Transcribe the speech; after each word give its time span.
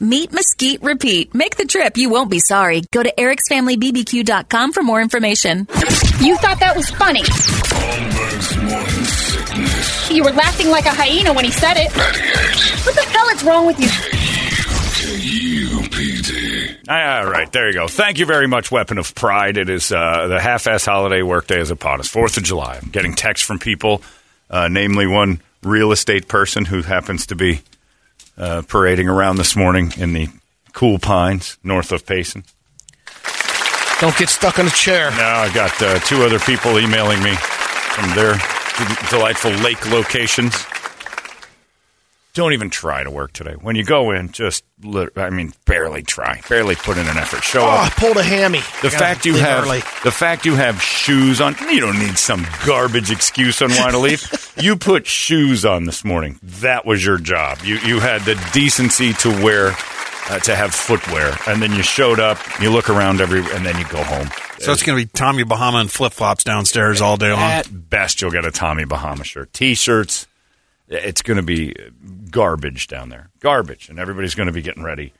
Meet, 0.00 0.32
mesquite, 0.32 0.82
repeat. 0.82 1.34
Make 1.34 1.56
the 1.56 1.64
trip. 1.64 1.96
You 1.96 2.10
won't 2.10 2.30
be 2.30 2.40
sorry. 2.40 2.82
Go 2.92 3.02
to 3.02 3.12
ericsfamilybbq.com 3.16 4.72
for 4.72 4.82
more 4.82 5.00
information. 5.00 5.66
You 6.20 6.36
thought 6.36 6.60
that 6.60 6.74
was 6.76 6.90
funny. 6.90 7.22
Holmberg's 7.22 8.56
morning 8.62 9.04
sickness. 9.04 10.10
You 10.10 10.24
were 10.24 10.32
laughing 10.32 10.68
like 10.68 10.84
a 10.86 10.90
hyena 10.90 11.32
when 11.32 11.44
he 11.44 11.50
said 11.50 11.76
it. 11.76 11.90
What 12.84 12.94
the 12.94 13.02
hell 13.02 13.28
is 13.28 13.42
wrong 13.44 13.66
with 13.66 13.80
you? 13.80 13.88
K-U-P-D. 15.06 16.76
All 16.88 17.26
right, 17.26 17.50
there 17.52 17.68
you 17.68 17.74
go. 17.74 17.88
Thank 17.88 18.18
you 18.18 18.26
very 18.26 18.46
much, 18.46 18.70
Weapon 18.70 18.98
of 18.98 19.14
Pride. 19.14 19.56
It 19.56 19.68
is 19.70 19.90
uh, 19.90 20.26
the 20.28 20.40
half-ass 20.40 20.84
holiday 20.84 21.22
workday 21.22 21.60
is 21.60 21.70
upon 21.70 22.00
us. 22.00 22.08
Fourth 22.08 22.36
of 22.36 22.42
July. 22.42 22.78
I'm 22.82 22.90
getting 22.90 23.14
texts 23.14 23.46
from 23.46 23.58
people, 23.58 24.02
uh, 24.50 24.68
namely 24.68 25.06
one 25.06 25.40
real 25.62 25.92
estate 25.92 26.28
person 26.28 26.64
who 26.64 26.82
happens 26.82 27.26
to 27.26 27.34
be 27.34 27.60
uh, 28.36 28.62
parading 28.68 29.08
around 29.08 29.36
this 29.36 29.56
morning 29.56 29.92
in 29.96 30.12
the 30.12 30.28
cool 30.72 30.98
pines 30.98 31.58
north 31.62 31.92
of 31.92 32.06
Payson. 32.06 32.44
Don't 34.00 34.16
get 34.18 34.28
stuck 34.28 34.58
on 34.58 34.66
a 34.66 34.70
chair. 34.70 35.10
Now 35.12 35.40
I 35.40 35.52
got 35.54 35.80
uh, 35.80 35.98
two 36.00 36.22
other 36.22 36.38
people 36.38 36.78
emailing 36.78 37.22
me 37.22 37.34
from 37.34 38.14
their 38.14 38.38
delightful 39.10 39.52
lake 39.52 39.90
locations. 39.90 40.54
Don't 42.36 42.52
even 42.52 42.68
try 42.68 43.02
to 43.02 43.10
work 43.10 43.32
today. 43.32 43.54
When 43.54 43.76
you 43.76 43.82
go 43.84 44.10
in, 44.10 44.30
just 44.30 44.62
lit- 44.82 45.16
I 45.16 45.30
mean, 45.30 45.54
barely 45.64 46.02
try, 46.02 46.42
barely 46.50 46.74
put 46.74 46.98
in 46.98 47.08
an 47.08 47.16
effort. 47.16 47.42
Show 47.42 47.62
Oh, 47.62 47.66
I 47.66 47.86
up. 47.86 47.92
pulled 47.94 48.18
a 48.18 48.22
hammy. 48.22 48.58
The 48.82 48.90
fact 48.90 49.24
you 49.24 49.36
have 49.36 49.64
early. 49.64 49.78
the 50.04 50.10
fact 50.10 50.44
you 50.44 50.54
have 50.54 50.82
shoes 50.82 51.40
on, 51.40 51.56
you 51.70 51.80
don't 51.80 51.98
need 51.98 52.18
some 52.18 52.46
garbage 52.66 53.10
excuse 53.10 53.62
on 53.62 53.70
why 53.70 53.90
to 53.90 53.96
leave. 53.96 54.52
you 54.60 54.76
put 54.76 55.06
shoes 55.06 55.64
on 55.64 55.84
this 55.86 56.04
morning. 56.04 56.38
That 56.60 56.84
was 56.84 57.02
your 57.02 57.16
job. 57.16 57.60
You 57.64 57.76
you 57.78 58.00
had 58.00 58.20
the 58.26 58.34
decency 58.52 59.14
to 59.14 59.30
wear 59.42 59.74
uh, 60.28 60.38
to 60.40 60.54
have 60.54 60.74
footwear, 60.74 61.34
and 61.48 61.62
then 61.62 61.72
you 61.72 61.82
showed 61.82 62.20
up. 62.20 62.36
You 62.60 62.70
look 62.70 62.90
around 62.90 63.22
every, 63.22 63.40
and 63.40 63.64
then 63.64 63.78
you 63.78 63.86
go 63.88 64.02
home. 64.04 64.28
So 64.58 64.72
it's 64.72 64.82
going 64.82 64.98
to 64.98 65.06
be 65.06 65.10
Tommy 65.10 65.44
Bahama 65.44 65.78
and 65.78 65.90
flip 65.90 66.12
flops 66.12 66.44
downstairs 66.44 67.00
all 67.00 67.16
day 67.16 67.30
long. 67.32 67.40
At 67.40 67.68
best, 67.90 68.20
you'll 68.20 68.30
get 68.30 68.44
a 68.44 68.50
Tommy 68.50 68.84
Bahama 68.84 69.24
shirt, 69.24 69.54
T-shirts. 69.54 70.26
It's 70.88 71.22
going 71.22 71.36
to 71.36 71.42
be 71.42 71.74
garbage 72.30 72.86
down 72.86 73.08
there, 73.08 73.30
garbage, 73.40 73.88
and 73.88 73.98
everybody's 73.98 74.34
going 74.34 74.46
to 74.46 74.52
be 74.52 74.62
getting 74.62 74.82
ready 74.82 75.12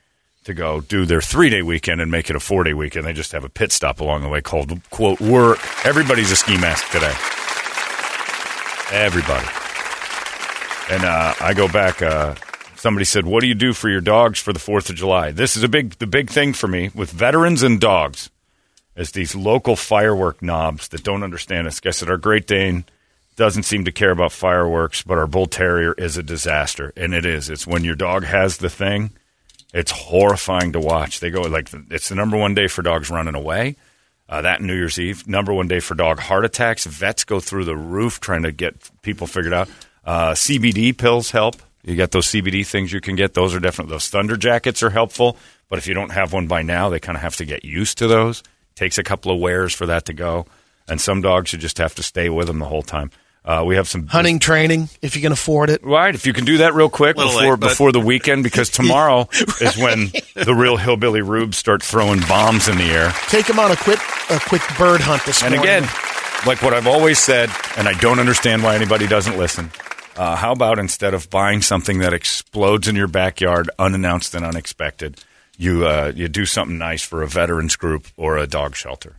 to 0.44 0.54
go 0.54 0.80
do 0.80 1.04
their 1.04 1.20
three-day 1.20 1.62
weekend 1.62 2.00
and 2.00 2.10
make 2.10 2.30
it 2.30 2.36
a 2.36 2.40
four-day 2.40 2.72
weekend. 2.72 3.04
They 3.04 3.12
just 3.12 3.32
have 3.32 3.42
a 3.42 3.48
pit 3.48 3.72
stop 3.72 4.00
along 4.00 4.22
the 4.22 4.28
way 4.28 4.40
called 4.40 4.80
"quote 4.90 5.20
work." 5.20 5.58
Everybody's 5.84 6.30
a 6.30 6.36
ski 6.36 6.56
mask 6.56 6.90
today. 6.90 7.14
Everybody. 8.92 9.46
And 10.88 11.04
uh, 11.04 11.34
I 11.40 11.52
go 11.54 11.66
back. 11.66 12.00
Uh, 12.00 12.36
somebody 12.76 13.04
said, 13.04 13.26
"What 13.26 13.40
do 13.40 13.48
you 13.48 13.54
do 13.54 13.72
for 13.72 13.88
your 13.88 14.00
dogs 14.00 14.38
for 14.38 14.52
the 14.52 14.60
Fourth 14.60 14.88
of 14.88 14.94
July?" 14.94 15.32
This 15.32 15.56
is 15.56 15.64
a 15.64 15.68
big, 15.68 15.98
the 15.98 16.06
big 16.06 16.30
thing 16.30 16.52
for 16.52 16.68
me 16.68 16.90
with 16.94 17.10
veterans 17.10 17.64
and 17.64 17.80
dogs 17.80 18.30
as 18.94 19.10
these 19.10 19.34
local 19.34 19.74
firework 19.76 20.42
knobs 20.42 20.88
that 20.88 21.02
don't 21.02 21.22
understand 21.22 21.66
us? 21.66 21.80
Guy 21.80 21.90
said 21.90 22.08
our 22.08 22.16
Great 22.16 22.46
Dane 22.46 22.84
doesn't 23.36 23.64
seem 23.64 23.84
to 23.84 23.92
care 23.92 24.10
about 24.10 24.32
fireworks, 24.32 25.02
but 25.02 25.18
our 25.18 25.26
Bull 25.26 25.46
Terrier 25.46 25.92
is 25.92 26.16
a 26.16 26.22
disaster, 26.22 26.92
and 26.96 27.14
it 27.14 27.24
is. 27.26 27.50
It's 27.50 27.66
when 27.66 27.84
your 27.84 27.94
dog 27.94 28.24
has 28.24 28.56
the 28.56 28.70
thing. 28.70 29.10
It's 29.74 29.90
horrifying 29.90 30.72
to 30.72 30.80
watch. 30.80 31.20
They 31.20 31.30
go 31.30 31.42
like 31.42 31.68
it's 31.90 32.08
the 32.08 32.14
number 32.14 32.36
one 32.36 32.54
day 32.54 32.66
for 32.66 32.82
dogs 32.82 33.10
running 33.10 33.34
away. 33.34 33.76
Uh, 34.28 34.42
that 34.42 34.60
New 34.60 34.74
Year's 34.74 34.98
Eve, 34.98 35.28
number 35.28 35.52
one 35.52 35.68
day 35.68 35.80
for 35.80 35.94
dog 35.94 36.18
heart 36.18 36.44
attacks. 36.44 36.84
Vets 36.84 37.24
go 37.24 37.38
through 37.38 37.64
the 37.64 37.76
roof 37.76 38.18
trying 38.18 38.42
to 38.42 38.52
get 38.52 38.74
people 39.02 39.26
figured 39.26 39.52
out. 39.52 39.68
Uh, 40.04 40.32
CBD 40.32 40.96
pills 40.96 41.30
help. 41.30 41.56
You 41.84 41.94
get 41.94 42.10
those 42.10 42.26
CBD 42.26 42.66
things 42.66 42.92
you 42.92 43.00
can 43.00 43.14
get. 43.14 43.34
Those 43.34 43.54
are 43.54 43.60
definitely 43.60 43.92
those 43.92 44.08
Thunder 44.08 44.36
jackets 44.36 44.82
are 44.82 44.90
helpful. 44.90 45.36
But 45.68 45.78
if 45.78 45.86
you 45.86 45.94
don't 45.94 46.10
have 46.10 46.32
one 46.32 46.46
by 46.46 46.62
now, 46.62 46.88
they 46.88 46.98
kind 47.00 47.16
of 47.16 47.22
have 47.22 47.36
to 47.36 47.44
get 47.44 47.64
used 47.64 47.98
to 47.98 48.08
those. 48.08 48.42
Takes 48.74 48.98
a 48.98 49.02
couple 49.04 49.32
of 49.32 49.40
wears 49.40 49.74
for 49.74 49.86
that 49.86 50.06
to 50.06 50.12
go. 50.12 50.46
And 50.88 51.00
some 51.00 51.20
dogs 51.20 51.52
you 51.52 51.58
just 51.58 51.78
have 51.78 51.94
to 51.96 52.02
stay 52.02 52.28
with 52.28 52.46
them 52.46 52.58
the 52.58 52.66
whole 52.66 52.82
time. 52.82 53.10
Uh, 53.46 53.62
we 53.64 53.76
have 53.76 53.86
some 53.88 54.08
Hunting 54.08 54.40
training, 54.40 54.88
if 55.02 55.14
you 55.14 55.22
can 55.22 55.30
afford 55.30 55.70
it. 55.70 55.84
Right, 55.84 56.12
if 56.12 56.26
you 56.26 56.32
can 56.32 56.44
do 56.44 56.58
that 56.58 56.74
real 56.74 56.90
quick 56.90 57.16
Little 57.16 57.30
before 57.32 57.52
late, 57.52 57.60
but- 57.60 57.68
before 57.68 57.92
the 57.92 58.00
weekend, 58.00 58.42
because 58.42 58.70
tomorrow 58.80 59.28
is 59.60 59.76
when 59.76 60.10
the 60.34 60.52
real 60.54 60.76
hillbilly 60.76 61.22
rubes 61.22 61.56
start 61.56 61.80
throwing 61.82 62.18
bombs 62.28 62.66
in 62.68 62.76
the 62.76 62.84
air. 62.84 63.12
Take 63.28 63.46
them 63.46 63.60
on 63.60 63.70
a 63.70 63.76
quick, 63.76 64.00
a 64.30 64.40
quick 64.40 64.62
bird 64.76 65.00
hunt 65.00 65.24
this 65.24 65.42
And 65.44 65.54
morning. 65.54 65.76
again, 65.76 65.88
like 66.44 66.60
what 66.60 66.74
I've 66.74 66.88
always 66.88 67.20
said, 67.20 67.48
and 67.76 67.86
I 67.86 67.92
don't 68.00 68.18
understand 68.18 68.64
why 68.64 68.74
anybody 68.74 69.06
doesn't 69.06 69.38
listen. 69.38 69.70
Uh, 70.16 70.34
how 70.34 70.50
about 70.50 70.78
instead 70.80 71.14
of 71.14 71.30
buying 71.30 71.62
something 71.62 71.98
that 72.00 72.12
explodes 72.12 72.88
in 72.88 72.96
your 72.96 73.06
backyard, 73.06 73.70
unannounced 73.78 74.34
and 74.34 74.44
unexpected, 74.44 75.20
you 75.58 75.86
uh, 75.86 76.10
you 76.16 76.26
do 76.28 76.46
something 76.46 76.78
nice 76.78 77.02
for 77.04 77.22
a 77.22 77.28
veterans 77.28 77.76
group 77.76 78.06
or 78.16 78.38
a 78.38 78.46
dog 78.46 78.74
shelter? 78.74 79.16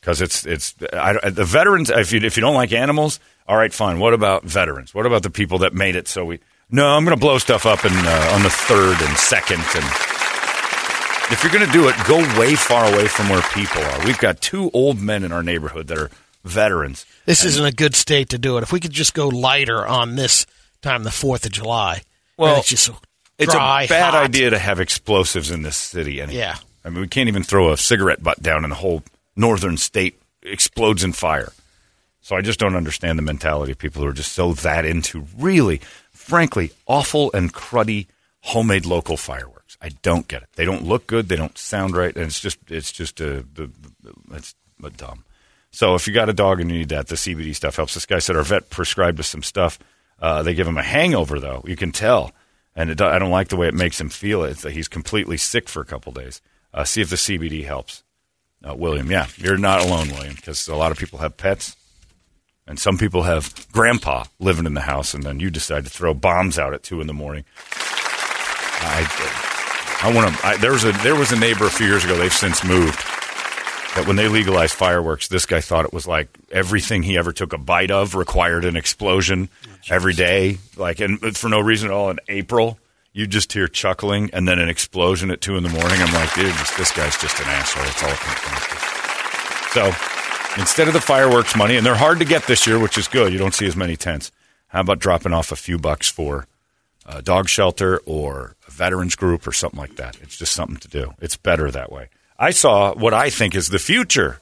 Because 0.00 0.22
it's 0.22 0.46
it's 0.46 0.74
I, 0.94 1.28
the 1.28 1.44
veterans. 1.44 1.90
If 1.90 2.12
you 2.12 2.20
if 2.20 2.36
you 2.38 2.40
don't 2.40 2.54
like 2.54 2.72
animals, 2.72 3.20
all 3.48 3.56
right, 3.56 3.72
fine. 3.72 3.98
What 3.98 4.14
about 4.14 4.44
veterans? 4.44 4.94
What 4.94 5.06
about 5.06 5.22
the 5.22 5.30
people 5.30 5.58
that 5.58 5.74
made 5.74 5.96
it 5.96 6.08
so 6.08 6.24
we? 6.24 6.38
No, 6.70 6.86
I'm 6.88 7.04
going 7.04 7.16
to 7.16 7.20
blow 7.20 7.38
stuff 7.38 7.66
up 7.66 7.84
in, 7.84 7.92
uh, 7.92 8.30
on 8.34 8.42
the 8.42 8.50
third 8.50 9.00
and 9.00 9.16
second 9.18 9.60
and 9.74 9.84
if 11.32 11.44
you're 11.44 11.52
going 11.52 11.66
to 11.66 11.72
do 11.72 11.88
it, 11.88 11.94
go 12.08 12.18
way 12.40 12.56
far 12.56 12.92
away 12.92 13.06
from 13.06 13.28
where 13.28 13.42
people 13.54 13.80
are. 13.82 14.04
We've 14.04 14.18
got 14.18 14.40
two 14.40 14.68
old 14.74 15.00
men 15.00 15.22
in 15.22 15.30
our 15.30 15.42
neighborhood 15.44 15.86
that 15.86 15.98
are 15.98 16.10
veterans. 16.44 17.06
This 17.24 17.44
isn't 17.44 17.64
a 17.64 17.70
good 17.72 17.94
state 17.94 18.30
to 18.30 18.38
do 18.38 18.58
it. 18.58 18.62
If 18.62 18.72
we 18.72 18.80
could 18.80 18.90
just 18.90 19.14
go 19.14 19.28
lighter 19.28 19.86
on 19.86 20.16
this 20.16 20.44
time, 20.82 21.04
the 21.04 21.10
4th 21.10 21.46
of 21.46 21.52
July. 21.52 22.02
Well, 22.36 22.58
it's 22.58 22.68
just 22.68 22.84
so 22.84 22.96
It's 23.38 23.52
dry, 23.52 23.84
a 23.84 23.88
bad 23.88 24.14
hot. 24.14 24.24
idea 24.24 24.50
to 24.50 24.58
have 24.58 24.80
explosives 24.80 25.50
in 25.52 25.62
this 25.62 25.76
city. 25.76 26.20
Anyway. 26.20 26.38
Yeah. 26.38 26.56
I 26.84 26.88
mean, 26.90 27.00
we 27.00 27.08
can't 27.08 27.28
even 27.28 27.44
throw 27.44 27.72
a 27.72 27.76
cigarette 27.76 28.22
butt 28.22 28.42
down 28.42 28.64
and 28.64 28.72
the 28.72 28.76
whole 28.76 29.04
northern 29.36 29.76
state 29.76 30.20
explodes 30.42 31.04
in 31.04 31.12
fire. 31.12 31.52
So 32.20 32.36
I 32.36 32.42
just 32.42 32.60
don't 32.60 32.76
understand 32.76 33.18
the 33.18 33.22
mentality 33.22 33.72
of 33.72 33.78
people 33.78 34.02
who 34.02 34.08
are 34.08 34.12
just 34.12 34.32
so 34.32 34.52
that 34.52 34.84
into 34.84 35.26
really, 35.38 35.80
frankly, 36.12 36.72
awful 36.86 37.30
and 37.32 37.52
cruddy 37.52 38.06
homemade 38.40 38.86
local 38.86 39.16
fireworks. 39.16 39.76
I 39.80 39.90
don't 40.02 40.28
get 40.28 40.42
it. 40.42 40.48
They 40.56 40.64
don't 40.64 40.84
look 40.84 41.06
good. 41.06 41.28
They 41.28 41.36
don't 41.36 41.56
sound 41.56 41.96
right, 41.96 42.14
and 42.14 42.26
it's 42.26 42.40
just 42.40 42.58
it's 42.68 42.92
just 42.92 43.20
a 43.20 43.44
the, 43.54 43.70
it's 44.32 44.54
dumb. 44.96 45.24
So 45.70 45.94
if 45.94 46.06
you 46.06 46.12
got 46.12 46.28
a 46.28 46.34
dog 46.34 46.60
and 46.60 46.70
you 46.70 46.78
need 46.78 46.88
that, 46.88 47.06
the 47.06 47.14
CBD 47.14 47.54
stuff 47.54 47.76
helps. 47.76 47.94
This 47.94 48.06
guy 48.06 48.18
said 48.18 48.36
our 48.36 48.42
vet 48.42 48.70
prescribed 48.70 49.20
us 49.20 49.28
some 49.28 49.42
stuff. 49.42 49.78
Uh, 50.18 50.42
they 50.42 50.54
give 50.54 50.66
him 50.66 50.76
a 50.76 50.82
hangover 50.82 51.38
though. 51.38 51.62
You 51.66 51.76
can 51.76 51.92
tell, 51.92 52.32
and 52.74 52.90
it, 52.90 53.00
I 53.00 53.18
don't 53.18 53.30
like 53.30 53.48
the 53.48 53.56
way 53.56 53.68
it 53.68 53.74
makes 53.74 54.00
him 54.00 54.08
feel. 54.08 54.44
It's 54.44 54.62
that 54.62 54.72
he's 54.72 54.88
completely 54.88 55.36
sick 55.36 55.68
for 55.68 55.80
a 55.80 55.86
couple 55.86 56.12
days. 56.12 56.42
Uh, 56.74 56.84
see 56.84 57.00
if 57.00 57.10
the 57.10 57.16
CBD 57.16 57.64
helps. 57.64 58.02
Uh, 58.68 58.74
William, 58.74 59.10
yeah, 59.10 59.26
you're 59.36 59.56
not 59.56 59.80
alone, 59.80 60.08
William, 60.10 60.34
because 60.34 60.68
a 60.68 60.76
lot 60.76 60.92
of 60.92 60.98
people 60.98 61.20
have 61.20 61.36
pets, 61.36 61.76
and 62.66 62.78
some 62.78 62.98
people 62.98 63.22
have 63.22 63.66
grandpa 63.72 64.24
living 64.38 64.66
in 64.66 64.74
the 64.74 64.80
house, 64.82 65.14
and 65.14 65.22
then 65.22 65.40
you 65.40 65.50
decide 65.50 65.84
to 65.84 65.90
throw 65.90 66.14
bombs 66.14 66.58
out 66.58 66.74
at 66.74 66.82
two 66.82 67.00
in 67.00 67.06
the 67.06 67.12
morning. 67.12 67.44
I, 68.82 70.00
I 70.02 70.12
want 70.14 70.34
to. 70.34 70.60
There 70.60 70.72
was 70.72 70.84
a 70.84 70.92
there 70.92 71.14
was 71.14 71.32
a 71.32 71.38
neighbor 71.38 71.66
a 71.66 71.70
few 71.70 71.86
years 71.86 72.04
ago. 72.04 72.16
They've 72.16 72.32
since 72.32 72.64
moved. 72.64 72.98
That 73.96 74.06
when 74.06 74.14
they 74.14 74.28
legalized 74.28 74.74
fireworks, 74.74 75.26
this 75.26 75.46
guy 75.46 75.60
thought 75.60 75.84
it 75.84 75.92
was 75.92 76.06
like 76.06 76.28
everything 76.52 77.02
he 77.02 77.18
ever 77.18 77.32
took 77.32 77.52
a 77.52 77.58
bite 77.58 77.90
of 77.90 78.14
required 78.14 78.64
an 78.64 78.76
explosion 78.76 79.48
every 79.88 80.14
day, 80.14 80.58
like 80.76 81.00
and 81.00 81.36
for 81.36 81.48
no 81.48 81.58
reason 81.58 81.90
at 81.90 81.94
all. 81.94 82.08
In 82.08 82.20
April, 82.28 82.78
you 83.12 83.26
just 83.26 83.52
hear 83.52 83.66
chuckling 83.66 84.30
and 84.32 84.46
then 84.46 84.60
an 84.60 84.68
explosion 84.68 85.32
at 85.32 85.40
two 85.40 85.56
in 85.56 85.64
the 85.64 85.68
morning. 85.68 86.00
I'm 86.00 86.14
like, 86.14 86.32
dude, 86.34 86.54
this, 86.54 86.76
this 86.76 86.92
guy's 86.92 87.18
just 87.18 87.40
an 87.40 87.46
asshole. 87.48 87.84
It's 87.84 88.02
all 88.04 88.10
it 88.10 88.18
comes 88.18 88.40
down 88.46 88.60
to. 88.60 88.76
So 89.72 90.19
instead 90.56 90.88
of 90.88 90.94
the 90.94 91.00
fireworks 91.00 91.56
money, 91.56 91.76
and 91.76 91.84
they're 91.86 91.94
hard 91.94 92.18
to 92.18 92.24
get 92.24 92.46
this 92.46 92.66
year, 92.66 92.78
which 92.78 92.98
is 92.98 93.08
good. 93.08 93.32
You 93.32 93.38
don't 93.38 93.54
see 93.54 93.66
as 93.66 93.76
many 93.76 93.96
tents. 93.96 94.30
How 94.68 94.80
about 94.80 94.98
dropping 94.98 95.32
off 95.32 95.52
a 95.52 95.56
few 95.56 95.78
bucks 95.78 96.08
for 96.08 96.46
a 97.06 97.22
dog 97.22 97.48
shelter 97.48 98.00
or 98.06 98.54
a 98.68 98.70
veterans 98.70 99.16
group 99.16 99.46
or 99.46 99.52
something 99.52 99.78
like 99.80 99.96
that? 99.96 100.16
It's 100.22 100.36
just 100.36 100.52
something 100.52 100.76
to 100.78 100.88
do. 100.88 101.14
It's 101.20 101.36
better 101.36 101.70
that 101.70 101.90
way. 101.90 102.08
I 102.38 102.50
saw 102.50 102.94
what 102.94 103.12
I 103.12 103.30
think 103.30 103.54
is 103.54 103.68
the 103.68 103.78
future 103.78 104.40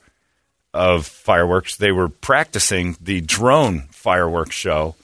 of 0.75 1.07
fireworks. 1.07 1.77
They 1.77 1.93
were 1.93 2.09
practicing 2.09 2.97
the 3.01 3.21
drone 3.21 3.89
fireworks 3.91 4.55
show 4.55 4.95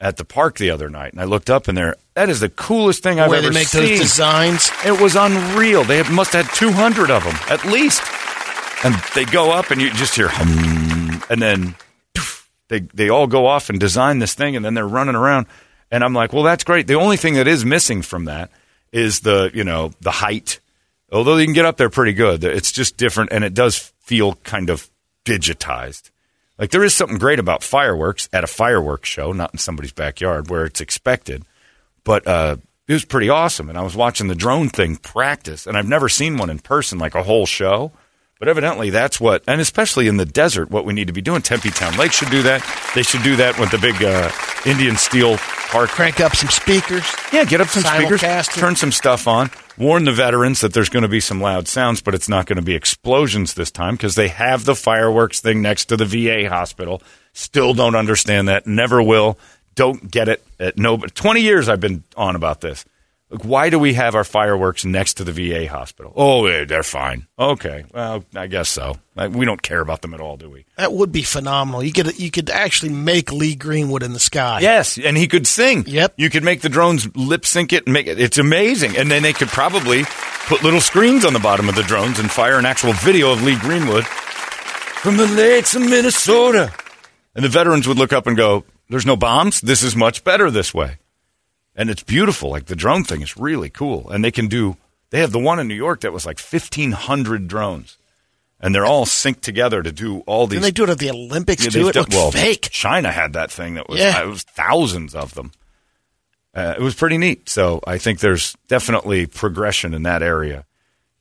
at 0.00 0.16
the 0.16 0.24
park 0.24 0.58
the 0.58 0.70
other 0.70 0.88
night, 0.88 1.12
and 1.12 1.20
I 1.20 1.24
looked 1.24 1.50
up 1.50 1.66
and 1.66 1.76
there. 1.76 1.96
That 2.14 2.28
is 2.28 2.40
the 2.40 2.48
coolest 2.48 3.02
thing 3.02 3.18
I've 3.18 3.30
Where 3.30 3.38
ever 3.38 3.48
they 3.48 3.54
make 3.54 3.66
seen. 3.68 3.82
those 3.82 3.98
designs. 3.98 4.70
It 4.84 5.00
was 5.00 5.16
unreal. 5.16 5.82
They 5.82 6.02
must 6.10 6.32
have 6.34 6.46
had 6.46 6.54
200 6.54 7.10
of 7.10 7.24
them 7.24 7.34
at 7.48 7.64
least. 7.64 8.02
And 8.84 8.94
they 9.14 9.24
go 9.24 9.50
up 9.50 9.70
and 9.70 9.80
you 9.80 9.90
just 9.90 10.14
hear 10.14 10.28
hum, 10.28 11.22
and 11.30 11.42
then 11.42 11.74
poof, 12.14 12.48
they 12.68 12.80
they 12.80 13.08
all 13.08 13.26
go 13.26 13.46
off 13.46 13.70
and 13.70 13.80
design 13.80 14.18
this 14.18 14.34
thing 14.34 14.54
and 14.56 14.64
then 14.64 14.74
they're 14.74 14.86
running 14.86 15.16
around 15.16 15.46
and 15.90 16.04
I'm 16.04 16.14
like, 16.14 16.32
"Well, 16.32 16.44
that's 16.44 16.64
great. 16.64 16.86
The 16.86 16.94
only 16.94 17.16
thing 17.16 17.34
that 17.34 17.48
is 17.48 17.64
missing 17.64 18.02
from 18.02 18.26
that 18.26 18.50
is 18.92 19.20
the, 19.20 19.50
you 19.52 19.64
know, 19.64 19.92
the 20.00 20.10
height. 20.10 20.60
Although 21.10 21.36
you 21.36 21.46
can 21.46 21.54
get 21.54 21.64
up 21.64 21.76
there 21.76 21.90
pretty 21.90 22.12
good. 22.12 22.44
It's 22.44 22.72
just 22.72 22.96
different 22.96 23.32
and 23.32 23.42
it 23.42 23.54
does 23.54 23.92
feel 24.00 24.34
kind 24.44 24.70
of 24.70 24.88
digitized. 25.24 26.10
Like 26.58 26.70
there 26.70 26.84
is 26.84 26.94
something 26.94 27.18
great 27.18 27.38
about 27.38 27.62
fireworks 27.62 28.28
at 28.32 28.44
a 28.44 28.48
fireworks 28.48 29.08
show, 29.08 29.32
not 29.32 29.52
in 29.52 29.58
somebody's 29.58 29.92
backyard 29.92 30.50
where 30.50 30.64
it's 30.64 30.80
expected 30.80 31.44
but 32.08 32.26
uh, 32.26 32.56
it 32.86 32.92
was 32.94 33.04
pretty 33.04 33.28
awesome. 33.28 33.68
And 33.68 33.76
I 33.76 33.82
was 33.82 33.94
watching 33.94 34.28
the 34.28 34.34
drone 34.34 34.70
thing 34.70 34.96
practice, 34.96 35.66
and 35.66 35.76
I've 35.76 35.86
never 35.86 36.08
seen 36.08 36.38
one 36.38 36.48
in 36.48 36.58
person, 36.58 36.98
like 36.98 37.14
a 37.14 37.22
whole 37.22 37.44
show. 37.44 37.92
But 38.38 38.46
evidently, 38.46 38.90
that's 38.90 39.20
what, 39.20 39.42
and 39.48 39.60
especially 39.60 40.06
in 40.06 40.16
the 40.16 40.24
desert, 40.24 40.70
what 40.70 40.84
we 40.84 40.92
need 40.92 41.08
to 41.08 41.12
be 41.12 41.20
doing. 41.20 41.42
Tempe 41.42 41.70
Town 41.70 41.96
Lake 41.96 42.12
should 42.12 42.30
do 42.30 42.42
that. 42.44 42.62
They 42.94 43.02
should 43.02 43.24
do 43.24 43.34
that 43.36 43.58
with 43.58 43.72
the 43.72 43.78
big 43.78 44.00
uh, 44.00 44.30
Indian 44.64 44.96
Steele 44.96 45.38
Park. 45.38 45.90
Crank 45.90 46.20
up 46.20 46.36
some 46.36 46.48
speakers. 46.48 47.04
Yeah, 47.32 47.44
get 47.44 47.60
up 47.60 47.66
some 47.66 47.82
speakers, 47.82 48.20
turn 48.48 48.76
some 48.76 48.92
stuff 48.92 49.26
on, 49.26 49.50
warn 49.76 50.04
the 50.04 50.12
veterans 50.12 50.60
that 50.60 50.72
there's 50.72 50.88
going 50.88 51.02
to 51.02 51.08
be 51.08 51.18
some 51.18 51.40
loud 51.40 51.66
sounds, 51.66 52.00
but 52.00 52.14
it's 52.14 52.28
not 52.28 52.46
going 52.46 52.58
to 52.58 52.62
be 52.62 52.76
explosions 52.76 53.54
this 53.54 53.72
time 53.72 53.96
because 53.96 54.14
they 54.14 54.28
have 54.28 54.64
the 54.64 54.76
fireworks 54.76 55.40
thing 55.40 55.60
next 55.60 55.86
to 55.86 55.96
the 55.96 56.06
VA 56.06 56.48
hospital. 56.48 57.02
Still 57.32 57.74
don't 57.74 57.96
understand 57.96 58.46
that. 58.46 58.68
Never 58.68 59.02
will. 59.02 59.36
Don't 59.74 60.08
get 60.08 60.28
it. 60.28 60.44
At 60.60 60.78
no, 60.78 60.96
20 60.96 61.40
years 61.40 61.68
I've 61.68 61.80
been 61.80 62.04
on 62.16 62.36
about 62.36 62.60
this. 62.60 62.84
Like, 63.30 63.44
why 63.44 63.68
do 63.68 63.78
we 63.78 63.92
have 63.92 64.14
our 64.14 64.24
fireworks 64.24 64.86
next 64.86 65.14
to 65.14 65.24
the 65.24 65.32
VA 65.32 65.68
hospital? 65.68 66.14
Oh, 66.16 66.46
eh, 66.46 66.64
they're 66.64 66.82
fine. 66.82 67.26
Okay, 67.38 67.84
well, 67.92 68.24
I 68.34 68.46
guess 68.46 68.70
so. 68.70 68.96
We 69.16 69.44
don't 69.44 69.60
care 69.60 69.80
about 69.80 70.00
them 70.00 70.14
at 70.14 70.20
all, 70.20 70.38
do 70.38 70.48
we? 70.48 70.64
That 70.78 70.92
would 70.92 71.12
be 71.12 71.22
phenomenal. 71.22 71.82
You 71.82 71.92
could 71.92 72.18
you 72.18 72.30
could 72.30 72.48
actually 72.48 72.92
make 72.92 73.30
Lee 73.30 73.54
Greenwood 73.54 74.02
in 74.02 74.14
the 74.14 74.20
sky. 74.20 74.60
Yes, 74.60 74.96
and 74.96 75.16
he 75.16 75.26
could 75.26 75.46
sing. 75.46 75.84
Yep. 75.86 76.14
You 76.16 76.30
could 76.30 76.44
make 76.44 76.62
the 76.62 76.68
drones 76.70 77.14
lip 77.16 77.44
sync 77.44 77.72
it 77.72 77.84
and 77.84 77.92
make 77.92 78.06
it. 78.06 78.18
It's 78.18 78.38
amazing. 78.38 78.96
And 78.96 79.10
then 79.10 79.22
they 79.22 79.32
could 79.34 79.48
probably 79.48 80.04
put 80.46 80.62
little 80.62 80.80
screens 80.80 81.24
on 81.24 81.34
the 81.34 81.40
bottom 81.40 81.68
of 81.68 81.74
the 81.74 81.82
drones 81.82 82.18
and 82.18 82.30
fire 82.30 82.58
an 82.58 82.64
actual 82.64 82.94
video 82.94 83.32
of 83.32 83.42
Lee 83.42 83.58
Greenwood 83.58 84.06
from 84.06 85.16
the 85.16 85.26
lakes 85.26 85.74
of 85.74 85.82
Minnesota. 85.82 86.72
And 87.34 87.44
the 87.44 87.48
veterans 87.48 87.86
would 87.86 87.98
look 87.98 88.12
up 88.12 88.26
and 88.26 88.36
go, 88.36 88.64
There's 88.88 89.06
no 89.06 89.16
bombs. 89.16 89.60
This 89.60 89.82
is 89.82 89.94
much 89.94 90.24
better 90.24 90.50
this 90.50 90.72
way. 90.72 90.98
And 91.78 91.88
it's 91.90 92.02
beautiful. 92.02 92.50
Like 92.50 92.66
the 92.66 92.76
drone 92.76 93.04
thing 93.04 93.22
is 93.22 93.36
really 93.38 93.70
cool. 93.70 94.10
And 94.10 94.22
they 94.24 94.32
can 94.32 94.48
do, 94.48 94.76
they 95.10 95.20
have 95.20 95.32
the 95.32 95.38
one 95.38 95.58
in 95.60 95.68
New 95.68 95.74
York 95.76 96.00
that 96.02 96.12
was 96.12 96.26
like 96.26 96.38
1,500 96.40 97.46
drones. 97.48 97.96
And 98.60 98.74
they're 98.74 98.84
all 98.84 99.06
synced 99.06 99.42
together 99.42 99.82
to 99.84 99.92
do 99.92 100.18
all 100.26 100.48
these. 100.48 100.56
Didn't 100.60 100.64
they 100.64 100.70
do 100.72 100.82
it 100.82 100.90
at 100.90 100.98
the 100.98 101.10
Olympics 101.10 101.64
Yeah, 101.64 101.70
too? 101.70 101.88
It 101.88 101.94
looked 101.94 102.12
well, 102.12 102.32
fake. 102.32 102.68
China 102.72 103.12
had 103.12 103.32
that 103.34 103.52
thing 103.52 103.74
that 103.74 103.88
was 103.88 104.00
Yeah. 104.00 104.20
it 104.20 104.26
was 104.26 104.42
thousands 104.42 105.14
of 105.14 105.34
them. 105.34 105.52
Uh, 106.54 106.74
it 106.76 106.82
was 106.82 106.96
pretty 106.96 107.16
neat. 107.18 107.48
So 107.48 107.80
I 107.86 107.98
think 107.98 108.18
there's 108.18 108.56
definitely 108.66 109.26
progression 109.26 109.94
in 109.94 110.02
that 110.02 110.22
area 110.24 110.64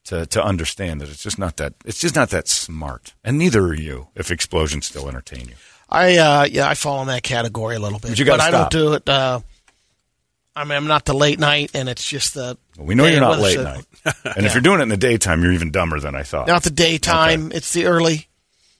to 0.06 0.25
to 0.27 0.44
understand 0.44 1.01
that 1.01 1.10
it's 1.10 1.21
just 1.21 1.38
not 1.38 1.57
that 1.57 1.74
it's 1.86 2.00
just 2.00 2.15
not 2.15 2.30
that 2.31 2.48
smart. 2.48 3.13
And 3.24 3.38
neither 3.38 3.62
are 3.65 3.74
you 3.75 4.07
if 4.15 4.31
explosions 4.31 4.88
still 4.88 5.07
entertain 5.07 5.50
you. 5.50 5.56
I 5.89 6.18
uh, 6.18 6.45
yeah, 6.50 6.68
I 6.68 6.74
fall 6.74 7.01
in 7.03 7.07
that 7.10 7.21
category 7.24 7.75
a 7.75 7.80
little 7.80 8.00
bit, 8.00 8.18
But 8.18 8.25
gotta 8.25 8.44
I 8.44 8.50
don't 8.51 8.71
do 8.71 8.94
it. 8.94 9.07
Uh, 9.07 9.42
I 10.57 10.63
mean, 10.63 10.74
I'm 10.77 10.88
not 10.88 11.06
the 11.06 11.13
late 11.13 11.39
night, 11.39 11.71
and 11.74 11.88
it's 11.88 12.07
just 12.07 12.33
the. 12.33 12.57
We 12.77 12.95
know 12.95 13.06
you're 13.06 13.19
not 13.21 13.39
late 13.39 13.56
so- 13.56 13.63
night. 13.63 13.86
And 14.38 14.45
if 14.45 14.54
you're 14.54 14.62
doing 14.62 14.80
it 14.80 14.83
in 14.83 14.89
the 14.89 14.98
daytime, 14.98 15.44
you're 15.44 15.51
even 15.51 15.71
dumber 15.71 16.00
than 16.00 16.15
I 16.15 16.24
thought. 16.24 16.48
Not 16.48 16.63
the 16.63 16.69
daytime. 16.69 17.51
It's 17.51 17.74
the 17.74 17.86
early. 17.86 18.27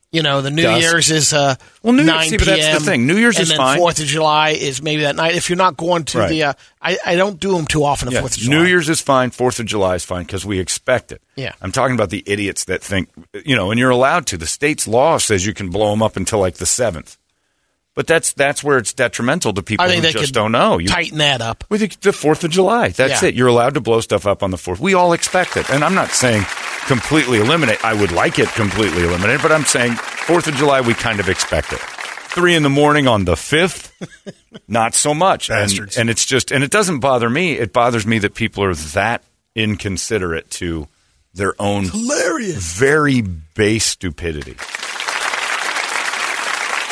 You 0.10 0.24
know, 0.24 0.42
the 0.42 0.50
New 0.52 0.62
Dusk. 0.64 0.82
Year's 0.82 1.12
is 1.12 1.34
uh, 1.34 1.56
Well, 1.84 1.92
New 1.92 2.04
Year's- 2.04 2.08
nine 2.16 2.30
see, 2.30 2.38
but 2.38 2.46
p.m. 2.46 2.58
that's 2.60 2.80
the 2.80 2.90
thing. 2.90 3.08
New 3.08 3.18
Year's 3.18 3.36
and 3.36 3.44
is 3.44 3.50
then 3.50 3.58
fine. 3.58 3.78
Fourth 3.78 4.00
of 4.00 4.06
July 4.06 4.52
is 4.52 4.82
maybe 4.82 5.02
that 5.02 5.18
night. 5.18 5.36
If 5.36 5.50
you're 5.50 5.58
not 5.58 5.76
going 5.76 6.06
to 6.06 6.20
Right. 6.20 6.30
the, 6.30 6.44
uh, 6.44 6.54
I, 6.82 6.98
I 7.06 7.16
don't 7.18 7.38
do 7.42 7.52
them 7.58 7.66
too 7.68 7.84
often. 7.84 8.08
The 8.08 8.14
Yeah, 8.14 8.20
Fourth 8.22 8.38
of 8.38 8.44
July. 8.44 8.58
New 8.58 8.64
Year's 8.64 8.88
is 8.88 9.02
fine. 9.02 9.32
Fourth 9.32 9.60
of 9.60 9.66
July 9.66 9.96
is 9.96 10.06
fine 10.06 10.24
because 10.24 10.46
we 10.46 10.60
expect 10.62 11.12
it. 11.12 11.22
Yeah. 11.36 11.52
I'm 11.62 11.74
talking 11.74 11.94
about 11.94 12.10
the 12.10 12.24
idiots 12.26 12.64
that 12.66 12.82
think, 12.82 13.10
you 13.46 13.58
know, 13.58 13.70
and 13.70 13.78
you're 13.78 13.90
allowed 13.90 14.28
to. 14.28 14.38
The 14.38 14.48
state's 14.48 14.88
law 14.88 15.18
says 15.18 15.46
you 15.46 15.54
can 15.54 15.70
blow 15.72 15.92
them 15.92 16.02
up 16.02 16.16
until 16.16 16.40
like 16.40 16.56
the 16.56 16.66
seventh, 16.66 17.18
but 17.98 18.06
that's 18.06 18.34
that's 18.34 18.64
where 18.64 18.78
it's 18.78 18.94
detrimental 18.94 19.52
to 19.54 19.64
people 19.64 19.84
I 19.84 19.96
who 19.96 20.02
they 20.02 20.12
just 20.14 20.32
don't 20.34 20.52
know. 20.52 20.78
You, 20.78 20.88
tighten 20.88 21.18
that 21.18 21.42
up. 21.42 21.64
with 21.68 22.00
the- 22.02 22.14
Fourth 22.14 22.44
of 22.44 22.52
July, 22.52 22.90
that's 22.90 23.24
Yeah. 23.24 23.30
it. 23.30 23.34
You're 23.36 23.48
allowed 23.48 23.74
to 23.74 23.82
blow 23.82 24.02
stuff 24.02 24.28
up 24.28 24.44
on 24.44 24.52
the 24.52 24.58
Fourth. 24.58 24.80
We 24.80 24.94
all 24.94 25.14
expect 25.14 25.58
it, 25.58 25.68
and 25.72 25.84
I'm 25.84 25.96
not 25.96 26.12
saying 26.12 26.46
completely 26.86 27.40
eliminate. 27.40 27.84
I 27.84 27.96
would 27.96 28.12
like 28.12 28.38
it 28.38 28.50
completely 28.50 29.04
eliminated, 29.04 29.42
but 29.42 29.52
I'm 29.52 29.66
saying 29.66 29.94
Fourth 29.96 30.48
of 30.48 30.54
July 30.54 30.82
we 30.82 30.94
kind 30.94 31.20
of 31.20 31.28
expect 31.28 31.74
it. 31.74 31.80
Three 31.80 32.54
in 32.54 32.62
the 32.62 32.70
morning 32.70 33.08
on 33.08 33.26
the 33.26 33.36
fifth, 33.36 33.92
not 34.68 34.94
so 34.94 35.16
much. 35.16 35.50
And, 35.50 35.58
Bastards. 35.64 35.98
and 35.98 36.08
it's 36.08 36.24
just, 36.24 36.52
and 36.52 36.64
it 36.64 36.70
doesn't 36.70 37.00
bother 37.00 37.32
me. 37.32 37.54
It 37.54 37.74
bothers 37.74 38.06
me 38.06 38.20
that 38.20 38.36
people 38.36 38.64
are 38.64 38.76
that 38.76 39.24
inconsiderate 39.56 40.52
to 40.52 40.88
their 41.34 41.56
own 41.60 41.86
Hilarious. 41.90 42.78
very 42.78 43.22
base 43.22 43.86
stupidity. 43.86 44.56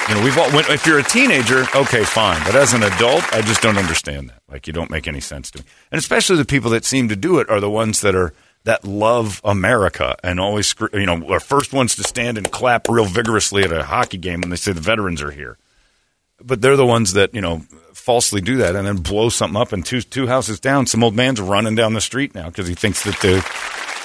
You 0.07 0.13
know, 0.13 0.23
we've 0.23 0.37
all, 0.37 0.51
when, 0.51 0.65
if 0.69 0.85
you're 0.85 0.99
a 0.99 1.03
teenager, 1.03 1.65
okay, 1.75 2.03
fine. 2.03 2.39
But 2.45 2.55
as 2.55 2.73
an 2.73 2.83
adult, 2.83 3.23
I 3.33 3.41
just 3.41 3.61
don't 3.61 3.77
understand 3.77 4.29
that. 4.29 4.41
Like, 4.47 4.67
you 4.67 4.73
don't 4.73 4.91
make 4.91 5.07
any 5.07 5.19
sense 5.19 5.49
to 5.51 5.59
me. 5.59 5.65
And 5.91 5.97
especially 5.97 6.37
the 6.37 6.45
people 6.45 6.69
that 6.71 6.85
seem 6.85 7.09
to 7.09 7.15
do 7.15 7.39
it 7.39 7.49
are 7.49 7.59
the 7.59 7.71
ones 7.71 8.01
that 8.01 8.13
are 8.13 8.31
that 8.65 8.83
love 8.83 9.41
America 9.43 10.15
and 10.23 10.39
always, 10.39 10.75
you 10.93 11.05
know, 11.05 11.27
are 11.29 11.39
first 11.39 11.73
ones 11.73 11.95
to 11.95 12.03
stand 12.03 12.37
and 12.37 12.51
clap 12.51 12.87
real 12.89 13.05
vigorously 13.05 13.63
at 13.63 13.71
a 13.71 13.83
hockey 13.83 14.17
game 14.17 14.41
when 14.41 14.49
they 14.49 14.55
say 14.55 14.71
the 14.71 14.81
veterans 14.81 15.21
are 15.21 15.31
here. 15.31 15.57
But 16.39 16.61
they're 16.61 16.75
the 16.75 16.85
ones 16.85 17.13
that 17.13 17.33
you 17.33 17.41
know 17.41 17.59
falsely 17.93 18.41
do 18.41 18.57
that 18.57 18.75
and 18.75 18.85
then 18.85 18.97
blow 18.97 19.29
something 19.29 19.59
up. 19.59 19.71
And 19.71 19.83
two 19.83 20.01
two 20.01 20.27
houses 20.27 20.59
down, 20.59 20.85
some 20.85 21.03
old 21.03 21.15
man's 21.15 21.41
running 21.41 21.75
down 21.75 21.93
the 21.93 22.01
street 22.01 22.35
now 22.35 22.47
because 22.49 22.67
he 22.67 22.75
thinks 22.75 23.03
that 23.03 23.19
the, 23.21 23.43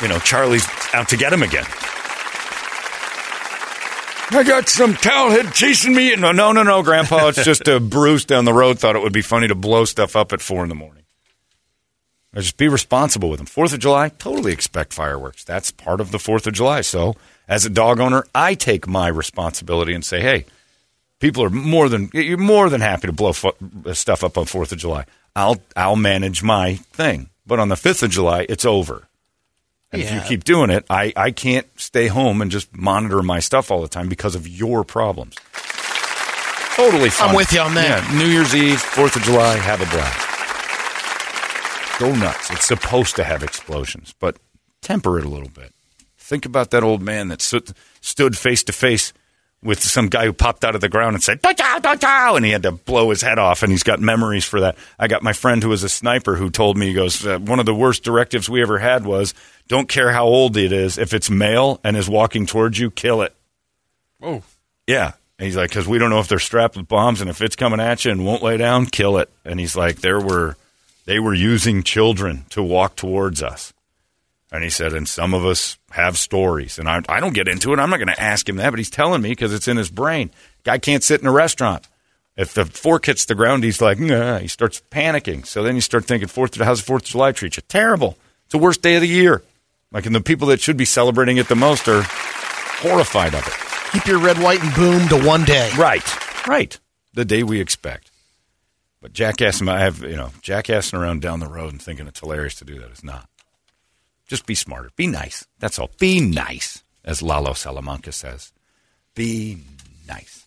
you 0.03 0.09
know, 0.09 0.19
Charlie's 0.21 0.67
out 0.95 1.09
to 1.09 1.17
get 1.17 1.33
him 1.33 1.43
again. 1.43 1.67
I 4.33 4.45
got 4.45 4.69
some 4.69 4.95
towelhead 4.95 5.53
chasing 5.55 5.95
me. 5.95 6.15
No, 6.15 6.31
no, 6.31 6.53
no, 6.53 6.63
no, 6.63 6.83
Grandpa. 6.83 7.29
It's 7.29 7.45
just 7.45 7.67
a 7.67 7.81
Bruce 7.81 8.25
down 8.25 8.45
the 8.45 8.53
road 8.53 8.79
thought 8.79 8.95
it 8.97 9.03
would 9.03 9.13
be 9.13 9.23
funny 9.23 9.49
to 9.49 9.55
blow 9.55 9.85
stuff 9.85 10.15
up 10.15 10.33
at 10.33 10.41
four 10.41 10.63
in 10.63 10.69
the 10.69 10.75
morning. 10.75 11.03
Or 12.35 12.43
just 12.43 12.57
be 12.57 12.69
responsible 12.69 13.29
with 13.29 13.39
them. 13.39 13.47
Fourth 13.47 13.73
of 13.73 13.81
July, 13.81 14.09
totally 14.09 14.53
expect 14.53 14.93
fireworks. 14.93 15.43
That's 15.43 15.73
part 15.73 16.01
of 16.01 16.13
the 16.13 16.21
Fourth 16.21 16.47
of 16.47 16.53
July. 16.53 16.83
So, 16.83 17.17
as 17.49 17.67
a 17.67 17.71
dog 17.71 17.99
owner, 17.99 18.25
I 18.33 18.55
take 18.55 18.87
my 18.87 19.09
responsibility 19.09 19.95
and 19.95 20.05
say, 20.05 20.21
hey, 20.21 20.47
people 21.19 21.43
are 21.43 21.51
more 21.51 21.89
than 21.89 22.09
you're 22.13 22.39
more 22.39 22.71
than 22.71 22.81
happy 22.81 23.09
to 23.09 23.13
blow 23.13 23.33
stuff 23.33 24.23
up 24.23 24.39
on 24.39 24.45
Fourth 24.47 24.71
of 24.71 24.79
July. 24.79 25.07
I'll 25.35 25.61
I'll 25.75 25.97
manage 25.97 26.43
my 26.43 26.77
thing. 26.77 27.31
But 27.47 27.59
on 27.59 27.69
the 27.69 27.77
fifth 27.77 28.05
of 28.05 28.11
July, 28.11 28.47
it's 28.49 28.65
over. 28.65 29.09
And 29.93 30.03
if 30.03 30.13
you 30.13 30.21
keep 30.21 30.45
doing 30.45 30.71
it, 30.71 30.85
I, 30.89 31.13
I 31.17 31.31
can't 31.33 31.67
stay 31.79 32.07
home 32.07 32.41
and 32.41 32.51
just 32.51 32.75
monitor 32.77 33.23
my 33.23 33.41
stuff 33.41 33.71
all 33.71 33.83
the 33.83 33.89
time 33.89 34.09
because 34.09 34.37
of 34.37 34.47
your 34.47 34.85
problems. 34.85 35.35
Totally 36.77 37.11
fine. 37.11 37.31
I'm 37.31 37.37
with 37.37 37.53
you 37.53 37.61
on 37.61 37.75
that. 37.75 38.09
Yeah, 38.11 38.19
New 38.19 38.27
Year's 38.27 38.55
Eve, 38.55 38.81
Fourth 38.81 39.17
of 39.17 39.23
July, 39.23 39.57
have 39.57 39.81
a 39.81 39.87
blast. 39.87 40.29
Go 41.99 42.15
nuts. 42.15 42.51
It's 42.51 42.67
supposed 42.67 43.17
to 43.17 43.25
have 43.25 43.43
explosions, 43.43 44.15
but 44.19 44.39
temper 44.81 45.19
it 45.19 45.25
a 45.25 45.29
little 45.29 45.51
bit. 45.51 45.75
Think 46.17 46.47
about 46.47 46.71
that 46.71 46.85
old 46.85 47.03
man 47.03 47.29
that 47.29 47.43
stood, 47.43 47.73
stood 48.01 48.39
face 48.39 48.63
to 48.65 48.73
face 48.73 49.13
with 49.63 49.83
some 49.83 50.09
guy 50.09 50.25
who 50.25 50.33
popped 50.33 50.65
out 50.65 50.75
of 50.75 50.81
the 50.81 50.89
ground 50.89 51.15
and 51.15 51.23
said, 51.23 51.43
"Dow, 51.43 51.53
dow, 51.79 51.95
dow," 51.95 52.37
and 52.37 52.45
he 52.45 52.51
had 52.51 52.63
to 52.63 52.73
blow 52.73 53.11
his 53.11 53.21
head 53.21 53.39
off, 53.39 53.63
and 53.63 53.71
he's 53.71 53.83
got 53.83 54.01
memories 54.01 54.45
for 54.45 54.61
that. 54.61 54.77
I 54.99 55.07
got 55.07 55.23
my 55.23 55.33
friend 55.35 55.63
who 55.63 55.69
was 55.69 55.83
a 55.83 55.89
sniper 55.89 56.37
who 56.37 56.51
told 56.51 56.77
me, 56.79 56.87
he 56.89 56.95
goes, 56.95 57.27
uh, 57.27 57.39
one 57.39 57.61
of 57.61 57.67
the 57.67 57.75
worst 57.75 58.03
directives 58.03 58.49
we 58.49 58.63
ever 58.63 58.79
had 58.79 59.05
was, 59.05 59.35
don't 59.69 59.89
care 59.89 60.13
how 60.13 60.25
old 60.25 60.57
it 60.57 60.73
is, 60.73 60.97
if 60.99 61.13
it's 61.13 61.29
male 61.29 61.79
and 61.85 61.97
is 61.97 62.09
walking 62.09 62.47
towards 62.47 62.79
you, 62.79 62.91
kill 62.91 63.23
it. 63.23 63.35
Oh, 64.23 64.43
Yeah. 64.87 65.13
And 65.39 65.47
he's 65.47 65.57
like, 65.57 65.71
because 65.71 65.89
we 65.89 65.97
don't 65.99 66.11
know 66.11 66.21
if 66.21 66.29
they're 66.29 66.39
strapped 66.39 66.77
with 66.77 66.87
bombs, 66.87 67.23
and 67.23 67.31
if 67.31 67.41
it's 67.41 67.57
coming 67.57 67.81
at 67.81 68.05
you 68.05 68.11
and 68.13 68.27
won't 68.27 68.43
lay 68.43 68.59
down, 68.59 68.85
kill 68.85 69.17
it. 69.17 69.31
And 69.43 69.59
he's 69.59 69.75
like, 69.75 70.01
there 70.01 70.21
were, 70.21 70.59
they 71.07 71.19
were 71.19 71.33
using 71.33 71.83
children 71.83 72.45
to 72.51 72.63
walk 72.63 72.95
towards 72.95 73.43
us. 73.43 73.73
And 74.53 74.65
he 74.65 74.71
said, 74.71 74.93
and 74.95 75.09
some 75.09 75.33
of 75.33 75.47
us 75.47 75.79
have 75.91 76.19
stories. 76.19 76.79
And 76.79 76.89
I, 76.89 77.03
I 77.09 77.21
don't 77.21 77.35
get 77.35 77.47
into 77.47 77.73
it. 77.73 77.79
I'm 77.79 77.91
not 77.91 77.99
going 77.99 78.09
to 78.09 78.21
ask 78.21 78.49
him 78.49 78.57
that, 78.57 78.71
but 78.71 78.79
he's 78.81 78.91
telling 78.91 79.23
me 79.23 79.29
because 79.31 79.55
it's 79.55 79.69
in 79.69 79.77
his 79.77 79.91
brain. 79.91 80.31
Guy 80.65 80.79
can't 80.79 81.05
sit 81.05 81.21
in 81.21 81.27
a 81.27 81.33
restaurant. 81.33 81.87
If 82.37 82.55
the 82.55 82.65
fork 82.65 83.07
hits 83.07 83.27
the 83.27 83.35
ground, 83.35 83.63
he's 83.65 83.81
like, 83.81 84.01
nah, 84.01 84.39
he 84.39 84.49
starts 84.49 84.83
panicking. 84.91 85.47
So 85.47 85.63
then 85.63 85.75
you 85.75 85.81
start 85.81 86.05
thinking, 86.05 86.29
Fourth, 86.29 86.57
how's 86.57 86.81
the 86.81 86.87
Fourth 86.87 87.03
of 87.03 87.09
July 87.09 87.33
treat 87.33 87.57
you? 87.57 87.63
Terrible. 87.69 88.17
It's 88.45 88.53
the 88.53 88.59
worst 88.59 88.83
day 88.83 88.97
of 88.97 89.03
the 89.03 89.09
year. 89.09 89.43
Like, 89.93 90.07
and 90.07 90.15
the 90.15 90.21
people 90.21 90.49
that 90.49 90.61
should 90.61 90.77
be 90.77 90.85
celebrating 90.85 91.37
it 91.37 91.49
the 91.49 91.57
most 91.57 91.87
are 91.89 92.03
horrified 92.05 93.35
of 93.35 93.47
it. 93.47 93.93
Keep 93.93 94.07
your 94.07 94.19
red, 94.19 94.39
white, 94.39 94.63
and 94.63 94.75
boom 94.75 95.09
to 95.09 95.27
one 95.27 95.45
day. 95.45 95.71
Right, 95.77 96.47
right. 96.47 96.79
The 97.15 97.25
day 97.25 97.43
we 97.43 97.61
expect. 97.61 98.11
But 99.03 99.13
jackassing, 99.13 99.69
I 99.69 99.81
have 99.81 100.01
you 100.01 100.17
know, 100.17 100.31
jackassing 100.43 100.99
around 100.99 101.23
down 101.23 101.41
the 101.41 101.49
road 101.49 101.73
and 101.73 101.81
thinking 101.81 102.07
it's 102.07 102.21
hilarious 102.21 102.55
to 102.57 102.65
do 102.65 102.79
that 102.81 102.91
is 102.91 103.03
not. 103.03 103.29
Just 104.31 104.47
be 104.47 104.55
smarter. 104.55 104.91
Be 104.95 105.09
nice. 105.09 105.45
That's 105.59 105.77
all. 105.81 105.91
Be 105.99 106.21
nice, 106.21 106.85
as 107.05 107.21
Lalo 107.21 107.53
Salamanca 107.53 108.13
says. 108.13 108.53
Be 109.17 109.59
nice. 110.07 110.47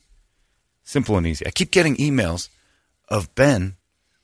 Simple 0.86 1.18
and 1.18 1.28
easy. 1.28 1.46
I 1.46 1.52
keep 1.52 1.70
getting 1.70 1.98
emails 1.98 2.48
of 3.10 3.36
Ben 3.36 3.76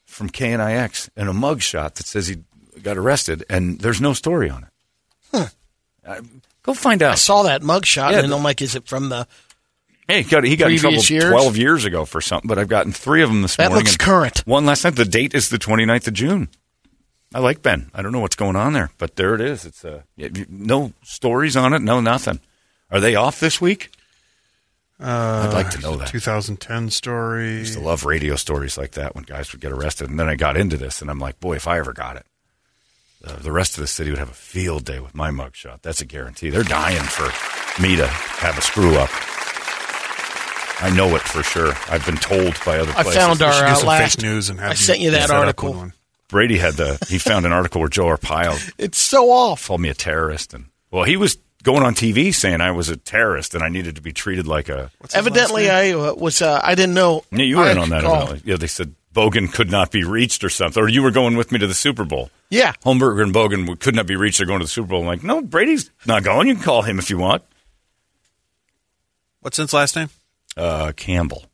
from 0.05 0.29
KNIX 0.29 1.09
and 1.17 1.27
a 1.27 1.33
mugshot 1.33 1.95
that 1.95 2.05
says 2.07 2.27
he 2.27 2.37
got 2.81 2.97
arrested, 2.97 3.43
and 3.49 3.81
there's 3.81 3.99
no 3.99 4.13
story 4.13 4.49
on 4.49 4.63
it. 4.63 5.51
Uh, 6.05 6.21
go 6.63 6.73
find 6.73 7.03
out. 7.03 7.11
I 7.11 7.15
saw 7.15 7.43
that 7.43 7.61
mugshot, 7.61 8.13
Yeah, 8.13 8.19
and 8.19 8.33
I'm 8.33 8.41
like, 8.41 8.61
is 8.61 8.75
it 8.75 8.87
from 8.87 9.09
the? 9.09 9.27
Hey, 10.07 10.23
he 10.23 10.29
got, 10.29 10.45
he 10.45 10.55
got 10.55 10.71
in 10.71 10.77
trouble 10.77 11.03
years? 11.03 11.25
12 11.29 11.57
years 11.57 11.83
ago 11.85 12.05
for 12.05 12.21
something, 12.21 12.47
but 12.47 12.57
I've 12.57 12.69
gotten 12.69 12.93
three 12.93 13.21
of 13.23 13.29
them 13.29 13.41
this 13.41 13.57
That 13.57 13.71
morning. 13.71 13.83
looks 13.83 13.91
and 13.91 13.99
current. 13.99 14.39
One 14.47 14.65
last 14.65 14.85
night. 14.85 14.95
The 14.95 15.03
date 15.03 15.35
is 15.35 15.49
the 15.49 15.57
29th 15.59 16.07
of 16.07 16.13
June. 16.13 16.47
I 17.33 17.39
like 17.39 17.61
Ben. 17.61 17.91
I 17.93 18.01
don't 18.01 18.11
know 18.11 18.19
what's 18.21 18.35
going 18.35 18.55
on 18.55 18.73
there, 18.73 18.89
but 18.97 19.15
there 19.15 19.35
it 19.35 19.41
is. 19.41 19.65
It's 19.65 19.85
uh, 19.85 20.01
y- 20.17 20.29
y- 20.33 20.45
no 20.49 20.93
stories 21.03 21.55
on 21.55 21.73
it, 21.73 21.81
no 21.81 21.99
nothing. 22.01 22.39
Are 22.91 22.99
they 22.99 23.15
off 23.15 23.39
this 23.39 23.61
week? 23.61 23.91
I'd 25.01 25.53
like 25.53 25.69
to 25.71 25.79
know 25.79 25.95
that. 25.95 26.09
2010 26.09 26.89
story. 26.89 27.47
I 27.49 27.59
used 27.59 27.75
to 27.75 27.79
love 27.79 28.03
radio 28.03 28.35
stories 28.35 28.77
like 28.77 28.91
that 28.91 29.15
when 29.15 29.23
guys 29.23 29.51
would 29.53 29.61
get 29.61 29.71
arrested. 29.71 30.09
And 30.09 30.19
then 30.19 30.27
I 30.27 30.35
got 30.35 30.57
into 30.57 30.75
this, 30.75 31.01
and 31.01 31.09
I'm 31.09 31.19
like, 31.19 31.39
boy, 31.39 31.55
if 31.55 31.67
I 31.67 31.77
ever 31.79 31.93
got 31.93 32.17
it, 32.17 32.25
uh, 33.23 33.35
the 33.37 33.51
rest 33.51 33.77
of 33.77 33.81
the 33.81 33.87
city 33.87 34.09
would 34.09 34.19
have 34.19 34.29
a 34.31 34.33
field 34.33 34.83
day 34.83 34.99
with 34.99 35.13
my 35.15 35.29
mugshot. 35.29 35.81
That's 35.83 36.01
a 36.01 36.05
guarantee. 36.05 36.49
They're 36.49 36.63
dying 36.63 37.03
for 37.03 37.31
me 37.81 37.95
to 37.95 38.07
have 38.07 38.57
a 38.57 38.61
screw 38.61 38.95
up. 38.97 39.09
I 40.81 40.89
know 40.95 41.15
it 41.15 41.21
for 41.21 41.43
sure. 41.43 41.73
I've 41.89 42.05
been 42.05 42.17
told 42.17 42.55
by 42.65 42.79
other 42.79 42.91
I 42.91 43.03
places. 43.03 43.15
found 43.15 43.41
our 43.41 43.51
should 43.53 43.59
do 43.67 43.75
some 43.75 43.89
Outlast. 43.89 44.15
fake 44.15 44.23
news 44.23 44.49
and 44.49 44.59
have 44.59 44.69
I 44.69 44.71
you 44.71 44.77
sent 44.77 44.99
you 44.99 45.11
that 45.11 45.27
set 45.27 45.31
up 45.31 45.39
article. 45.41 45.91
With 46.29 46.33
one. 46.33 46.39
Brady 46.39 46.57
had 46.57 46.73
the. 46.75 47.05
He 47.09 47.17
found 47.17 47.45
an 47.45 47.51
article 47.51 47.79
where 47.81 47.89
Joe 47.89 48.05
Arpaio 48.05 48.71
It's 48.77 48.97
so 48.97 49.31
off. 49.31 49.67
called 49.67 49.81
me 49.81 49.89
a 49.89 49.93
terrorist, 49.93 50.53
and 50.53 50.65
well, 50.91 51.03
he 51.03 51.17
was 51.17 51.37
going 51.63 51.83
on 51.83 51.93
TV 51.93 52.33
saying 52.33 52.61
I 52.61 52.71
was 52.71 52.89
a 52.89 52.95
terrorist 52.97 53.53
and 53.53 53.61
I 53.63 53.67
needed 53.69 53.95
to 53.95 54.01
be 54.01 54.13
treated 54.13 54.47
like 54.47 54.69
a. 54.69 54.91
Evidently, 55.13 55.69
I 55.69 55.91
uh, 55.91 56.13
was. 56.15 56.41
Uh, 56.41 56.59
I 56.63 56.75
didn't 56.75 56.95
know. 56.95 57.23
Yeah, 57.31 57.43
you 57.43 57.57
were 57.57 57.63
I 57.63 57.71
in 57.71 57.77
on 57.77 57.89
that. 57.89 58.03
called. 58.03 58.23
Evidently. 58.29 58.51
Yeah, 58.51 58.57
they 58.57 58.67
said 58.67 58.95
Bogan 59.13 59.51
could 59.51 59.69
not 59.71 59.91
be 59.91 60.03
reached 60.03 60.43
or 60.43 60.49
something, 60.49 60.81
or 60.81 60.87
you 60.87 61.01
were 61.03 61.11
going 61.11 61.35
with 61.35 61.51
me 61.51 61.59
to 61.59 61.67
the 61.67 61.73
Super 61.73 62.05
Bowl. 62.05 62.29
Yeah. 62.49 62.73
Holmberger 62.83 63.21
and 63.23 63.33
Bogan 63.33 63.79
could 63.79 63.95
not 63.95 64.07
be 64.07 64.15
reached. 64.15 64.37
They're 64.37 64.47
going 64.47 64.59
to 64.59 64.65
the 64.65 64.69
Super 64.69 64.89
Bowl. 64.89 65.01
I'm 65.01 65.07
like, 65.07 65.23
no, 65.23 65.41
Brady's 65.41 65.89
not 66.05 66.23
going. 66.23 66.47
You 66.47 66.55
can 66.55 66.63
call 66.63 66.81
him 66.83 66.97
if 66.99 67.09
you 67.09 67.17
want. 67.17 67.43
What's 69.41 69.57
his 69.57 69.73
last 69.73 69.95
name? 69.95 70.09
Uh, 70.57 70.91
Campbell. 70.95 71.45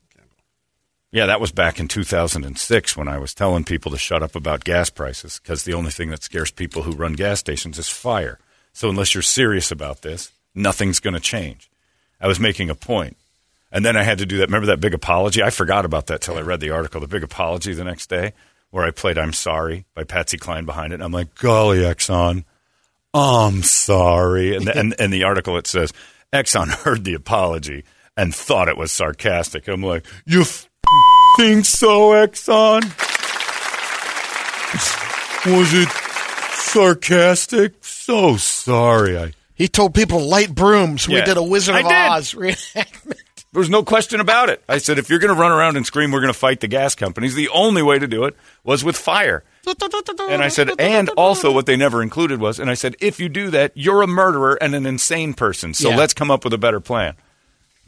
Yeah, 1.16 1.28
that 1.28 1.40
was 1.40 1.54
back 1.54 1.80
in 1.80 1.88
2006 1.88 2.98
when 2.98 3.08
I 3.08 3.20
was 3.20 3.34
telling 3.34 3.64
people 3.64 3.90
to 3.94 3.98
shut 3.98 4.22
up 4.22 4.36
about 4.36 4.66
gas 4.66 4.90
prices 4.90 5.40
because 5.42 5.64
the 5.64 5.74
only 5.74 5.90
thing 5.90 6.10
that 6.10 6.24
scares 6.24 6.52
people 6.52 6.82
who 6.82 6.92
run 6.92 7.14
gas 7.14 7.40
stations 7.40 7.80
is 7.80 7.88
fire. 7.88 8.38
So 8.74 8.90
unless 8.90 9.14
you're 9.14 9.22
serious 9.22 9.72
about 9.72 10.02
this, 10.02 10.34
nothing's 10.54 11.00
going 11.00 11.14
to 11.14 11.22
change. 11.22 11.70
I 12.20 12.28
was 12.28 12.38
making 12.38 12.70
a 12.70 12.76
point. 12.76 13.16
And 13.72 13.86
then 13.86 13.96
I 13.96 14.04
had 14.04 14.18
to 14.18 14.26
do 14.26 14.40
that. 14.40 14.48
Remember 14.48 14.66
that 14.66 14.82
big 14.82 14.94
apology? 14.94 15.42
I 15.42 15.52
forgot 15.52 15.86
about 15.86 16.08
that 16.08 16.20
till 16.20 16.36
I 16.36 16.42
read 16.42 16.60
the 16.60 16.72
article. 16.72 17.00
The 17.00 17.08
big 17.08 17.24
apology 17.24 17.74
the 17.74 17.86
next 17.86 18.10
day 18.10 18.34
where 18.72 18.84
I 18.84 18.92
played 18.92 19.18
I'm 19.18 19.32
Sorry 19.32 19.86
by 19.94 20.04
Patsy 20.04 20.38
Cline 20.38 20.66
behind 20.66 20.92
it. 20.92 20.96
And 20.96 21.04
I'm 21.04 21.14
like, 21.14 21.34
golly, 21.36 21.78
Exxon, 21.78 22.44
I'm 23.14 23.64
sorry. 23.64 24.54
And 24.54 24.68
the, 24.68 24.78
and, 24.78 24.94
and 25.00 25.14
the 25.14 25.24
article, 25.24 25.56
it 25.56 25.66
says, 25.66 25.94
Exxon 26.34 26.68
heard 26.84 27.06
the 27.06 27.14
apology 27.14 27.86
and 28.18 28.36
thought 28.36 28.68
it 28.68 28.78
was 28.78 28.92
sarcastic. 28.92 29.70
I'm 29.70 29.82
like, 29.82 30.06
you 30.26 30.42
f- 30.42 30.70
think 31.38 31.66
so, 31.66 32.12
Exxon? 32.12 32.82
Was 35.46 35.74
it 35.74 35.90
sarcastic? 36.54 37.74
So 37.82 38.38
sorry. 38.38 39.18
I 39.18 39.32
He 39.54 39.68
told 39.68 39.94
people 39.94 40.20
to 40.20 40.26
light 40.26 40.54
brooms. 40.54 41.08
We 41.08 41.16
Yeah. 41.16 41.26
did 41.26 41.38
a 41.38 41.44
Wizard 41.44 41.76
I 41.76 41.80
of 41.82 41.86
did. 41.88 41.94
Oz 41.96 42.34
reenactment. 42.38 43.20
There 43.54 43.60
was 43.62 43.70
no 43.70 43.84
question 43.84 44.20
about 44.20 44.50
it. 44.50 44.62
I 44.68 44.80
said, 44.80 44.98
if 45.00 45.10
you're 45.10 45.20
going 45.20 45.34
to 45.34 45.40
run 45.40 45.52
around 45.54 45.78
and 45.78 45.86
scream, 45.86 46.12
we're 46.12 46.20
going 46.20 46.34
to 46.34 46.38
fight 46.38 46.60
the 46.60 46.68
gas 46.68 46.94
companies, 46.94 47.36
the 47.36 47.48
only 47.50 47.82
way 47.82 47.98
to 48.00 48.06
do 48.08 48.26
it 48.26 48.36
was 48.66 48.84
with 48.84 48.98
fire. 48.98 49.44
And 50.30 50.44
I 50.44 50.50
said, 50.50 50.72
and 50.78 51.08
also 51.10 51.52
what 51.54 51.66
they 51.66 51.78
never 51.78 52.04
included 52.04 52.42
was, 52.42 52.60
and 52.60 52.70
I 52.70 52.74
said, 52.74 52.96
if 53.00 53.18
you 53.20 53.30
do 53.30 53.50
that, 53.52 53.72
you're 53.76 54.02
a 54.02 54.08
murderer 54.08 54.56
and 54.62 54.76
an 54.76 54.86
insane 54.86 55.34
person. 55.34 55.74
So 55.74 55.90
Yeah. 55.90 55.96
let's 55.96 56.14
come 56.14 56.30
up 56.30 56.44
with 56.44 56.54
a 56.54 56.58
better 56.58 56.82
plan. 56.82 57.14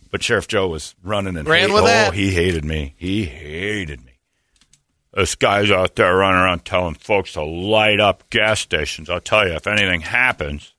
But 0.10 0.24
Sheriff 0.24 0.48
Joe 0.48 0.68
was 0.68 0.96
running 1.04 1.38
and 1.38 1.48
Ran 1.48 1.68
hate- 1.70 1.74
with 1.74 1.84
oh, 1.84 1.88
that. 1.88 2.14
he 2.14 2.32
hated 2.32 2.66
me. 2.66 2.94
He 2.98 3.26
hated 3.26 4.06
me. 4.06 4.14
This 5.14 5.36
guy's 5.36 5.72
out 5.72 5.96
there 5.96 6.16
running 6.16 6.40
around 6.42 6.64
telling 6.66 6.94
folks 6.96 7.34
to 7.34 7.44
light 7.44 8.00
up 8.00 8.30
gas 8.30 8.60
stations. 8.60 9.10
I'll 9.10 9.20
tell 9.20 9.48
you, 9.48 9.54
if 9.54 9.66
anything 9.66 10.02
happens, 10.02 10.74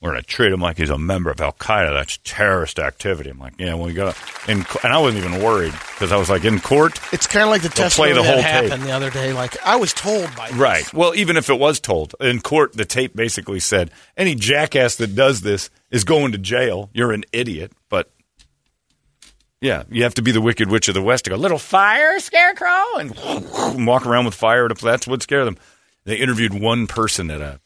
we're 0.00 0.12
going 0.12 0.22
to 0.22 0.26
treat 0.26 0.50
him 0.50 0.60
like 0.60 0.78
he's 0.78 0.88
a 0.88 0.96
member 0.96 1.30
of 1.30 1.40
Al 1.42 1.52
Qaeda. 1.52 1.92
That's 1.92 2.18
terrorist 2.24 2.78
activity. 2.78 3.28
I'm 3.30 3.38
like, 3.38 3.52
yeah, 3.58 3.74
well, 3.74 3.86
we 3.86 3.92
got 3.92 4.16
in, 4.48 4.64
and 4.82 4.92
I 4.92 4.98
wasn't 4.98 5.24
even 5.24 5.42
worried 5.42 5.72
because 5.72 6.10
I 6.10 6.16
was 6.16 6.30
like, 6.30 6.44
in 6.46 6.58
court, 6.58 6.98
It's 7.12 7.26
kind 7.26 7.42
of 7.44 7.50
like 7.50 7.60
the 7.60 7.68
testimony 7.68 8.14
the 8.14 8.22
that 8.22 8.32
whole 8.34 8.42
happened 8.42 8.72
tape. 8.72 8.80
the 8.82 8.92
other 8.92 9.10
day. 9.10 9.32
Like 9.34 9.62
I 9.64 9.76
was 9.76 9.92
told 9.92 10.34
by 10.34 10.48
this. 10.48 10.56
Right. 10.56 10.94
Well, 10.94 11.14
even 11.14 11.36
if 11.36 11.50
it 11.50 11.58
was 11.58 11.80
told 11.80 12.14
in 12.18 12.40
court, 12.40 12.72
the 12.72 12.86
tape 12.86 13.14
basically 13.14 13.60
said 13.60 13.90
any 14.16 14.34
jackass 14.34 14.96
that 14.96 15.14
does 15.14 15.42
this 15.42 15.68
is 15.90 16.04
going 16.04 16.32
to 16.32 16.38
jail. 16.38 16.88
You're 16.94 17.12
an 17.12 17.24
idiot. 17.32 17.72
But 17.90 18.10
yeah, 19.60 19.82
you 19.90 20.04
have 20.04 20.14
to 20.14 20.22
be 20.22 20.32
the 20.32 20.40
Wicked 20.40 20.70
Witch 20.70 20.88
of 20.88 20.94
the 20.94 21.02
West 21.02 21.24
to 21.24 21.30
go 21.30 21.36
little 21.36 21.58
fire 21.58 22.18
scarecrow 22.20 22.96
and, 22.98 23.14
walk 23.86 24.06
around 24.06 24.24
with 24.24 24.34
fire. 24.34 24.66
To, 24.66 24.74
that's 24.74 25.06
what 25.06 25.22
scared 25.22 25.46
them. 25.46 25.58
They 26.04 26.16
interviewed 26.16 26.54
one 26.58 26.86
person 26.86 27.30
at 27.30 27.42
a 27.42 27.60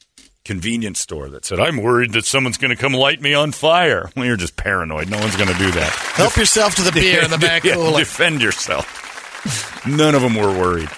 convenience 0.45 0.99
store 0.99 1.27
that 1.29 1.43
said, 1.43 1.59
"I'm 1.59 1.77
worried 1.77 2.13
that 2.13 2.25
someone's 2.25 2.57
going 2.57 2.69
to 2.69 2.77
come 2.81 2.93
light 2.93 3.21
me 3.21 3.33
on 3.33 3.51
fire." 3.51 4.09
Well, 4.15 4.25
you're 4.25 4.37
just 4.37 4.55
paranoid. 4.55 5.09
No 5.09 5.19
one's 5.19 5.35
going 5.35 5.51
to 5.51 5.57
do 5.57 5.71
that. 5.71 5.91
Help 6.15 6.37
yourself 6.37 6.75
to 6.75 6.81
the 6.83 6.91
beer 6.93 7.23
in 7.23 7.31
the 7.31 7.37
back 7.39 7.63
Yeah, 7.63 7.73
cooler. 7.73 7.99
defend 7.99 8.41
yourself. 8.41 9.85
None 9.85 10.15
of 10.15 10.21
them 10.21 10.35
were 10.35 10.57
worried. 10.57 10.89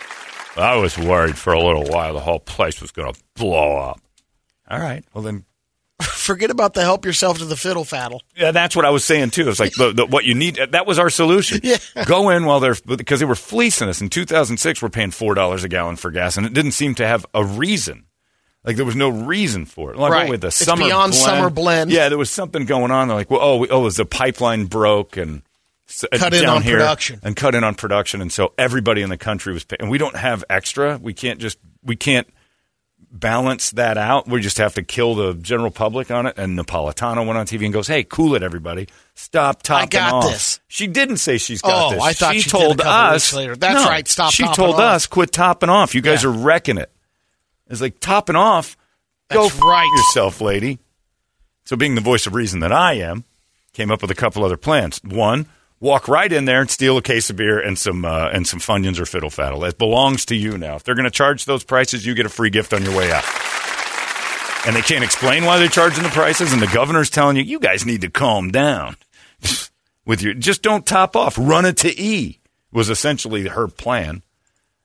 I 0.56 0.76
was 0.78 0.98
worried 0.98 1.38
for 1.38 1.54
a 1.54 1.60
little 1.64 1.86
while 1.86 2.14
the 2.14 2.20
whole 2.20 2.40
place 2.40 2.82
was 2.82 2.92
going 2.92 3.14
to 3.14 3.20
blow 3.36 3.78
up. 3.78 4.02
All 4.70 4.80
right. 4.80 5.04
Well, 5.14 5.24
then, 5.24 5.46
Forget 6.02 6.50
about 6.52 6.74
the 6.74 6.82
help 6.82 7.06
yourself 7.06 7.38
to 7.40 7.46
the 7.46 7.56
fiddle 7.56 7.84
faddle. 7.86 8.20
yeah, 8.36 8.52
that's 8.52 8.76
what 8.76 8.84
I 8.86 8.90
was 8.90 9.04
saying 9.06 9.30
too. 9.32 9.48
It's 9.50 9.60
like 9.60 9.74
the, 9.76 9.94
the, 9.94 10.06
what 10.06 10.26
you 10.26 10.34
need. 10.36 10.60
Uh, 10.60 10.66
that 10.72 10.86
was 10.88 11.00
our 11.00 11.10
solution. 11.10 11.62
Yeah. 11.64 11.78
Go 12.06 12.30
in 12.32 12.46
while 12.46 12.60
they're 12.60 12.76
because 12.86 13.20
they 13.20 13.26
were 13.26 13.36
fleecing 13.36 13.88
us. 13.88 14.02
In 14.02 14.10
2006, 14.10 14.82
we're 14.82 14.90
paying 14.90 15.12
four 15.12 15.34
dollars 15.36 15.64
a 15.64 15.70
gallon 15.70 15.96
for 15.96 16.12
gas, 16.12 16.36
and 16.38 16.46
it 16.46 16.54
didn't 16.54 16.72
seem 16.74 16.96
to 16.96 17.08
have 17.08 17.26
a 17.34 17.44
reason. 17.46 18.06
Like 18.64 18.76
there 18.76 18.86
was 18.86 18.96
no 18.96 19.08
reason 19.10 19.66
for 19.66 19.92
it. 19.92 19.98
Like, 19.98 20.12
Right. 20.12 20.30
with 20.30 20.42
the 20.42 20.48
It's 20.48 20.58
summer 20.58 20.84
beyond 20.86 21.12
blend. 21.12 21.24
summer 21.26 21.50
blend. 21.50 21.92
Yeah, 21.92 22.10
there 22.10 22.18
was 22.18 22.30
something 22.30 22.66
going 22.66 22.92
on. 22.92 23.08
They're 23.08 23.16
like, 23.16 23.32
well, 23.32 23.40
oh, 23.42 23.58
we- 23.58 23.70
oh, 23.70 23.82
it 23.82 23.84
was 23.84 23.96
the 23.96 24.06
pipeline 24.06 24.66
broke 24.66 25.16
and 25.18 25.42
Cut 26.12 26.34
in 26.34 26.46
on 26.46 26.64
production. 26.64 27.22
and 27.24 27.34
cut 27.34 27.56
in 27.56 27.64
on 27.64 27.74
production, 27.76 28.22
and 28.22 28.30
so 28.34 28.52
everybody 28.58 29.02
in 29.04 29.10
the 29.10 29.18
country 29.18 29.54
was 29.54 29.64
paying. 29.64 29.78
And 29.84 29.90
we 29.90 29.98
don't 29.98 30.18
have 30.18 30.44
extra. 30.50 30.98
We 31.02 31.14
can't 31.14 31.40
just 31.40 31.60
we 31.82 31.96
can't 31.96 32.28
balance 33.10 33.72
that 33.72 33.98
out. 33.98 34.28
We 34.28 34.42
just 34.42 34.58
have 34.58 34.74
to 34.76 34.84
kill 34.84 35.16
the 35.16 35.34
general 35.36 35.72
public 35.72 36.12
on 36.12 36.26
it. 36.26 36.38
And 36.38 36.58
Napolitano 36.60 37.26
went 37.26 37.38
on 37.38 37.46
TV 37.46 37.64
and 37.66 37.74
goes, 37.74 37.88
"Hey, 37.88 38.04
cool 38.04 38.36
it, 38.36 38.44
everybody! 38.44 38.88
Stop 39.16 39.64
topping 39.64 40.00
off. 40.00 40.08
I 40.08 40.10
got 40.12 40.14
off." 40.26 40.32
this. 40.32 40.60
She 40.68 40.88
didn't 40.88 41.18
say 41.18 41.38
she's 41.38 41.62
got 41.62 41.88
Oh, 41.88 41.96
this. 41.96 42.04
I 42.04 42.14
thought 42.14 42.34
she 42.34 42.42
she 42.42 42.50
told 42.50 42.82
us 42.82 43.34
later. 43.34 43.56
That's 43.56 43.82
No, 43.84 43.90
right, 43.90 44.08
stop 44.08 44.34
She 44.34 44.44
told 44.54 44.76
off. 44.76 44.82
us 44.82 45.08
quit 45.08 45.32
topping 45.32 45.70
off. 45.70 45.96
You 45.96 46.02
guys 46.02 46.24
Yeah. 46.24 46.30
are 46.30 46.34
wrecking 46.34 46.78
it. 46.78 46.92
It's 47.70 47.82
like 47.82 48.00
topping 48.00 48.36
off. 48.36 48.78
Go 49.30 49.44
That's 49.44 49.56
f- 49.56 49.62
right. 49.62 49.90
yourself, 49.98 50.42
lady. 50.42 50.80
So, 51.66 51.76
being 51.76 51.96
the 51.96 52.02
voice 52.02 52.26
of 52.28 52.34
reason 52.34 52.62
that 52.62 52.72
I 52.72 52.94
am, 52.94 53.26
came 53.74 53.92
up 53.92 54.02
with 54.02 54.12
a 54.12 54.16
couple 54.16 54.44
other 54.46 54.58
plans. 54.58 55.02
One, 55.04 55.48
walk 55.80 56.08
right 56.08 56.32
in 56.32 56.46
there 56.46 56.62
and 56.62 56.70
steal 56.70 56.98
a 56.98 57.02
case 57.02 57.30
of 57.30 57.36
beer 57.36 57.60
and 57.60 57.78
some 57.78 58.06
uh, 58.06 58.30
and 58.30 58.48
some 58.48 58.60
Funyuns 58.60 59.00
or 59.00 59.06
Fiddle 59.06 59.30
Faddle. 59.30 59.68
It 59.68 59.78
belongs 59.78 60.26
to 60.28 60.36
you 60.36 60.58
now. 60.58 60.76
If 60.76 60.84
they're 60.84 60.96
going 60.96 61.04
to 61.06 61.12
charge 61.12 61.46
those 61.46 61.64
prices, 61.64 62.06
you 62.06 62.14
get 62.16 62.26
a 62.26 62.30
free 62.30 62.50
gift 62.50 62.74
on 62.74 62.84
your 62.84 62.96
way 62.96 63.12
out. 63.12 63.26
And 64.66 64.76
they 64.76 64.82
can't 64.82 65.04
explain 65.04 65.46
why 65.46 65.60
they're 65.60 65.68
charging 65.70 66.04
the 66.04 66.10
prices, 66.10 66.52
and 66.52 66.62
the 66.62 66.68
governor's 66.68 67.10
telling 67.10 67.38
you, 67.38 67.44
you 67.44 67.60
guys 67.60 67.86
need 67.86 68.02
to 68.02 68.10
calm 68.10 68.52
down. 68.52 68.98
With 70.06 70.22
your, 70.22 70.34
just 70.34 70.62
don't 70.62 70.86
top 70.86 71.16
off. 71.16 71.38
Run 71.38 71.66
it 71.66 71.78
to 71.78 72.02
E 72.02 72.40
was 72.72 72.90
essentially 72.90 73.48
her 73.48 73.68
plan. 73.68 74.24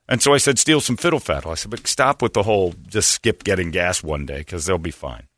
And 0.09 0.21
so 0.21 0.35
I 0.35 0.38
said, 0.38 0.59
steal 0.59 0.80
some 0.80 0.97
fiddle 0.97 1.21
faddle. 1.21 1.52
I 1.52 1.54
said, 1.54 1.71
but 1.71 1.87
stop 1.87 2.23
with 2.23 2.35
the 2.35 2.42
whole 2.42 2.75
just 2.87 3.11
skip 3.11 3.44
getting 3.44 3.71
gas 3.71 4.02
one 4.02 4.26
day 4.26 4.38
because 4.38 4.66
they'll 4.66 4.78
be 4.78 4.90
fine. 4.90 5.28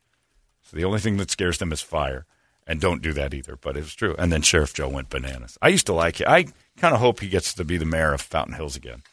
So 0.63 0.75
the 0.75 0.85
only 0.85 0.99
thing 0.99 1.17
that 1.17 1.31
scares 1.31 1.59
them 1.59 1.71
is 1.71 1.81
fire. 1.81 2.25
And 2.67 2.81
don't 2.81 3.03
do 3.03 3.13
that 3.13 3.33
either. 3.33 3.55
But 3.55 3.77
it 3.77 3.81
was 3.81 3.93
true. 3.93 4.15
And 4.17 4.31
then 4.31 4.41
Sheriff 4.41 4.73
Joe 4.73 4.89
went 4.89 5.09
bananas. 5.09 5.55
I 5.61 5.67
used 5.67 5.85
to 5.85 5.93
like 5.93 6.19
it. 6.19 6.27
I 6.27 6.45
kind 6.77 6.95
of 6.95 6.99
hope 6.99 7.19
he 7.19 7.29
gets 7.29 7.53
to 7.53 7.63
be 7.63 7.77
the 7.77 7.85
mayor 7.85 8.13
of 8.13 8.21
Fountain 8.21 8.55
Hills 8.55 8.75
again. 8.75 9.03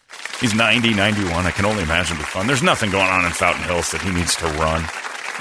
He's 0.41 0.55
90, 0.55 0.95
91. 0.95 1.47
I 1.47 1.51
can 1.51 1.67
only 1.67 1.83
imagine 1.83 2.17
be 2.17 2.23
fun. 2.23 2.47
There's 2.47 2.63
nothing 2.63 2.91
going 2.91 3.11
on 3.11 3.27
in 3.27 3.31
Fountain 3.33 3.65
Hills 3.65 3.91
that 3.91 4.01
he 4.01 4.11
needs 4.11 4.35
to 4.37 4.47
run. 4.47 4.83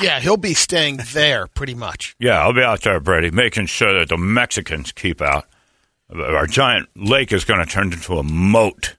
Yeah, 0.01 0.19
he'll 0.19 0.35
be 0.35 0.53
staying 0.53 0.99
there 1.13 1.47
pretty 1.47 1.73
much. 1.73 2.15
Yeah, 2.19 2.41
I'll 2.41 2.53
be 2.53 2.61
out 2.61 2.81
there, 2.81 2.99
Brady, 2.99 3.31
making 3.31 3.67
sure 3.67 3.97
that 3.99 4.09
the 4.09 4.17
Mexicans 4.17 4.91
keep 4.91 5.21
out. 5.21 5.45
Our 6.13 6.47
giant 6.47 6.89
lake 6.95 7.31
is 7.31 7.45
going 7.45 7.65
to 7.65 7.71
turn 7.71 7.93
into 7.93 8.17
a 8.17 8.23
moat. 8.23 8.95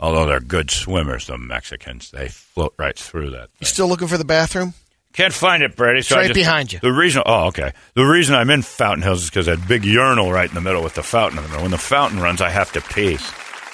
Although 0.00 0.26
they're 0.26 0.40
good 0.40 0.70
swimmers, 0.70 1.26
the 1.26 1.36
Mexicans, 1.38 2.10
they 2.10 2.28
float 2.28 2.74
right 2.78 2.98
through 2.98 3.30
that. 3.30 3.50
You 3.60 3.66
still 3.66 3.86
looking 3.86 4.08
for 4.08 4.16
the 4.18 4.24
bathroom? 4.24 4.72
Can't 5.12 5.34
find 5.34 5.62
it, 5.62 5.76
Brady. 5.76 6.00
So 6.02 6.14
It's 6.14 6.16
I 6.16 6.20
right 6.20 6.26
just- 6.28 6.34
behind 6.34 6.72
you. 6.72 6.78
The 6.80 6.90
reason, 6.92 7.22
oh, 7.26 7.48
okay. 7.48 7.72
The 7.94 8.04
reason 8.04 8.34
I'm 8.34 8.48
in 8.48 8.62
Fountain 8.62 9.02
Hills 9.02 9.24
is 9.24 9.30
because 9.30 9.46
that 9.46 9.68
big 9.68 9.84
urinal 9.84 10.32
right 10.32 10.48
in 10.48 10.54
the 10.54 10.60
middle 10.60 10.82
with 10.82 10.94
the 10.94 11.02
fountain 11.02 11.38
in 11.38 11.44
the 11.44 11.48
middle. 11.50 11.62
When 11.64 11.70
the 11.70 11.78
fountain 11.78 12.18
runs, 12.20 12.40
I 12.40 12.48
have 12.48 12.72
to 12.72 12.80
pee. 12.80 13.14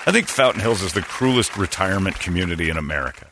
I 0.08 0.12
think 0.12 0.26
Fountain 0.28 0.62
Hills 0.62 0.82
is 0.82 0.92
the 0.94 1.02
cruelest 1.02 1.56
retirement 1.56 2.18
community 2.20 2.70
in 2.70 2.76
America 2.76 3.26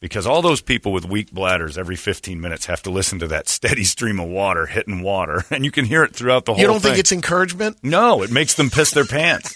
because 0.00 0.26
all 0.26 0.42
those 0.42 0.60
people 0.60 0.92
with 0.92 1.04
weak 1.06 1.30
bladders 1.32 1.78
every 1.78 1.96
15 1.96 2.40
minutes 2.40 2.66
have 2.66 2.82
to 2.82 2.90
listen 2.90 3.18
to 3.20 3.26
that 3.28 3.48
steady 3.56 3.84
stream 3.84 4.20
of 4.20 4.28
water 4.28 4.66
hitting 4.66 5.00
water, 5.02 5.44
and 5.50 5.64
you 5.64 5.70
can 5.70 5.84
hear 5.86 6.04
it 6.04 6.14
throughout 6.14 6.44
the 6.44 6.52
whole. 6.52 6.60
You 6.60 6.66
don't 6.66 6.80
thing. 6.80 6.90
think 6.92 6.98
it's 7.00 7.12
encouragement? 7.12 7.78
No, 7.82 8.22
it 8.22 8.30
makes 8.30 8.54
them 8.54 8.68
piss 8.70 8.90
their 8.92 9.06
pants. 9.06 9.54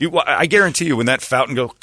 You, 0.00 0.18
I 0.26 0.46
guarantee 0.46 0.86
you, 0.86 0.96
when 0.96 1.04
that 1.06 1.20
fountain 1.20 1.54
goes, 1.54 1.72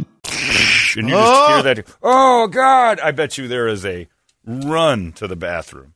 and 0.97 1.09
you 1.09 1.15
just 1.15 1.51
hear 1.51 1.75
that. 1.75 1.95
Oh 2.01 2.47
God! 2.47 2.99
I 2.99 3.11
bet 3.11 3.37
you 3.37 3.47
there 3.47 3.67
is 3.67 3.85
a 3.85 4.07
run 4.45 5.11
to 5.13 5.27
the 5.27 5.35
bathroom 5.35 5.93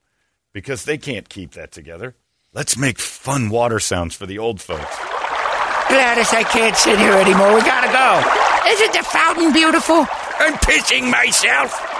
because 0.53 0.85
they 0.85 0.97
can't 0.97 1.27
keep 1.29 1.51
that 1.51 1.71
together. 1.71 2.15
Let's 2.53 2.77
make 2.77 2.99
fun 2.99 3.49
water 3.49 3.79
sounds 3.79 4.15
for 4.15 4.25
the 4.25 4.39
old 4.39 4.61
folks. 4.61 4.95
Gladys, 5.87 6.33
I 6.33 6.43
can't 6.43 6.75
sit 6.75 6.97
here 6.97 7.13
anymore. 7.13 7.53
We 7.53 7.61
gotta 7.61 7.91
go. 7.91 8.71
Isn't 8.71 8.93
the 8.93 9.03
fountain 9.03 9.53
beautiful? 9.53 10.05
I'm 10.39 10.53
pissing 10.55 11.11
myself. 11.11 11.91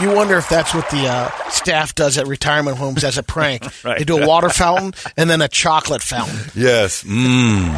You 0.00 0.12
wonder 0.14 0.36
if 0.36 0.48
that's 0.48 0.74
what 0.74 0.88
the 0.90 1.08
uh, 1.08 1.30
staff 1.48 1.94
does 1.94 2.18
at 2.18 2.26
retirement 2.26 2.76
homes 2.76 3.02
as 3.04 3.18
a 3.18 3.22
prank. 3.22 3.64
Right. 3.84 3.98
They 3.98 4.04
do 4.04 4.22
a 4.22 4.26
water 4.26 4.48
fountain 4.48 4.94
and 5.16 5.30
then 5.30 5.40
a 5.40 5.48
chocolate 5.48 6.02
fountain. 6.02 6.36
Yes. 6.54 7.04
Mmm. 7.04 7.72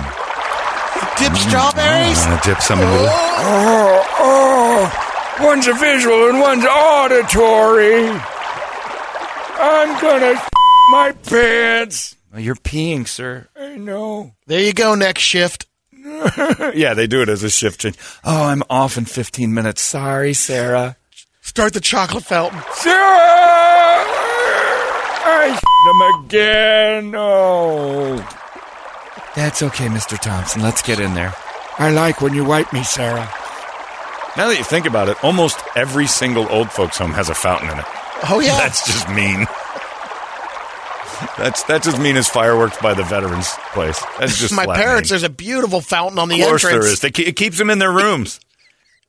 Dip 1.18 1.34
strawberries? 1.36 2.26
Want 2.26 2.42
to 2.42 2.48
dip 2.50 2.62
some 2.62 2.78
into 2.80 2.92
the. 2.92 3.08
Oh, 3.10 4.04
oh. 4.78 5.08
One's 5.40 5.68
a 5.68 5.72
visual 5.74 6.28
and 6.28 6.40
one's 6.40 6.64
auditory. 6.64 8.08
I'm 9.60 10.00
gonna 10.00 10.40
my 10.90 11.12
pants. 11.24 12.16
Oh, 12.34 12.38
you're 12.38 12.56
peeing, 12.56 13.06
sir. 13.06 13.46
I 13.56 13.76
know. 13.76 14.32
There 14.46 14.60
you 14.60 14.72
go, 14.72 14.96
next 14.96 15.22
shift. 15.22 15.66
yeah, 16.74 16.94
they 16.94 17.06
do 17.06 17.22
it 17.22 17.28
as 17.28 17.44
a 17.44 17.50
shift 17.50 17.80
change. 17.80 17.96
Oh, 18.24 18.44
I'm 18.44 18.64
off 18.68 18.98
in 18.98 19.04
15 19.04 19.54
minutes. 19.54 19.80
Sorry, 19.80 20.34
Sarah. 20.34 20.96
Start 21.40 21.72
the 21.72 21.80
chocolate 21.80 22.24
fountain. 22.24 22.60
Sarah! 22.72 22.98
I 25.30 25.60
them 25.86 26.24
again. 26.24 27.14
Oh. 27.16 28.16
That's 29.36 29.62
okay, 29.62 29.86
Mr. 29.86 30.18
Thompson. 30.18 30.62
Let's 30.62 30.82
get 30.82 30.98
in 30.98 31.14
there. 31.14 31.32
I 31.78 31.90
like 31.90 32.20
when 32.20 32.34
you 32.34 32.44
wipe 32.44 32.72
me, 32.72 32.82
Sarah. 32.82 33.32
Now 34.36 34.48
that 34.48 34.56
you 34.58 34.64
think 34.64 34.86
about 34.86 35.08
it, 35.08 35.22
almost 35.24 35.58
every 35.74 36.06
single 36.06 36.48
old 36.48 36.70
folks 36.70 36.98
home 36.98 37.12
has 37.12 37.28
a 37.28 37.34
fountain 37.34 37.70
in 37.70 37.78
it. 37.78 37.84
Oh, 38.28 38.40
yeah. 38.40 38.56
That's 38.58 38.86
just 38.86 39.08
mean. 39.10 39.46
That's 41.36 41.64
that's 41.64 41.86
as 41.88 41.98
mean 41.98 42.16
as 42.16 42.28
fireworks 42.28 42.76
by 42.80 42.94
the 42.94 43.02
veterans 43.02 43.48
place. 43.72 44.00
That's 44.20 44.38
just 44.38 44.54
My 44.56 44.66
parents, 44.66 45.10
there's 45.10 45.24
a 45.24 45.28
beautiful 45.28 45.80
fountain 45.80 46.18
on 46.20 46.28
the 46.28 46.40
Of 46.42 46.48
course 46.48 46.64
entrance. 46.64 46.84
there 46.84 46.92
is. 46.92 47.00
They, 47.00 47.22
it 47.24 47.34
keeps 47.36 47.58
them 47.58 47.70
in 47.70 47.78
their 47.80 47.90
rooms. 47.90 48.38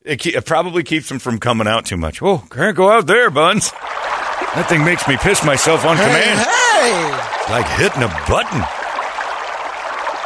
It, 0.02 0.16
ke- 0.20 0.26
it 0.34 0.44
probably 0.44 0.82
keeps 0.82 1.08
them 1.08 1.20
from 1.20 1.38
coming 1.38 1.68
out 1.68 1.84
too 1.86 1.96
much. 1.96 2.20
Oh, 2.20 2.38
can't 2.50 2.76
go 2.76 2.90
out 2.90 3.06
there, 3.06 3.30
buns. 3.30 3.70
That 3.70 4.66
thing 4.68 4.84
makes 4.84 5.06
me 5.06 5.18
piss 5.18 5.44
myself 5.44 5.84
on 5.84 5.96
Hey, 5.96 6.02
command. 6.02 6.40
hey! 6.40 7.52
Like 7.52 7.68
hitting 7.78 8.02
a 8.02 8.08
button. 8.28 8.62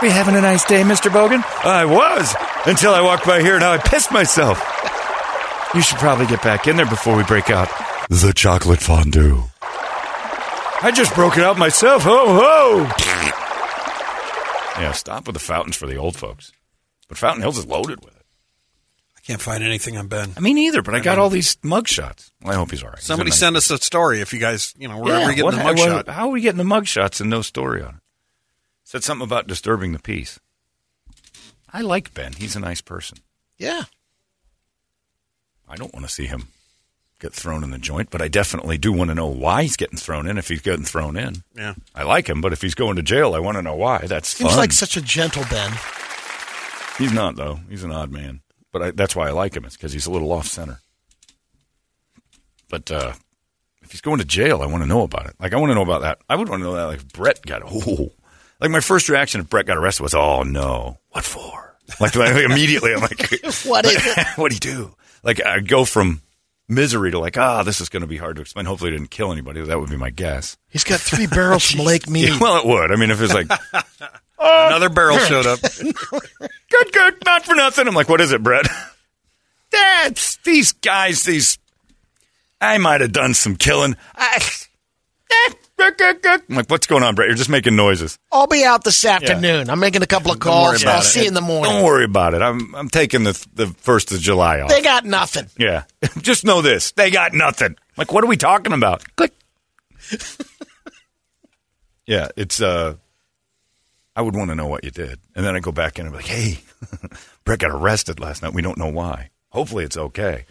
We 0.04 0.10
having 0.10 0.36
a 0.36 0.42
nice 0.42 0.66
day, 0.66 0.82
Mr. 0.82 1.10
Bogan? 1.10 1.42
I 1.64 1.86
was 1.86 2.34
until 2.66 2.92
I 2.92 3.00
walked 3.00 3.24
by 3.24 3.40
here. 3.40 3.58
Now 3.58 3.72
I 3.72 3.78
pissed 3.78 4.12
myself. 4.12 4.58
You 5.74 5.80
should 5.80 5.96
probably 5.96 6.26
get 6.26 6.42
back 6.42 6.66
in 6.68 6.76
there 6.76 6.84
before 6.84 7.16
we 7.16 7.24
break 7.24 7.48
out 7.48 7.70
the 8.10 8.34
chocolate 8.36 8.80
fondue. 8.80 9.42
I 9.62 10.92
just 10.94 11.14
broke 11.14 11.38
it 11.38 11.42
out 11.42 11.56
myself. 11.56 12.02
Ho 12.02 12.26
ho! 12.38 12.80
Yeah, 14.78 14.92
stop 14.92 15.26
with 15.26 15.32
the 15.32 15.40
fountains 15.40 15.74
for 15.74 15.86
the 15.86 15.96
old 15.96 16.16
folks. 16.16 16.52
But 17.08 17.16
Fountain 17.16 17.40
Hills 17.40 17.56
is 17.56 17.64
loaded 17.66 18.04
with 18.04 18.14
it. 18.14 18.26
I 19.16 19.20
can't 19.22 19.40
find 19.40 19.64
anything 19.64 19.96
on 19.96 20.08
Ben. 20.08 20.32
I 20.36 20.40
mean, 20.40 20.58
either. 20.58 20.82
But 20.82 20.96
I 20.96 21.00
got 21.00 21.16
um, 21.16 21.22
all 21.24 21.30
these 21.30 21.56
mug 21.62 21.88
shots. 21.88 22.30
Well, 22.42 22.52
I 22.52 22.56
hope 22.56 22.70
he's 22.72 22.82
all 22.82 22.90
right. 22.90 22.98
Somebody 23.00 23.30
send 23.30 23.56
us 23.56 23.70
a 23.70 23.78
story 23.78 24.20
if 24.20 24.34
you 24.34 24.38
guys, 24.38 24.74
you 24.76 24.86
know, 24.86 24.98
wherever 24.98 25.20
Yeah, 25.20 25.24
you're 25.28 25.34
getting 25.34 25.44
what- 25.46 25.54
the 25.56 25.64
mug 25.64 25.78
what- 25.78 26.06
shot. 26.06 26.08
How 26.14 26.26
are 26.28 26.32
we 26.32 26.42
getting 26.42 26.58
the 26.58 26.64
mug 26.64 26.86
shots 26.86 27.22
and 27.22 27.30
no 27.30 27.40
story 27.40 27.80
on 27.82 27.88
it? 27.88 27.94
Said 28.94 29.02
something 29.02 29.26
about 29.26 29.48
disturbing 29.48 29.90
the 29.92 29.98
peace. 29.98 30.38
I 31.72 31.80
like 31.80 32.14
Ben. 32.14 32.32
He's 32.32 32.54
a 32.54 32.60
nice 32.60 32.80
person. 32.80 33.18
Yeah. 33.58 33.82
I 35.68 35.74
don't 35.74 35.92
want 35.92 36.06
to 36.06 36.12
see 36.12 36.26
him 36.26 36.46
get 37.18 37.32
thrown 37.32 37.64
in 37.64 37.72
the 37.72 37.78
joint, 37.78 38.10
but 38.10 38.22
I 38.22 38.28
definitely 38.28 38.78
do 38.78 38.92
want 38.92 39.10
to 39.10 39.16
know 39.16 39.26
why 39.26 39.62
he's 39.62 39.76
getting 39.76 39.98
thrown 39.98 40.28
in 40.28 40.38
if 40.38 40.46
he's 40.46 40.60
getting 40.60 40.84
thrown 40.84 41.16
in. 41.16 41.42
Yeah. 41.56 41.74
I 41.92 42.04
like 42.04 42.28
him, 42.28 42.40
but 42.40 42.52
if 42.52 42.62
he's 42.62 42.76
going 42.76 42.94
to 42.94 43.02
jail, 43.02 43.34
I 43.34 43.40
want 43.40 43.56
to 43.56 43.62
know 43.62 43.74
why. 43.74 44.06
That's 44.06 44.28
Seems 44.28 44.50
fun. 44.50 44.58
like 44.60 44.70
such 44.70 44.96
a 44.96 45.00
gentle 45.02 45.42
Ben. 45.50 45.72
he's 46.96 47.12
not, 47.12 47.34
though. 47.34 47.58
He's 47.68 47.82
an 47.82 47.90
odd 47.90 48.12
man. 48.12 48.42
But 48.70 48.82
I, 48.82 48.90
that's 48.92 49.16
why 49.16 49.26
I 49.26 49.32
like 49.32 49.56
him. 49.56 49.64
It's 49.64 49.76
because 49.76 49.92
he's 49.92 50.06
a 50.06 50.12
little 50.12 50.30
off 50.30 50.46
center. 50.46 50.78
But 52.70 52.92
uh, 52.92 53.14
if 53.82 53.90
he's 53.90 54.00
going 54.00 54.20
to 54.20 54.24
jail, 54.24 54.62
I 54.62 54.66
want 54.66 54.84
to 54.84 54.88
know 54.88 55.02
about 55.02 55.26
it. 55.26 55.34
Like, 55.40 55.52
I 55.52 55.56
want 55.56 55.70
to 55.70 55.74
know 55.74 55.82
about 55.82 56.02
that. 56.02 56.20
I 56.28 56.36
would 56.36 56.48
want 56.48 56.60
to 56.60 56.64
know 56.68 56.76
that. 56.76 56.84
Like, 56.84 56.98
if 56.98 57.08
Brett 57.08 57.44
got, 57.44 57.62
oh. 57.66 58.12
Like, 58.64 58.70
my 58.70 58.80
first 58.80 59.10
reaction 59.10 59.42
if 59.42 59.50
Brett 59.50 59.66
got 59.66 59.76
arrested 59.76 60.04
was, 60.04 60.14
oh, 60.14 60.42
no. 60.42 60.96
What 61.10 61.22
for? 61.22 61.76
Like, 62.00 62.16
like, 62.16 62.34
immediately, 62.34 62.94
I'm 62.94 63.02
like, 63.02 63.20
What 63.66 63.84
is 63.84 64.06
it? 64.06 64.26
what 64.36 64.50
do 64.50 64.54
he 64.54 64.58
do? 64.58 64.94
Like, 65.22 65.44
I'd 65.44 65.68
go 65.68 65.84
from 65.84 66.22
misery 66.66 67.10
to 67.10 67.18
like, 67.18 67.36
ah, 67.36 67.62
this 67.62 67.82
is 67.82 67.90
going 67.90 68.00
to 68.00 68.06
be 68.06 68.16
hard 68.16 68.36
to 68.36 68.40
explain. 68.40 68.64
Hopefully, 68.64 68.90
he 68.92 68.96
didn't 68.96 69.10
kill 69.10 69.32
anybody. 69.32 69.60
That 69.60 69.78
would 69.78 69.90
be 69.90 69.98
my 69.98 70.08
guess. 70.08 70.56
He's 70.70 70.82
got 70.82 70.98
three 70.98 71.26
barrels 71.26 71.70
from 71.70 71.80
Lake 71.84 72.08
Mead. 72.08 72.30
Yeah, 72.30 72.38
well, 72.40 72.56
it 72.56 72.66
would. 72.66 72.90
I 72.90 72.96
mean, 72.96 73.10
if 73.10 73.20
it's 73.20 73.34
like, 73.34 73.50
Another 74.38 74.88
barrel 74.88 75.18
showed 75.18 75.44
up. 75.44 75.60
good, 75.60 76.92
good, 76.92 77.14
not 77.26 77.44
for 77.44 77.54
nothing. 77.54 77.86
I'm 77.86 77.94
like, 77.94 78.08
what 78.08 78.22
is 78.22 78.32
it, 78.32 78.42
Brett? 78.42 78.64
That's 79.72 80.38
these 80.38 80.72
guys. 80.72 81.24
These 81.24 81.58
I 82.62 82.78
might 82.78 83.02
have 83.02 83.12
done 83.12 83.34
some 83.34 83.56
killing. 83.56 83.94
I, 84.14 84.42
I'm 85.78 86.42
like, 86.48 86.70
what's 86.70 86.86
going 86.86 87.02
on, 87.02 87.14
Brett? 87.14 87.28
You're 87.28 87.36
just 87.36 87.50
making 87.50 87.76
noises. 87.76 88.18
I'll 88.32 88.46
be 88.46 88.64
out 88.64 88.84
this 88.84 89.04
afternoon. 89.04 89.68
I'm 89.68 89.80
making 89.80 90.02
a 90.02 90.06
couple 90.06 90.30
of 90.30 90.38
calls. 90.38 90.84
I'll 90.84 91.00
it. 91.00 91.04
see 91.04 91.22
you 91.22 91.28
in 91.28 91.34
the 91.34 91.40
morning. 91.40 91.72
Don't 91.72 91.84
worry 91.84 92.04
about 92.04 92.34
it. 92.34 92.42
I'm 92.42 92.74
I'm 92.74 92.88
taking 92.88 93.24
the 93.24 93.46
the 93.54 93.66
first 93.66 94.12
of 94.12 94.20
July 94.20 94.60
off. 94.60 94.70
They 94.70 94.82
got 94.82 95.04
nothing. 95.04 95.46
yeah, 95.58 95.84
just 96.18 96.44
know 96.44 96.62
this: 96.62 96.92
they 96.92 97.10
got 97.10 97.34
nothing. 97.34 97.76
Like, 97.96 98.12
what 98.12 98.24
are 98.24 98.28
we 98.28 98.36
talking 98.36 98.72
about? 98.72 99.04
Click. 99.16 99.32
Yeah, 102.06 102.28
it's 102.36 102.60
uh 102.60 102.96
I 104.16 104.22
would 104.22 104.36
want 104.36 104.50
to 104.50 104.54
know 104.54 104.66
what 104.66 104.84
you 104.84 104.90
did. 104.90 105.18
And 105.34 105.44
then 105.44 105.56
I 105.56 105.60
go 105.60 105.72
back 105.72 105.98
in 105.98 106.06
and 106.06 106.12
be 106.12 106.18
like, 106.18 106.26
hey, 106.26 106.58
Brett 107.44 107.58
got 107.58 107.72
arrested 107.72 108.20
last 108.20 108.42
night. 108.42 108.54
We 108.54 108.62
don't 108.62 108.78
know 108.78 108.88
why. 108.90 109.30
Hopefully 109.50 109.84
it's 109.84 109.96
okay. 109.96 110.44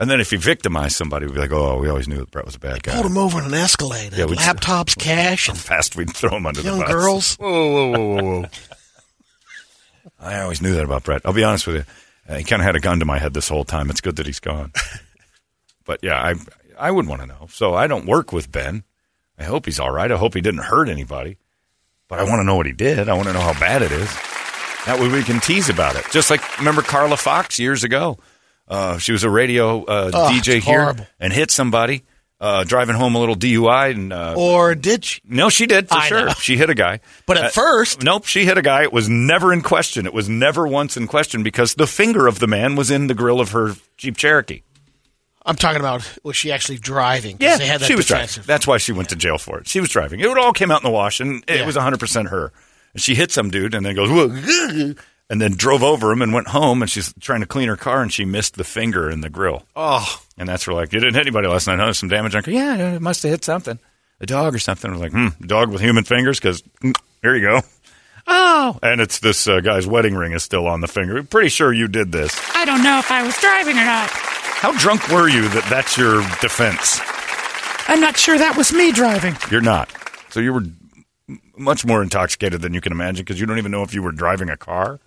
And 0.00 0.10
then 0.10 0.18
if 0.18 0.32
you 0.32 0.38
victimize 0.38 0.96
somebody, 0.96 1.26
we'd 1.26 1.34
be 1.34 1.40
like, 1.40 1.52
oh, 1.52 1.78
we 1.78 1.90
always 1.90 2.08
knew 2.08 2.16
that 2.16 2.30
Brett 2.30 2.46
was 2.46 2.54
a 2.54 2.58
bad 2.58 2.82
guy. 2.82 2.94
Pulled 2.94 3.04
him 3.04 3.18
over 3.18 3.38
in 3.38 3.44
an 3.44 3.52
Escalade. 3.52 4.14
Yeah, 4.16 4.24
laptops, 4.24 4.98
cash, 4.98 5.50
and 5.50 5.58
Fast 5.58 5.94
we'd 5.94 6.16
throw 6.16 6.38
him 6.38 6.46
under 6.46 6.62
young 6.62 6.78
the 6.78 6.84
bus. 6.84 6.90
Young 6.90 7.00
girls. 7.00 7.34
Whoa, 7.36 7.70
whoa, 7.70 7.90
whoa, 7.90 8.14
whoa, 8.14 8.40
whoa. 8.40 8.48
I 10.18 10.40
always 10.40 10.62
knew 10.62 10.72
that 10.72 10.84
about 10.84 11.04
Brett. 11.04 11.20
I'll 11.26 11.34
be 11.34 11.44
honest 11.44 11.66
with 11.66 11.76
you. 11.76 11.84
Uh, 12.26 12.38
he 12.38 12.44
kind 12.44 12.62
of 12.62 12.66
had 12.66 12.76
a 12.76 12.80
gun 12.80 12.98
to 13.00 13.04
my 13.04 13.18
head 13.18 13.34
this 13.34 13.48
whole 13.48 13.64
time. 13.64 13.90
It's 13.90 14.00
good 14.00 14.16
that 14.16 14.24
he's 14.24 14.40
gone. 14.40 14.72
but 15.84 16.00
yeah, 16.02 16.16
I 16.18 16.34
I 16.78 16.90
would 16.90 17.06
want 17.06 17.20
to 17.20 17.26
know. 17.26 17.48
So 17.50 17.74
I 17.74 17.86
don't 17.86 18.06
work 18.06 18.32
with 18.32 18.50
Ben. 18.50 18.84
I 19.38 19.44
hope 19.44 19.66
he's 19.66 19.78
all 19.78 19.90
right. 19.90 20.10
I 20.10 20.16
hope 20.16 20.32
he 20.32 20.40
didn't 20.40 20.62
hurt 20.62 20.88
anybody. 20.88 21.36
But 22.08 22.20
I 22.20 22.24
want 22.24 22.40
to 22.40 22.44
know 22.44 22.56
what 22.56 22.66
he 22.66 22.72
did. 22.72 23.10
I 23.10 23.14
want 23.14 23.28
to 23.28 23.34
know 23.34 23.40
how 23.40 23.58
bad 23.60 23.82
it 23.82 23.92
is. 23.92 24.08
That 24.86 24.98
way 24.98 25.08
we 25.08 25.22
can 25.22 25.40
tease 25.40 25.68
about 25.68 25.96
it. 25.96 26.06
Just 26.10 26.30
like 26.30 26.58
remember 26.58 26.80
Carla 26.80 27.18
Fox 27.18 27.58
years 27.58 27.84
ago. 27.84 28.18
Uh, 28.70 28.98
she 28.98 29.12
was 29.12 29.24
a 29.24 29.30
radio 29.30 29.84
uh, 29.84 30.10
Oh, 30.14 30.30
DJ 30.32 30.60
here 30.60 30.82
horrible. 30.82 31.06
and 31.18 31.32
hit 31.32 31.50
somebody 31.50 32.04
uh, 32.40 32.62
driving 32.64 32.94
home 32.94 33.16
a 33.16 33.18
little 33.18 33.34
DUI 33.34 33.90
and 33.90 34.12
uh, 34.12 34.34
Or 34.38 34.74
did 34.76 35.04
she? 35.04 35.20
no, 35.24 35.48
she 35.50 35.66
did 35.66 35.88
for 35.88 35.96
I 35.96 36.06
sure. 36.08 36.26
know. 36.26 36.32
She 36.34 36.56
hit 36.56 36.70
a 36.70 36.74
guy. 36.74 37.00
But 37.26 37.36
at 37.36 37.44
Uh, 37.46 37.48
first- 37.50 38.02
nope, 38.02 38.26
she 38.26 38.44
hit 38.44 38.56
a 38.56 38.62
guy. 38.62 38.84
It 38.84 38.92
was 38.92 39.08
never 39.08 39.52
in 39.52 39.60
question. 39.62 40.06
It 40.06 40.14
was 40.14 40.28
never 40.28 40.66
once 40.68 40.96
in 40.96 41.06
question 41.08 41.42
because 41.42 41.74
the 41.74 41.86
finger 41.88 42.26
of 42.28 42.38
the 42.38 42.46
man 42.46 42.76
was 42.76 42.90
in 42.92 43.08
the 43.08 43.14
grill 43.14 43.40
of 43.40 43.50
her 43.50 43.74
Jeep 43.96 44.16
Cherokee. 44.16 44.62
I'm 45.44 45.56
talking 45.56 45.80
about 45.80 46.06
was 46.22 46.36
she 46.36 46.52
actually 46.52 46.78
driving? 46.78 47.38
'Cause 47.38 47.58
they 47.58 47.66
had 47.66 47.80
that 47.80 47.86
she 47.86 47.94
was 47.96 48.06
driving. 48.06 48.44
That's 48.46 48.66
why 48.66 48.76
she 48.78 48.92
went 48.92 49.08
to 49.08 49.16
jail 49.16 49.36
for 49.38 49.58
it. 49.58 49.66
She 49.66 49.80
was 49.80 49.88
driving. 49.88 50.20
It 50.20 50.26
all 50.38 50.52
came 50.52 50.70
out 50.70 50.80
in 50.80 50.84
the 50.84 50.90
wash, 50.90 51.18
and 51.18 51.42
it 51.48 51.56
Yeah. 51.60 51.66
was 51.66 51.76
100 51.76 51.98
percent 51.98 52.28
her. 52.28 52.52
And 52.94 53.02
she 53.02 53.14
hit 53.14 53.32
some 53.32 53.50
dude, 53.50 53.74
and 53.74 53.84
then 53.84 53.94
goes, 53.94 54.10
"Whoa," 54.10 54.94
and 55.30 55.40
then 55.40 55.52
drove 55.52 55.82
over 55.82 56.12
him 56.12 56.20
and 56.20 56.34
went 56.34 56.48
home. 56.48 56.82
And 56.82 56.90
she's 56.90 57.14
trying 57.20 57.40
to 57.40 57.46
clean 57.46 57.68
her 57.68 57.76
car, 57.76 58.02
and 58.02 58.12
she 58.12 58.26
missed 58.26 58.56
the 58.56 58.64
finger 58.64 59.08
in 59.08 59.22
the 59.22 59.30
grill. 59.30 59.62
Oh, 59.74 60.22
And 60.36 60.46
that's 60.48 60.66
where 60.66 60.76
like 60.76 60.92
you 60.92 61.00
didn't 61.00 61.14
hit 61.14 61.22
anybody 61.22 61.48
last 61.48 61.66
night. 61.66 61.78
Huh? 61.78 61.86
There's 61.86 61.98
some 61.98 62.08
damage 62.10 62.34
on. 62.34 62.44
her." 62.44 62.50
Yeah, 62.50 62.96
it 62.96 63.00
must 63.00 63.22
have 63.22 63.30
hit 63.30 63.44
something, 63.44 63.78
a 64.20 64.26
dog 64.26 64.54
or 64.54 64.58
something. 64.58 64.90
I 64.90 64.92
was 64.92 65.00
like, 65.00 65.12
hmm, 65.12 65.28
dog 65.46 65.70
with 65.70 65.80
human 65.80 66.04
fingers. 66.04 66.38
Because 66.38 66.62
here 67.22 67.34
you 67.34 67.46
go. 67.46 67.60
Oh, 68.26 68.78
and 68.82 69.00
it's 69.00 69.18
this 69.20 69.48
uh, 69.48 69.60
guy's 69.60 69.86
wedding 69.86 70.14
ring 70.14 70.32
is 70.32 70.42
still 70.42 70.66
on 70.68 70.80
the 70.82 70.86
finger. 70.88 71.22
Pretty 71.24 71.48
sure 71.48 71.72
you 71.72 71.88
did 71.88 72.12
this. 72.12 72.38
I 72.54 72.64
don't 72.64 72.82
know 72.82 72.98
if 72.98 73.10
I 73.10 73.22
was 73.24 73.36
driving 73.38 73.76
or 73.76 73.84
not. 73.84 74.08
How 74.10 74.72
drunk 74.78 75.08
were 75.08 75.28
you 75.28 75.48
that 75.48 75.66
that's 75.70 75.96
your 75.96 76.20
defense? 76.40 77.00
I'm 77.88 77.98
not 78.00 78.16
sure 78.16 78.36
that 78.38 78.56
was 78.56 78.72
me 78.72 78.92
driving. 78.92 79.34
You're 79.50 79.62
not. 79.62 79.90
So 80.28 80.38
you 80.38 80.52
were 80.52 80.62
much 81.56 81.84
more 81.84 82.02
intoxicated 82.02 82.60
than 82.60 82.72
you 82.74 82.80
can 82.80 82.92
imagine 82.92 83.24
because 83.24 83.40
you 83.40 83.46
don't 83.46 83.58
even 83.58 83.72
know 83.72 83.82
if 83.82 83.94
you 83.94 84.02
were 84.02 84.12
driving 84.12 84.48
a 84.50 84.56
car. 84.56 85.00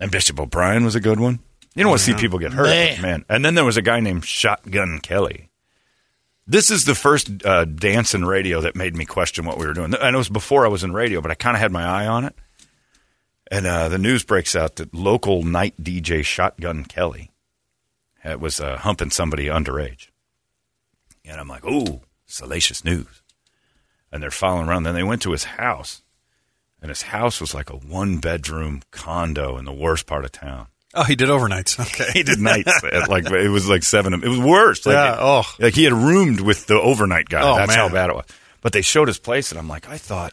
And 0.00 0.10
Bishop 0.10 0.40
O'Brien 0.40 0.84
was 0.84 0.94
a 0.94 1.00
good 1.00 1.20
one. 1.20 1.38
You 1.74 1.84
don't 1.84 1.90
want 1.90 2.00
to 2.00 2.06
see 2.06 2.14
people 2.14 2.38
get 2.40 2.52
hurt, 2.52 2.66
Man. 2.66 3.02
man. 3.02 3.24
And 3.28 3.44
then 3.44 3.54
there 3.54 3.64
was 3.64 3.76
a 3.76 3.82
guy 3.82 4.00
named 4.00 4.24
Shotgun 4.24 4.98
Kelly. 4.98 5.50
This 6.46 6.70
is 6.70 6.84
the 6.84 6.96
first 6.96 7.44
uh, 7.46 7.64
dance 7.64 8.12
in 8.12 8.24
radio 8.24 8.60
that 8.62 8.74
made 8.74 8.96
me 8.96 9.04
question 9.04 9.44
what 9.44 9.56
we 9.56 9.66
were 9.66 9.72
doing. 9.74 9.94
And 9.94 10.14
it 10.14 10.18
was 10.18 10.28
before 10.28 10.64
I 10.64 10.68
was 10.68 10.82
in 10.82 10.92
radio, 10.92 11.20
but 11.20 11.30
I 11.30 11.34
kind 11.34 11.56
of 11.56 11.60
had 11.60 11.70
my 11.70 11.84
eye 11.84 12.08
on 12.08 12.24
it. 12.24 12.34
And 13.52 13.66
uh, 13.66 13.88
the 13.88 13.98
news 13.98 14.24
breaks 14.24 14.56
out 14.56 14.76
that 14.76 14.92
local 14.92 15.44
night 15.44 15.74
DJ 15.80 16.24
Shotgun 16.24 16.84
Kelly 16.84 17.30
had, 18.20 18.40
was 18.40 18.58
uh, 18.60 18.78
humping 18.78 19.10
somebody 19.10 19.46
underage. 19.46 20.08
And 21.24 21.40
I'm 21.40 21.48
like, 21.48 21.64
ooh, 21.64 22.00
salacious 22.26 22.84
news. 22.84 23.22
And 24.10 24.20
they're 24.22 24.30
following 24.32 24.68
around. 24.68 24.82
Then 24.82 24.94
they 24.94 25.04
went 25.04 25.22
to 25.22 25.32
his 25.32 25.44
house, 25.44 26.02
and 26.82 26.88
his 26.88 27.02
house 27.02 27.40
was 27.40 27.54
like 27.54 27.70
a 27.70 27.76
one 27.76 28.18
bedroom 28.18 28.82
condo 28.90 29.56
in 29.58 29.64
the 29.64 29.72
worst 29.72 30.06
part 30.06 30.24
of 30.24 30.32
town. 30.32 30.66
oh, 30.94 31.04
he 31.04 31.14
did 31.16 31.28
overnights. 31.28 31.78
Okay, 31.80 32.10
He 32.12 32.22
did 32.22 32.38
nights 32.40 32.82
at 32.92 33.08
like 33.08 33.30
it 33.30 33.48
was 33.48 33.68
like 33.68 33.82
seven. 33.82 34.14
It 34.14 34.28
was 34.28 34.40
worse. 34.40 34.84
Like, 34.86 34.94
Yeah, 34.94 35.16
oh. 35.20 35.42
like 35.58 35.74
he 35.74 35.84
had 35.84 35.92
roomed 35.92 36.40
with 36.40 36.66
the 36.66 36.80
overnight 36.80 37.28
guy. 37.28 37.40
Oh, 37.42 37.56
That's 37.56 37.68
man. 37.68 37.78
how 37.78 37.88
bad 37.88 38.10
it 38.10 38.16
was. 38.16 38.24
But 38.62 38.72
they 38.72 38.82
showed 38.82 39.08
his 39.08 39.18
place, 39.18 39.50
and 39.52 39.58
I'm 39.58 39.68
like, 39.68 39.88
I 39.88 39.96
thought 39.98 40.32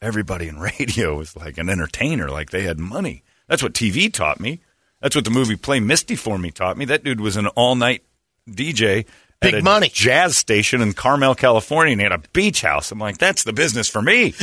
everybody 0.00 0.48
in 0.48 0.58
radio 0.78 1.16
was 1.16 1.36
like 1.36 1.58
an 1.58 1.68
entertainer, 1.70 2.28
like 2.28 2.50
they 2.50 2.62
had 2.62 2.78
money. 2.78 3.22
That's 3.48 3.62
what 3.62 3.74
TV 3.74 4.12
taught 4.12 4.40
me. 4.40 4.60
That's 5.00 5.14
what 5.16 5.24
the 5.24 5.30
movie 5.30 5.56
Play 5.56 5.80
Misty 5.80 6.14
for 6.16 6.38
Me 6.38 6.50
taught 6.50 6.76
me. 6.76 6.84
That 6.84 7.02
dude 7.04 7.20
was 7.20 7.36
an 7.36 7.46
all 7.48 7.74
night 7.74 8.02
DJ. 8.48 9.06
Big 9.40 9.54
at 9.54 9.60
a 9.60 9.64
money. 9.64 9.88
jazz 9.92 10.36
station 10.36 10.80
in 10.80 10.92
Carmel, 10.92 11.34
California, 11.34 11.92
and 11.92 12.00
he 12.00 12.04
had 12.04 12.12
a 12.12 12.22
beach 12.32 12.62
house. 12.62 12.92
I'm 12.92 13.00
like, 13.00 13.18
that's 13.18 13.42
the 13.42 13.52
business 13.52 13.88
for 13.88 14.00
me. 14.00 14.34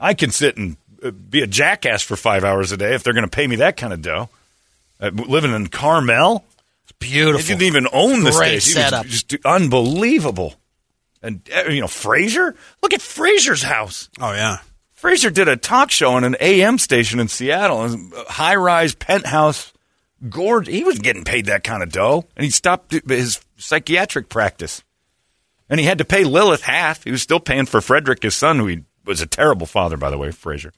I 0.00 0.14
can 0.14 0.30
sit 0.30 0.56
and 0.56 0.76
uh, 1.04 1.10
be 1.10 1.42
a 1.42 1.46
jackass 1.46 2.02
for 2.02 2.16
five 2.16 2.42
hours 2.44 2.72
a 2.72 2.76
day 2.76 2.94
if 2.94 3.02
they're 3.02 3.12
going 3.12 3.24
to 3.26 3.30
pay 3.30 3.46
me 3.46 3.56
that 3.56 3.76
kind 3.76 3.92
of 3.92 4.00
dough. 4.02 4.28
Uh, 4.98 5.10
living 5.14 5.52
in 5.52 5.66
Carmel, 5.68 6.44
It's 6.84 6.92
beautiful. 6.98 7.40
he 7.40 7.46
didn't 7.48 7.62
even 7.62 7.86
own 7.92 8.24
the 8.24 8.30
Great 8.32 8.60
station. 8.62 8.78
He 8.80 8.84
was 8.84 8.90
setup. 8.90 9.06
just 9.06 9.36
unbelievable. 9.46 10.54
And 11.22 11.40
uh, 11.54 11.68
you 11.70 11.80
know, 11.80 11.86
Frasier. 11.86 12.54
Look 12.82 12.94
at 12.94 13.00
Frasier's 13.00 13.62
house. 13.62 14.08
Oh 14.20 14.32
yeah. 14.32 14.58
Frasier 15.00 15.32
did 15.32 15.48
a 15.48 15.56
talk 15.56 15.90
show 15.90 16.12
on 16.12 16.24
an 16.24 16.36
AM 16.40 16.76
station 16.78 17.20
in 17.20 17.28
Seattle, 17.28 17.96
high 18.28 18.54
rise 18.56 18.94
penthouse. 18.94 19.72
Gorge. 20.28 20.66
He 20.68 20.84
was 20.84 20.98
getting 20.98 21.24
paid 21.24 21.46
that 21.46 21.64
kind 21.64 21.82
of 21.82 21.90
dough, 21.90 22.26
and 22.36 22.44
he 22.44 22.50
stopped 22.50 22.92
his 23.08 23.40
psychiatric 23.56 24.28
practice. 24.28 24.82
And 25.70 25.80
he 25.80 25.86
had 25.86 25.96
to 25.98 26.04
pay 26.04 26.24
Lilith 26.24 26.62
half. 26.62 27.04
He 27.04 27.10
was 27.10 27.22
still 27.22 27.40
paying 27.40 27.64
for 27.64 27.80
Frederick, 27.80 28.22
his 28.22 28.34
son, 28.34 28.58
who 28.58 28.66
he 28.66 28.80
was 29.04 29.20
a 29.20 29.26
terrible 29.26 29.66
father, 29.66 29.96
by 29.96 30.10
the 30.10 30.18
way, 30.18 30.28
Frasier. 30.28 30.72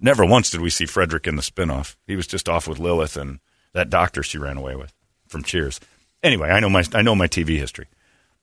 Never 0.00 0.24
once 0.24 0.50
did 0.50 0.60
we 0.60 0.70
see 0.70 0.86
Frederick 0.86 1.26
in 1.26 1.36
the 1.36 1.42
spinoff. 1.42 1.96
He 2.06 2.16
was 2.16 2.26
just 2.26 2.48
off 2.48 2.68
with 2.68 2.78
Lilith 2.78 3.16
and 3.16 3.40
that 3.72 3.90
doctor 3.90 4.22
she 4.22 4.38
ran 4.38 4.56
away 4.56 4.76
with 4.76 4.92
from 5.26 5.42
Cheers. 5.42 5.80
Anyway, 6.22 6.48
I 6.48 6.60
know 6.60 6.68
my 6.70 6.84
I 6.94 7.02
know 7.02 7.14
my 7.14 7.28
TV 7.28 7.58
history. 7.58 7.86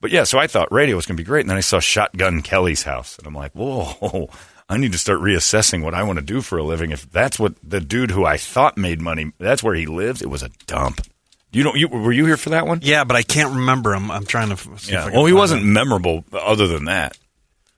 But 0.01 0.11
yeah, 0.11 0.25
so 0.25 0.37
I 0.37 0.47
thought 0.47 0.71
radio 0.71 0.95
was 0.97 1.05
going 1.05 1.15
to 1.15 1.23
be 1.23 1.25
great, 1.27 1.41
and 1.41 1.49
then 1.49 1.57
I 1.57 1.61
saw 1.61 1.79
Shotgun 1.79 2.41
Kelly's 2.41 2.83
house, 2.83 3.17
and 3.17 3.25
I'm 3.25 3.33
like, 3.33 3.53
whoa, 3.53 4.29
I 4.67 4.75
need 4.77 4.91
to 4.91 4.97
start 4.97 5.21
reassessing 5.21 5.81
what 5.81 5.93
I 5.93 6.03
want 6.03 6.19
to 6.19 6.25
do 6.25 6.41
for 6.41 6.57
a 6.57 6.63
living. 6.63 6.91
If 6.91 7.09
that's 7.09 7.39
what 7.39 7.53
the 7.63 7.79
dude 7.79 8.11
who 8.11 8.25
I 8.25 8.35
thought 8.37 8.77
made 8.77 8.99
money, 9.01 9.31
that's 9.39 9.63
where 9.63 9.75
he 9.75 9.85
lives. 9.85 10.21
It 10.21 10.29
was 10.29 10.43
a 10.43 10.49
dump. 10.67 11.01
You 11.53 11.63
know, 11.63 11.73
you 11.75 11.87
were 11.87 12.11
you 12.11 12.25
here 12.25 12.35
for 12.35 12.49
that 12.49 12.65
one? 12.67 12.79
Yeah, 12.83 13.03
but 13.05 13.15
I 13.15 13.21
can't 13.23 13.53
remember 13.55 13.93
him. 13.93 14.09
I'm 14.11 14.25
trying 14.25 14.47
to. 14.49 14.53
f- 14.55 14.79
See 14.81 14.93
if 14.93 14.99
I 14.99 15.07
Yeah. 15.09 15.13
Well, 15.15 15.25
he 15.25 15.33
wasn't 15.33 15.63
memorable 15.63 16.25
other 16.33 16.67
than 16.67 16.85
that, 16.85 17.17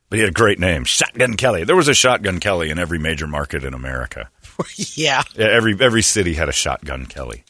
but 0.09 0.17
he 0.17 0.21
had 0.21 0.29
a 0.29 0.33
great 0.33 0.59
name, 0.59 0.83
Shotgun 0.83 1.35
Kelly. 1.35 1.63
There 1.63 1.75
was 1.75 1.87
a 1.87 1.93
Shotgun 1.93 2.39
Kelly 2.39 2.69
in 2.69 2.79
every 2.79 2.99
major 2.99 3.27
market 3.27 3.63
in 3.63 3.73
America. 3.73 4.29
yeah. 4.75 5.23
Yeah, 5.35 5.47
every 5.47 5.75
every 5.79 6.01
city 6.01 6.33
had 6.33 6.49
a 6.49 6.53
Shotgun 6.53 7.05
Kelly. 7.05 7.43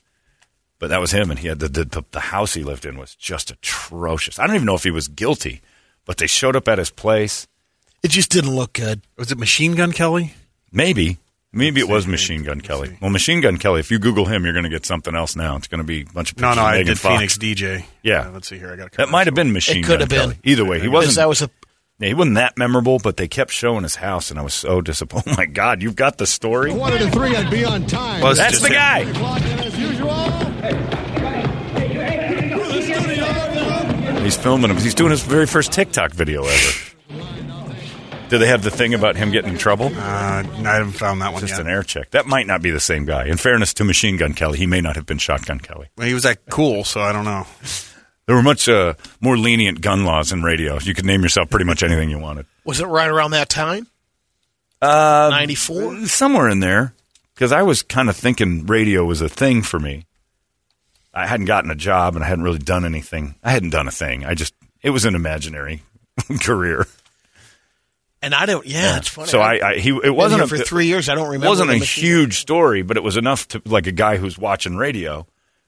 But 0.77 0.89
that 0.89 0.99
was 0.99 1.11
him, 1.11 1.29
and 1.31 1.39
he 1.39 1.47
had 1.47 1.59
the, 1.59 1.69
the 1.69 1.85
the 1.85 2.03
the 2.11 2.19
house 2.19 2.53
he 2.53 2.63
lived 2.63 2.85
in 2.85 2.97
was 2.97 3.15
just 3.15 3.49
atrocious. 3.51 4.39
I 4.39 4.45
don't 4.47 4.55
even 4.55 4.65
know 4.65 4.75
if 4.75 4.83
he 4.83 4.91
was 4.91 5.07
guilty, 5.07 5.61
but 6.05 6.17
they 6.17 6.27
showed 6.27 6.55
up 6.55 6.67
at 6.67 6.77
his 6.79 6.89
place. 6.91 7.47
It 8.03 8.09
just 8.09 8.29
didn't 8.29 8.53
look 8.55 8.73
good. 8.73 9.01
Was 9.17 9.31
it 9.31 9.37
Machine 9.37 9.73
Gun 9.75 9.91
Kelly? 9.93 10.33
Maybe, 10.71 11.17
maybe 11.53 11.79
it 11.79 11.87
was 11.87 12.05
Machine 12.05 12.43
Gun 12.43 12.59
Kelly. 12.61 12.97
Well, 13.01 13.09
Machine 13.09 13.39
Gun 13.41 13.57
Kelly. 13.57 13.79
If 13.79 13.89
you 13.89 13.97
Google 13.99 14.25
him, 14.25 14.43
you're 14.43 14.53
going 14.53 14.65
to 14.65 14.69
get 14.69 14.85
something 14.85 15.15
else 15.15 15.35
now. 15.35 15.55
It's 15.55 15.67
going 15.67 15.79
to 15.79 15.85
be 15.85 16.01
a 16.01 16.05
bunch 16.13 16.33
of 16.33 16.37
No, 16.39 16.49
pictures 16.49 16.55
no, 16.57 16.61
of 16.61 16.67
I 16.67 16.71
Megan 16.73 16.87
did 16.87 16.99
Fox. 16.99 17.15
Phoenix 17.15 17.37
DJ. 17.37 17.85
Yeah. 18.03 18.27
Uh, 18.27 18.31
let's 18.31 18.47
see 18.49 18.59
here. 18.59 18.71
I 18.73 18.75
got 18.75 18.93
a 18.93 18.97
That 18.97 19.09
might 19.09 19.25
have 19.27 19.33
been 19.33 19.53
Machine 19.53 19.77
It 19.77 19.81
Gun 19.83 19.91
could 19.91 19.99
have 20.01 20.09
been. 20.09 20.19
Kelly. 20.19 20.39
Either 20.43 20.65
way, 20.65 20.77
he 20.79 20.87
Because 20.87 20.93
wasn't. 20.93 21.15
That 21.15 21.29
was 21.29 21.41
a 21.41 21.49
Yeah, 21.99 22.09
he 22.09 22.13
wasn't 22.13 22.35
that 22.35 22.57
memorable, 22.57 22.99
but 22.99 23.15
they 23.17 23.27
kept 23.29 23.51
showing 23.51 23.83
his 23.83 23.95
house, 23.95 24.29
and 24.29 24.37
I 24.39 24.43
was 24.43 24.53
so 24.53 24.81
disappointed. 24.91 25.31
Oh 25.33 25.35
my 25.37 25.45
God, 25.45 25.81
you've 25.81 25.95
got 25.95 26.17
the 26.17 26.27
story. 26.27 26.73
One 26.73 26.91
to 26.91 27.09
three, 27.11 27.33
I'd 27.35 27.49
be 27.49 27.63
on 27.63 27.85
time. 27.87 28.21
Was 28.21 28.37
it 28.37 28.41
That's 28.41 28.59
the 28.61 28.67
him? 28.67 28.73
guy. 28.73 29.05
Clock 29.13 29.41
in 29.41 29.59
as 29.59 29.79
usual. 29.79 30.09
To 30.15 30.21
the 32.73 32.81
studio. 32.81 33.25
He's 34.23 34.35
filming 34.37 34.71
him. 34.71 34.77
He's 34.77 34.95
doing 34.95 35.11
his 35.11 35.21
very 35.21 35.45
first 35.45 35.71
TikTok 35.71 36.11
video 36.11 36.43
ever. 36.43 36.71
Do 38.27 38.39
they 38.39 38.47
have 38.47 38.63
the 38.63 38.71
thing 38.71 38.95
about 38.95 39.15
him 39.15 39.29
getting 39.31 39.51
in 39.51 39.57
trouble? 39.57 39.85
Uh, 39.85 39.89
I 39.99 40.43
haven't 40.63 40.93
found 40.93 41.21
that 41.21 41.31
one 41.31 41.41
Just 41.41 41.51
yet. 41.53 41.61
an 41.61 41.67
air 41.67 41.83
check. 41.83 42.09
That 42.09 42.25
might 42.25 42.47
not 42.47 42.63
be 42.63 42.71
the 42.71 42.79
same 42.79 43.05
guy. 43.05 43.25
In 43.27 43.37
fairness 43.37 43.75
to 43.75 43.83
Machine 43.83 44.17
Gun 44.17 44.33
Kelly, 44.33 44.57
he 44.57 44.65
may 44.65 44.81
not 44.81 44.95
have 44.95 45.05
been 45.05 45.19
Shotgun 45.19 45.59
Kelly. 45.59 45.89
Well, 45.95 46.07
he 46.07 46.15
was 46.15 46.23
that 46.23 46.39
cool, 46.49 46.83
so 46.83 47.01
I 47.01 47.13
don't 47.13 47.25
know. 47.25 47.45
There 48.27 48.35
were 48.35 48.43
much 48.43 48.67
uh, 48.67 48.95
more 49.21 49.37
lenient 49.37 49.81
gun 49.81 50.03
laws 50.03 50.31
in 50.31 50.41
radio. 50.43 50.79
You 50.79 50.93
could 50.95 51.05
name 51.05 51.21
yourself 51.21 51.49
pretty 51.49 51.65
much 51.65 51.83
anything 51.83 52.09
you 52.09 52.17
wanted. 52.19 52.45
was 52.63 52.79
it 52.79 52.85
right 52.87 53.07
around 53.09 53.31
that 53.31 53.49
time? 53.49 53.87
Uh, 54.81 55.27
Ninety 55.31 55.55
four. 55.55 56.05
somewhere 56.07 56.49
in 56.49 56.59
there, 56.59 56.93
because 57.33 57.51
I 57.51 57.61
was 57.63 57.81
kind 57.83 58.09
of 58.09 58.15
thinking 58.15 58.65
radio 58.65 59.05
was 59.05 59.21
a 59.21 59.29
thing 59.29 59.61
for 59.61 59.79
me. 59.79 60.05
I 61.13 61.27
hadn't 61.27 61.45
gotten 61.45 61.71
a 61.71 61.75
job 61.75 62.15
and 62.15 62.25
I 62.25 62.27
hadn't 62.27 62.43
really 62.43 62.59
done 62.59 62.83
anything. 62.83 63.35
I 63.43 63.51
hadn't 63.51 63.69
done 63.69 63.87
a 63.87 63.91
thing. 63.91 64.25
I 64.25 64.33
just 64.33 64.53
it 64.81 64.89
was 64.89 65.05
an 65.05 65.15
imaginary 65.15 65.81
career. 66.41 66.87
And 68.21 68.33
I 68.35 68.45
don't. 68.47 68.65
Yeah, 68.65 68.97
it's 68.97 69.07
funny. 69.07 69.27
So 69.29 69.39
I, 69.39 69.69
I 69.71 69.75
he 69.77 69.89
it 70.03 70.13
wasn't 70.13 70.41
a, 70.41 70.47
for 70.47 70.57
three 70.57 70.87
years. 70.87 71.09
I 71.09 71.15
don't 71.15 71.27
It 71.27 71.31
remember. 71.31 71.47
wasn't 71.49 71.69
a 71.71 71.75
huge 71.77 72.39
story, 72.39 72.81
but 72.81 72.97
it 72.97 73.03
was 73.03 73.17
enough 73.17 73.47
to 73.49 73.61
like 73.65 73.87
a 73.87 73.91
guy 73.91 74.17
who's 74.17 74.37
watching 74.37 74.75
radio 74.77 75.25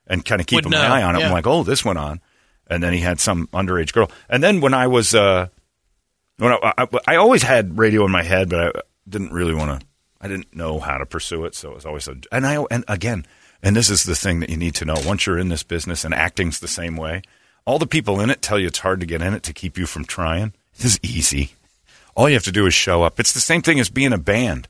and 0.07 0.25
kind 0.25 0.41
of 0.41 0.47
keeping 0.47 0.73
an 0.73 0.79
eye 0.81 1.03
on 1.03 1.15
it. 1.15 1.19
yeah. 1.19 1.27
I'm 1.27 1.31
like, 1.31 1.45
oh, 1.47 1.63
this 1.63 1.85
went 1.85 1.99
on, 1.99 2.19
and 2.69 2.81
then 2.83 2.93
he 2.93 2.99
had 2.99 3.19
some 3.19 3.47
underage 3.47 3.93
girl, 3.93 4.11
and 4.29 4.43
then 4.43 4.61
when 4.61 4.73
I 4.73 4.87
was 4.87 5.15
uh, 5.15 5.47
When 6.37 6.53
I, 6.53 6.73
I, 6.77 6.87
I 7.07 7.15
always 7.15 7.43
had 7.43 7.77
radio 7.77 8.05
in 8.05 8.11
my 8.11 8.23
head, 8.23 8.49
but 8.49 8.75
I 8.75 8.81
didn't 9.09 9.33
really 9.33 9.55
want 9.55 9.79
to. 9.81 9.87
I 10.19 10.27
didn't 10.27 10.55
know 10.55 10.79
how 10.79 10.97
to 10.97 11.05
pursue 11.05 11.45
it, 11.45 11.55
so 11.55 11.71
it 11.71 11.75
was 11.75 11.85
always 11.85 12.07
a. 12.07 12.15
And 12.31 12.45
I 12.45 12.63
and 12.69 12.83
again, 12.87 13.25
and 13.61 13.75
this 13.75 13.89
is 13.89 14.03
the 14.03 14.15
thing 14.15 14.39
that 14.39 14.49
you 14.49 14.57
need 14.57 14.75
to 14.75 14.85
know. 14.85 14.95
Once 15.05 15.25
you're 15.25 15.39
in 15.39 15.49
this 15.49 15.63
business, 15.63 16.03
and 16.05 16.13
acting's 16.13 16.59
the 16.59 16.67
same 16.67 16.95
way. 16.97 17.21
All 17.65 17.79
the 17.79 17.87
people 17.87 18.21
in 18.21 18.29
it 18.29 18.41
tell 18.41 18.57
you 18.57 18.67
it's 18.67 18.79
hard 18.79 19.01
to 19.01 19.05
get 19.05 19.21
in 19.21 19.33
it 19.33 19.43
to 19.43 19.53
keep 19.53 19.77
you 19.77 19.85
from 19.85 20.05
trying. 20.05 20.53
This 20.77 20.93
is 20.93 20.99
easy. 21.03 21.51
All 22.15 22.29
you 22.29 22.35
have 22.35 22.43
to 22.45 22.51
do 22.51 22.65
is 22.65 22.73
show 22.73 23.03
up. 23.03 23.19
It's 23.19 23.33
the 23.33 23.41
same 23.41 23.61
thing 23.61 23.79
as 23.79 23.89
being 23.89 24.13
a 24.13 24.17
band. 24.17 24.67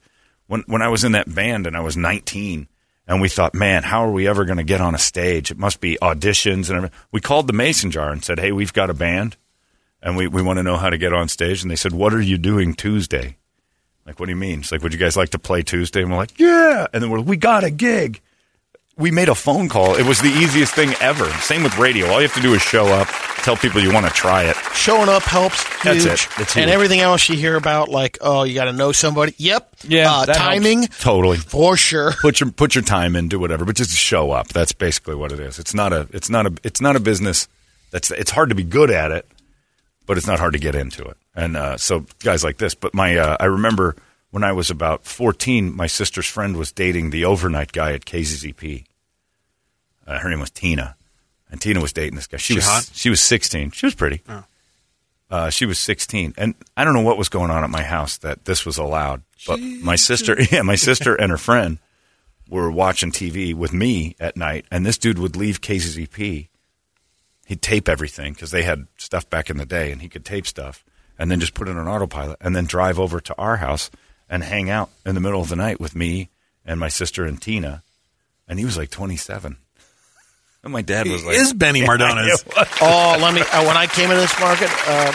When 0.47 0.63
when 0.67 0.81
I 0.81 0.89
was 0.89 1.03
in 1.03 1.11
that 1.13 1.33
band 1.33 1.67
and 1.67 1.77
I 1.77 1.81
was 1.81 1.95
19, 1.95 2.67
and 3.07 3.21
we 3.21 3.29
thought, 3.29 3.53
man, 3.53 3.83
how 3.83 4.05
are 4.05 4.11
we 4.11 4.27
ever 4.27 4.45
going 4.45 4.57
to 4.57 4.63
get 4.63 4.81
on 4.81 4.93
a 4.93 4.99
stage? 4.99 5.49
It 5.49 5.57
must 5.57 5.79
be 5.79 5.97
auditions 6.01 6.69
and 6.69 6.77
everything. 6.77 6.99
We 7.11 7.21
called 7.21 7.47
the 7.47 7.53
Mason 7.53 7.89
Jar 7.89 8.11
and 8.11 8.23
said, 8.23 8.39
hey, 8.39 8.51
we've 8.51 8.73
got 8.73 8.89
a 8.89 8.93
band, 8.93 9.37
and 10.01 10.17
we 10.17 10.27
we 10.27 10.41
want 10.41 10.57
to 10.57 10.63
know 10.63 10.77
how 10.77 10.89
to 10.89 10.97
get 10.97 11.13
on 11.13 11.27
stage. 11.29 11.61
And 11.61 11.71
they 11.71 11.75
said, 11.75 11.93
what 11.93 12.13
are 12.13 12.21
you 12.21 12.37
doing 12.37 12.73
Tuesday? 12.73 13.37
Like, 14.05 14.19
what 14.19 14.27
do 14.27 14.31
you 14.31 14.37
mean? 14.37 14.59
It's 14.59 14.71
like, 14.71 14.83
would 14.83 14.93
you 14.93 14.99
guys 14.99 15.17
like 15.17 15.29
to 15.29 15.39
play 15.39 15.63
Tuesday? 15.63 16.01
And 16.01 16.11
we're 16.11 16.17
like, 16.17 16.39
yeah. 16.39 16.87
And 16.93 17.03
then 17.03 17.09
we're, 17.09 17.19
like, 17.19 17.27
we 17.27 17.35
got 17.35 17.63
a 17.65 17.69
gig. 17.69 18.21
We 18.97 19.11
made 19.11 19.29
a 19.29 19.35
phone 19.35 19.69
call. 19.69 19.95
It 19.95 20.07
was 20.07 20.19
the 20.21 20.29
easiest 20.29 20.73
thing 20.73 20.93
ever. 20.99 21.29
Same 21.41 21.61
with 21.61 21.77
radio. 21.77 22.07
All 22.07 22.19
you 22.19 22.27
have 22.27 22.35
to 22.35 22.41
do 22.41 22.55
is 22.55 22.63
show 22.63 22.87
up, 22.87 23.07
tell 23.43 23.55
people 23.55 23.79
you 23.79 23.93
want 23.93 24.07
to 24.07 24.11
try 24.11 24.45
it. 24.45 24.55
Showing 24.73 25.07
up 25.07 25.21
helps. 25.21 25.63
That's 25.83 26.03
huge. 26.03 26.13
it. 26.13 26.41
It's 26.41 26.57
and 26.57 26.71
everything 26.71 27.01
else 27.01 27.29
you 27.29 27.35
hear 27.35 27.55
about, 27.55 27.89
like, 27.89 28.17
oh, 28.21 28.41
you 28.41 28.55
got 28.55 28.65
to 28.65 28.73
know 28.73 28.91
somebody. 28.91 29.35
Yep. 29.37 29.75
Uh, 29.83 29.85
that 29.85 30.35
helps. 30.35 30.37
timing 30.37 30.87
totally 30.87 31.37
for 31.37 31.77
sure. 31.77 32.13
Put 32.21 32.39
your 32.39 32.51
put 32.51 32.73
your 32.73 32.83
time 32.83 33.15
in, 33.15 33.29
do 33.29 33.39
whatever, 33.39 33.65
but 33.65 33.75
just 33.75 33.91
show 33.91 34.31
up. 34.31 34.47
That's 34.47 34.71
basically 34.71 35.13
what 35.15 35.31
it 35.31 35.39
is. 35.39 35.59
It's 35.59 35.75
not 35.75 35.93
a 35.93 36.07
it's 36.11 36.29
not 36.31 36.47
a 36.47 36.53
it's 36.63 36.81
not 36.81 36.95
a 36.95 36.99
business. 36.99 37.47
That's 37.91 38.09
it's 38.09 38.31
hard 38.31 38.49
to 38.49 38.55
be 38.55 38.63
good 38.63 38.89
at 38.89 39.11
it, 39.11 39.27
but 40.07 40.17
it's 40.17 40.27
not 40.27 40.39
hard 40.39 40.53
to 40.53 40.59
get 40.59 40.73
into 40.73 41.03
it. 41.03 41.17
And 41.35 41.55
uh, 41.55 41.77
so 41.77 42.05
guys 42.23 42.43
like 42.43 42.57
this. 42.57 42.73
But 42.73 42.95
my 42.95 43.15
uh, 43.15 43.37
I 43.39 43.45
remember 43.45 43.95
when 44.31 44.43
I 44.43 44.53
was 44.53 44.71
about 44.71 45.05
fourteen, 45.05 45.75
my 45.75 45.87
sister's 45.87 46.25
friend 46.27 46.57
was 46.57 46.71
dating 46.71 47.11
the 47.11 47.25
overnight 47.25 47.71
guy 47.71 47.93
at 47.93 48.05
KZZP. 48.05 48.85
Uh, 50.07 50.17
her 50.19 50.29
name 50.29 50.39
was 50.39 50.49
Tina, 50.49 50.95
and 51.51 51.59
Tina 51.61 51.81
was 51.81 51.91
dating 51.93 52.15
this 52.15 52.27
guy. 52.27 52.37
She, 52.37 52.53
She 52.53 52.57
was 52.57 52.65
hot? 52.65 52.89
she 52.93 53.09
was 53.09 53.19
sixteen. 53.21 53.71
She 53.71 53.85
was 53.85 53.93
pretty. 53.95 54.21
Uh, 55.29 55.49
she 55.49 55.65
was 55.65 55.77
16, 55.77 56.35
and 56.37 56.55
I 56.77 56.85
don't 56.85 56.93
know 56.93 57.01
what 57.01 57.17
was 57.17 57.27
going 57.27 57.51
on 57.51 57.61
at 57.65 57.69
my 57.69 57.83
house 57.83 58.15
that 58.19 58.45
this 58.45 58.65
was 58.65 58.77
allowed. 58.77 59.23
But 59.45 59.59
my 59.59 59.97
sister, 59.97 60.37
yeah, 60.51 60.61
my 60.61 60.75
sister 60.75 61.15
and 61.15 61.31
her 61.31 61.37
friend 61.37 61.79
were 62.47 62.71
watching 62.71 63.11
TV 63.11 63.53
with 63.53 63.73
me 63.73 64.15
at 64.21 64.37
night, 64.37 64.65
and 64.71 64.85
this 64.85 64.97
dude 64.97 65.19
would 65.19 65.35
leave 65.35 65.59
KZZP. 65.59 66.47
He'd 67.45 67.61
tape 67.61 67.89
everything 67.89 68.31
because 68.31 68.51
they 68.51 68.63
had 68.63 68.87
stuff 68.95 69.29
back 69.29 69.49
in 69.49 69.57
the 69.57 69.65
day, 69.65 69.91
and 69.91 70.01
he 70.01 70.07
could 70.07 70.23
tape 70.23 70.47
stuff, 70.47 70.85
and 71.19 71.29
then 71.29 71.41
just 71.41 71.53
put 71.53 71.67
it 71.67 71.75
on 71.75 71.89
autopilot, 71.89 72.37
and 72.39 72.55
then 72.55 72.63
drive 72.63 72.97
over 72.97 73.19
to 73.19 73.35
our 73.37 73.57
house 73.57 73.91
and 74.29 74.45
hang 74.45 74.69
out 74.69 74.89
in 75.05 75.13
the 75.13 75.19
middle 75.21 75.41
of 75.41 75.49
the 75.49 75.57
night 75.57 75.81
with 75.81 75.93
me 75.93 76.29
and 76.65 76.79
my 76.79 76.87
sister 76.87 77.25
and 77.25 77.41
Tina. 77.41 77.83
And 78.47 78.59
he 78.59 78.63
was 78.65 78.77
like 78.77 78.91
27. 78.91 79.57
And 80.67 80.73
my 80.73 80.81
dad 80.81 81.07
was 81.07 81.23
like, 81.23 81.35
Is 81.37 81.53
Benny 81.53 81.81
Mardones? 81.87 82.43
Oh, 82.81 83.17
let 83.21 83.33
me. 83.33 83.39
Uh, 83.41 83.65
when 83.65 83.77
I 83.77 83.87
came 83.87 84.11
into 84.11 84.17
this 84.21 84.37
market, 84.37 84.69
uh, 84.85 85.13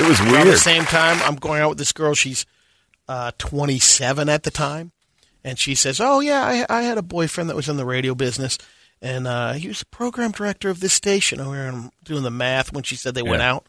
it 0.00 0.06
was 0.06 0.20
around 0.20 0.48
the 0.48 0.58
same 0.58 0.84
time, 0.84 1.18
I'm 1.22 1.36
going 1.36 1.62
out 1.62 1.70
with 1.70 1.78
this 1.78 1.92
girl. 1.92 2.12
She's 2.14 2.44
uh, 3.08 3.32
27 3.38 4.28
at 4.28 4.42
the 4.42 4.50
time, 4.50 4.92
and 5.44 5.58
she 5.58 5.74
says, 5.74 5.98
"Oh 5.98 6.20
yeah, 6.20 6.42
I, 6.44 6.66
I 6.68 6.82
had 6.82 6.98
a 6.98 7.02
boyfriend 7.02 7.48
that 7.48 7.56
was 7.56 7.70
in 7.70 7.78
the 7.78 7.86
radio 7.86 8.14
business, 8.14 8.58
and 9.00 9.26
uh, 9.26 9.54
he 9.54 9.66
was 9.68 9.78
the 9.80 9.86
program 9.86 10.30
director 10.30 10.68
of 10.68 10.80
this 10.80 10.92
station." 10.92 11.40
Oh, 11.40 11.52
I'm 11.52 11.90
doing 12.04 12.22
the 12.22 12.30
math 12.30 12.70
when 12.72 12.82
she 12.84 12.94
said 12.96 13.14
they 13.14 13.22
went 13.22 13.40
out. 13.42 13.64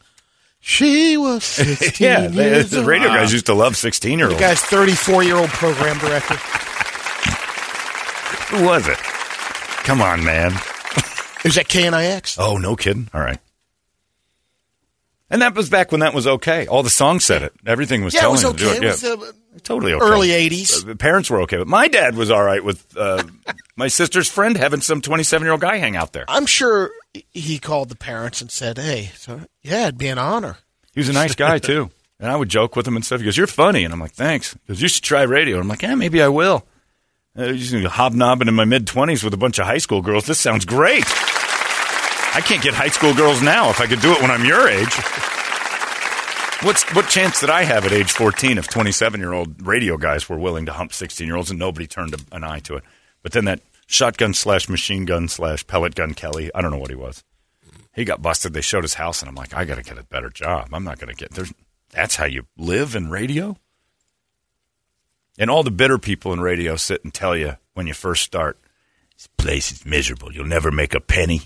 She 0.60 1.16
was 1.16 1.42
16 1.44 2.06
yeah, 2.06 2.26
they- 2.26 2.50
years 2.50 2.70
the 2.70 2.78
old. 2.80 2.86
radio 2.86 3.08
guys 3.08 3.32
used 3.32 3.46
to 3.46 3.54
love 3.54 3.76
16 3.78 4.18
year 4.18 4.28
The 4.28 4.34
olds. 4.34 4.40
guy's 4.42 4.60
34 4.62 5.22
year 5.22 5.36
old 5.36 5.48
program 5.48 5.96
director. 5.98 6.34
Who 8.54 8.64
was 8.66 8.86
it? 8.88 8.98
Come 9.84 10.00
on, 10.02 10.22
man. 10.22 10.52
It 11.44 11.48
was 11.48 11.58
at 11.58 11.68
KNIX. 11.68 12.36
Oh, 12.40 12.56
no 12.56 12.74
kidding. 12.74 13.08
All 13.12 13.20
right. 13.20 13.38
And 15.30 15.42
that 15.42 15.54
was 15.54 15.68
back 15.68 15.90
when 15.90 16.00
that 16.00 16.14
was 16.14 16.26
okay. 16.26 16.66
All 16.66 16.82
the 16.82 16.90
songs 16.90 17.24
said 17.24 17.42
it. 17.42 17.52
Everything 17.66 18.04
was 18.04 18.14
Yeah, 18.14 18.20
it 18.20 18.22
telling 18.22 18.32
was 18.34 18.42
you 18.42 18.52
to 18.52 18.56
do 18.58 18.68
okay. 18.68 18.76
it. 18.76 18.82
It 18.82 18.86
was, 18.86 19.02
yeah. 19.02 19.10
uh, 19.56 19.58
totally 19.62 19.92
okay. 19.92 20.04
early 20.04 20.28
80s. 20.28 20.82
Uh, 20.84 20.86
The 20.88 20.96
parents 20.96 21.28
were 21.30 21.40
okay, 21.42 21.56
but 21.56 21.66
my 21.66 21.88
dad 21.88 22.14
was 22.14 22.30
all 22.30 22.42
right 22.42 22.62
with 22.62 22.84
uh, 22.96 23.24
my 23.76 23.88
sister's 23.88 24.28
friend 24.28 24.56
having 24.56 24.80
some 24.80 25.00
27 25.00 25.44
year 25.44 25.52
old 25.52 25.60
guy 25.60 25.76
hang 25.78 25.96
out 25.96 26.12
there. 26.12 26.24
I'm 26.28 26.46
sure 26.46 26.90
he 27.32 27.58
called 27.58 27.88
the 27.88 27.96
parents 27.96 28.40
and 28.42 28.50
said, 28.50 28.78
"Hey, 28.78 29.10
so, 29.16 29.40
yeah, 29.62 29.84
it'd 29.84 29.98
be 29.98 30.08
an 30.08 30.18
honor." 30.18 30.58
He 30.92 31.00
was 31.00 31.08
a 31.08 31.12
nice 31.14 31.34
guy 31.34 31.58
too, 31.58 31.90
and 32.20 32.30
I 32.30 32.36
would 32.36 32.48
joke 32.48 32.76
with 32.76 32.86
him 32.86 32.94
and 32.96 33.04
stuff. 33.04 33.18
He 33.20 33.24
goes, 33.24 33.36
"You're 33.36 33.46
funny," 33.46 33.84
and 33.84 33.92
I'm 33.92 34.00
like, 34.00 34.12
"Thanks." 34.12 34.52
He 34.52 34.58
goes, 34.68 34.80
"You 34.82 34.88
should 34.88 35.02
try 35.04 35.22
radio." 35.22 35.56
And 35.56 35.62
I'm 35.64 35.68
like, 35.68 35.82
"Yeah, 35.82 35.94
maybe 35.94 36.22
I 36.22 36.28
will." 36.28 36.64
Uh, 37.36 37.52
just 37.52 37.74
hobnobbing 37.74 38.46
in 38.46 38.54
my 38.54 38.64
mid 38.64 38.86
20s 38.86 39.24
with 39.24 39.34
a 39.34 39.38
bunch 39.38 39.58
of 39.58 39.66
high 39.66 39.78
school 39.78 40.02
girls. 40.02 40.26
This 40.26 40.38
sounds 40.38 40.64
great. 40.64 41.04
I 42.34 42.40
can't 42.40 42.62
get 42.62 42.74
high 42.74 42.88
school 42.88 43.14
girls 43.14 43.40
now. 43.42 43.70
If 43.70 43.80
I 43.80 43.86
could 43.86 44.00
do 44.00 44.12
it 44.12 44.20
when 44.20 44.30
I'm 44.30 44.44
your 44.44 44.68
age, 44.68 44.92
what's 46.64 46.82
what 46.94 47.08
chance 47.08 47.38
did 47.38 47.48
I 47.48 47.62
have 47.62 47.84
at 47.86 47.92
age 47.92 48.10
14 48.10 48.58
if 48.58 48.66
27 48.68 49.20
year 49.20 49.32
old 49.32 49.64
radio 49.64 49.96
guys 49.96 50.28
were 50.28 50.38
willing 50.38 50.66
to 50.66 50.72
hump 50.72 50.92
16 50.92 51.26
year 51.26 51.36
olds 51.36 51.50
and 51.50 51.60
nobody 51.60 51.86
turned 51.86 52.14
an 52.32 52.42
eye 52.42 52.58
to 52.60 52.74
it? 52.74 52.84
But 53.22 53.32
then 53.32 53.44
that 53.44 53.60
shotgun 53.86 54.34
slash 54.34 54.68
machine 54.68 55.04
gun 55.04 55.28
slash 55.28 55.64
pellet 55.66 55.94
gun 55.94 56.14
Kelly, 56.14 56.50
I 56.54 56.60
don't 56.60 56.72
know 56.72 56.78
what 56.78 56.90
he 56.90 56.96
was. 56.96 57.22
He 57.94 58.04
got 58.04 58.20
busted. 58.20 58.52
They 58.52 58.60
showed 58.60 58.82
his 58.82 58.94
house, 58.94 59.22
and 59.22 59.28
I'm 59.28 59.36
like, 59.36 59.54
I 59.54 59.64
got 59.64 59.76
to 59.76 59.82
get 59.84 59.98
a 59.98 60.02
better 60.02 60.28
job. 60.28 60.70
I'm 60.72 60.82
not 60.82 60.98
going 60.98 61.14
to 61.14 61.16
get 61.16 61.30
there's. 61.32 61.52
That's 61.90 62.16
how 62.16 62.24
you 62.24 62.46
live 62.58 62.96
in 62.96 63.10
radio. 63.10 63.56
And 65.38 65.48
all 65.48 65.62
the 65.62 65.70
bitter 65.70 65.98
people 65.98 66.32
in 66.32 66.40
radio 66.40 66.74
sit 66.74 67.04
and 67.04 67.14
tell 67.14 67.36
you 67.36 67.56
when 67.74 67.86
you 67.86 67.94
first 67.94 68.24
start, 68.24 68.58
this 69.16 69.28
place 69.36 69.70
is 69.70 69.86
miserable. 69.86 70.32
You'll 70.32 70.46
never 70.46 70.72
make 70.72 70.94
a 70.94 71.00
penny. 71.00 71.42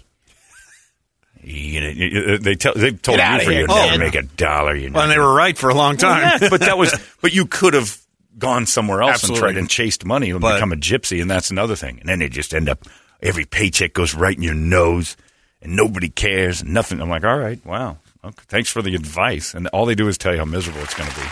You 1.43 1.81
know, 1.81 1.89
you- 1.89 2.35
uh, 2.35 2.39
they 2.41 2.55
tell 2.55 2.75
they 2.75 2.91
told 2.93 3.19
you 3.19 3.39
for 3.41 3.51
kid. 3.51 3.67
Oh, 3.69 3.87
never 3.87 3.99
make 3.99 4.15
a 4.15 4.23
dollar. 4.23 4.75
You 4.75 4.91
know, 4.91 4.95
Well, 4.97 5.05
and 5.05 5.13
they 5.13 5.19
were 5.19 5.33
right 5.35 5.57
for 5.57 5.71
a 5.71 5.75
long 5.75 5.97
time. 5.97 6.39
but 6.51 6.61
that 6.61 6.77
was 6.79 6.95
but 7.23 7.33
you 7.33 7.47
could 7.47 7.75
have 7.75 7.97
gone 8.39 8.67
somewhere 8.67 9.03
else 9.03 9.15
Absolutely. 9.25 9.37
and 9.37 9.55
tried 9.55 9.61
and 9.61 9.71
chased 9.71 10.05
money 10.05 10.31
and 10.31 10.41
But- 10.41 10.55
become 10.57 10.73
a 10.73 10.77
gypsy, 10.77 11.21
and 11.21 11.31
that's 11.31 11.51
another 11.51 11.75
thing. 11.77 11.99
And 12.01 12.09
then 12.09 12.19
they 12.21 12.29
just 12.29 12.55
end 12.55 12.69
up 12.69 12.85
every 13.23 13.45
paycheck 13.45 13.93
goes 13.95 14.15
right 14.15 14.37
in 14.37 14.43
your 14.43 14.55
nose, 14.55 15.17
and 15.63 15.75
nobody 15.75 16.09
cares, 16.09 16.61
and 16.61 16.73
nothing. 16.73 17.01
I'm 17.01 17.09
like, 17.11 17.25
all 17.25 17.37
right, 17.39 17.65
wow, 17.67 17.97
okay, 18.25 18.43
thanks 18.49 18.71
for 18.71 18.81
the 18.83 18.95
advice. 18.95 19.55
And 19.55 19.67
all 19.69 19.87
they 19.87 19.95
do 19.97 20.07
is 20.09 20.19
tell 20.19 20.33
you 20.33 20.39
how 20.39 20.45
miserable 20.45 20.83
it's 20.83 20.95
going 20.95 21.09
to 21.11 21.17
be. 21.17 21.27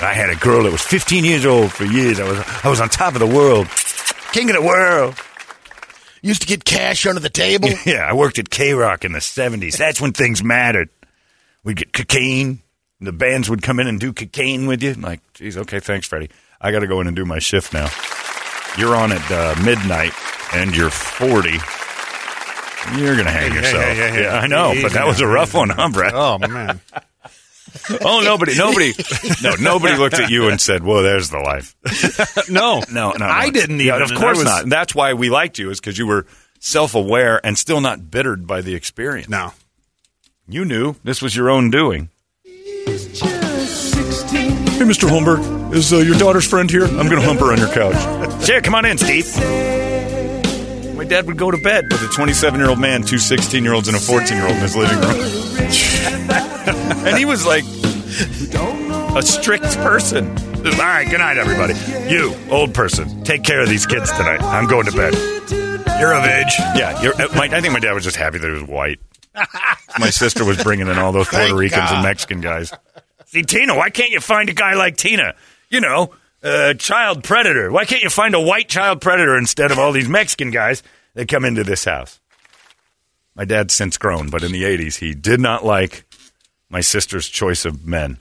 I 0.00 0.14
had 0.14 0.30
a 0.30 0.36
girl 0.36 0.64
that 0.64 0.72
was 0.72 0.82
15 0.82 1.24
years 1.24 1.46
old 1.46 1.70
for 1.70 1.84
years. 1.84 2.18
I 2.18 2.28
was 2.28 2.38
I 2.64 2.68
was 2.68 2.80
on 2.80 2.88
top 2.88 3.14
of 3.14 3.20
the 3.20 3.26
world, 3.26 3.68
king 4.32 4.50
of 4.50 4.56
the 4.56 4.62
world. 4.62 5.14
Used 6.22 6.42
to 6.42 6.46
get 6.48 6.64
cash 6.64 7.04
under 7.06 7.20
the 7.20 7.28
table. 7.30 7.68
Yeah, 7.84 8.06
I 8.08 8.12
worked 8.14 8.38
at 8.38 8.48
K 8.48 8.72
Rock 8.74 9.04
in 9.04 9.12
the 9.12 9.18
70s. 9.18 9.76
That's 9.76 10.00
when 10.00 10.12
things 10.12 10.42
mattered. 10.42 10.88
We'd 11.64 11.76
get 11.76 11.92
cocaine. 11.92 12.60
and 13.00 13.06
The 13.08 13.12
bands 13.12 13.50
would 13.50 13.60
come 13.62 13.80
in 13.80 13.86
and 13.88 13.98
do 14.00 14.12
cocaine 14.12 14.66
with 14.66 14.82
you. 14.82 14.92
I'm 14.92 15.00
like, 15.02 15.20
geez, 15.34 15.56
okay, 15.56 15.80
thanks, 15.80 16.06
Freddie. 16.06 16.30
I 16.60 16.70
got 16.70 16.78
to 16.80 16.86
go 16.86 17.00
in 17.00 17.08
and 17.08 17.16
do 17.16 17.24
my 17.24 17.40
shift 17.40 17.72
now. 17.72 17.88
You're 18.78 18.94
on 18.96 19.10
at 19.12 19.30
uh, 19.30 19.54
midnight 19.64 20.12
and 20.54 20.74
you're 20.76 20.90
40. 20.90 21.50
You're 22.96 23.14
going 23.14 23.26
to 23.26 23.30
hang 23.30 23.50
Hey, 23.50 23.50
hey, 23.50 23.54
yourself. 23.56 23.84
hey, 23.84 23.94
hey, 23.94 24.10
hey. 24.10 24.22
Yeah, 24.22 24.34
I 24.38 24.46
know, 24.46 24.74
but 24.80 24.92
that 24.92 25.06
was 25.06 25.20
a 25.20 25.26
rough 25.26 25.54
one, 25.54 25.68
huh, 25.70 25.88
Brett? 25.92 26.14
Oh 26.14 26.38
man, 26.38 26.80
Oh, 28.04 28.20
nobody, 28.22 28.56
nobody, 28.56 28.92
no, 29.42 29.54
nobody 29.56 29.96
looked 29.96 30.18
at 30.18 30.30
you 30.30 30.48
and 30.48 30.60
said, 30.60 30.84
"Well, 30.84 31.02
there's 31.02 31.30
the 31.30 31.38
life." 31.38 31.74
no, 32.50 32.82
No, 32.90 33.12
no, 33.12 33.16
no. 33.18 33.26
I 33.26 33.50
didn't 33.50 33.80
Yeah, 33.80 33.96
even. 33.96 34.02
of 34.12 34.18
course 34.20 34.38
was- 34.38 34.44
not. 34.46 34.68
That's 34.68 34.94
why 34.94 35.14
we 35.14 35.30
liked 35.30 35.58
you, 35.58 35.70
is 35.70 35.80
because 35.80 35.98
you 35.98 36.06
were 36.06 36.26
self-aware 36.60 37.44
and 37.44 37.56
still 37.58 37.80
not 37.80 38.10
bittered 38.10 38.46
by 38.46 38.60
the 38.60 38.74
experience. 38.74 39.28
No, 39.28 39.52
You 40.48 40.64
knew 40.64 40.96
this 41.04 41.22
was 41.22 41.34
your 41.34 41.50
own 41.50 41.70
doing. 41.70 42.10
Hey, 42.44 42.50
Mr. 44.88 45.08
Holmberg, 45.08 45.74
is 45.74 45.92
uh, 45.92 45.98
your 45.98 46.18
daughter's 46.18 46.46
friend 46.48 46.70
here? 46.70 46.84
I'm 46.84 47.08
going 47.08 47.20
to 47.20 47.22
hump 47.22 47.40
her 47.40 47.52
on 47.52 47.58
your 47.58 47.68
couch. 47.68 48.44
Sure, 48.44 48.60
come 48.60 48.74
on 48.74 48.84
in, 48.84 48.98
Steve. 48.98 49.26
My 50.96 51.04
dad 51.04 51.26
would 51.26 51.36
go 51.38 51.50
to 51.50 51.56
bed 51.58 51.84
with 51.90 52.02
a 52.02 52.08
27 52.08 52.60
year 52.60 52.68
old 52.68 52.78
man, 52.80 53.02
two 53.02 53.18
16 53.18 53.62
year 53.64 53.72
olds, 53.74 53.88
and 53.88 53.96
a 53.96 54.00
14 54.00 54.36
year 54.36 54.46
old 54.46 54.56
in 54.56 54.62
his 54.62 54.76
living 54.76 54.98
room. 55.00 56.48
and 57.06 57.18
he 57.18 57.24
was 57.24 57.44
like 57.44 57.64
a 59.16 59.22
strict 59.22 59.64
person. 59.78 60.28
All 60.28 60.78
right, 60.78 61.08
good 61.08 61.18
night, 61.18 61.38
everybody. 61.38 61.74
You, 62.08 62.36
old 62.50 62.72
person, 62.72 63.24
take 63.24 63.42
care 63.42 63.60
of 63.60 63.68
these 63.68 63.84
kids 63.84 64.12
tonight. 64.12 64.40
I'm 64.42 64.66
going 64.68 64.86
to 64.86 64.92
bed. 64.92 65.14
You're 66.00 66.14
of 66.14 66.24
age. 66.24 66.54
Yeah, 66.76 67.00
you're, 67.02 67.14
uh, 67.14 67.28
my, 67.34 67.46
I 67.46 67.60
think 67.60 67.72
my 67.72 67.80
dad 67.80 67.92
was 67.92 68.04
just 68.04 68.16
happy 68.16 68.38
that 68.38 68.46
he 68.46 68.52
was 68.52 68.62
white. 68.62 69.00
my 69.98 70.10
sister 70.10 70.44
was 70.44 70.62
bringing 70.62 70.86
in 70.86 70.98
all 70.98 71.12
those 71.12 71.28
Puerto 71.28 71.54
Ricans 71.54 71.90
and 71.90 72.02
Mexican 72.02 72.40
guys. 72.40 72.72
See, 73.26 73.42
Tina, 73.42 73.74
why 73.74 73.90
can't 73.90 74.10
you 74.10 74.20
find 74.20 74.48
a 74.48 74.52
guy 74.52 74.74
like 74.74 74.96
Tina? 74.96 75.34
You 75.70 75.80
know, 75.80 76.14
a 76.42 76.74
child 76.74 77.24
predator. 77.24 77.72
Why 77.72 77.86
can't 77.86 78.02
you 78.02 78.10
find 78.10 78.34
a 78.34 78.40
white 78.40 78.68
child 78.68 79.00
predator 79.00 79.36
instead 79.36 79.70
of 79.70 79.78
all 79.78 79.92
these 79.92 80.08
Mexican 80.08 80.50
guys 80.50 80.82
that 81.14 81.28
come 81.28 81.44
into 81.44 81.64
this 81.64 81.84
house? 81.84 82.20
My 83.34 83.44
dad's 83.44 83.72
since 83.72 83.96
grown, 83.96 84.28
but 84.28 84.42
in 84.42 84.52
the 84.52 84.62
80s, 84.62 84.98
he 84.98 85.14
did 85.14 85.40
not 85.40 85.64
like 85.64 86.04
my 86.72 86.80
sister's 86.80 87.28
choice 87.28 87.64
of 87.64 87.86
men. 87.86 88.18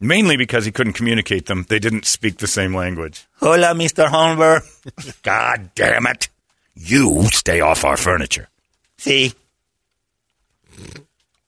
Mainly 0.00 0.36
because 0.36 0.64
he 0.64 0.72
couldn't 0.72 0.94
communicate 0.94 1.46
them. 1.46 1.66
They 1.68 1.78
didn't 1.78 2.06
speak 2.06 2.38
the 2.38 2.46
same 2.46 2.74
language. 2.74 3.26
Hola, 3.40 3.74
Mr. 3.74 4.08
Holmberg. 4.08 5.22
God 5.22 5.70
damn 5.74 6.06
it. 6.06 6.28
You 6.74 7.24
stay 7.32 7.60
off 7.60 7.84
our 7.84 7.96
furniture. 7.96 8.48
See? 8.96 9.34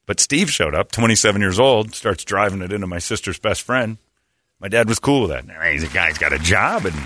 But 0.04 0.20
Steve 0.20 0.50
showed 0.50 0.74
up, 0.74 0.90
27 0.92 1.40
years 1.40 1.59
old, 1.59 1.94
starts 1.94 2.24
driving 2.24 2.62
it 2.62 2.72
into 2.72 2.87
my 2.87 2.98
sister's 2.98 3.38
best 3.38 3.62
friend. 3.62 3.96
My 4.59 4.68
dad 4.68 4.88
was 4.88 4.98
cool 4.98 5.22
with 5.22 5.30
that. 5.30 5.72
He's 5.72 5.85
a 5.85 5.88
guy's 5.88 6.18
got 6.18 6.33
a 6.33 6.38
job, 6.38 6.85
and 6.85 6.96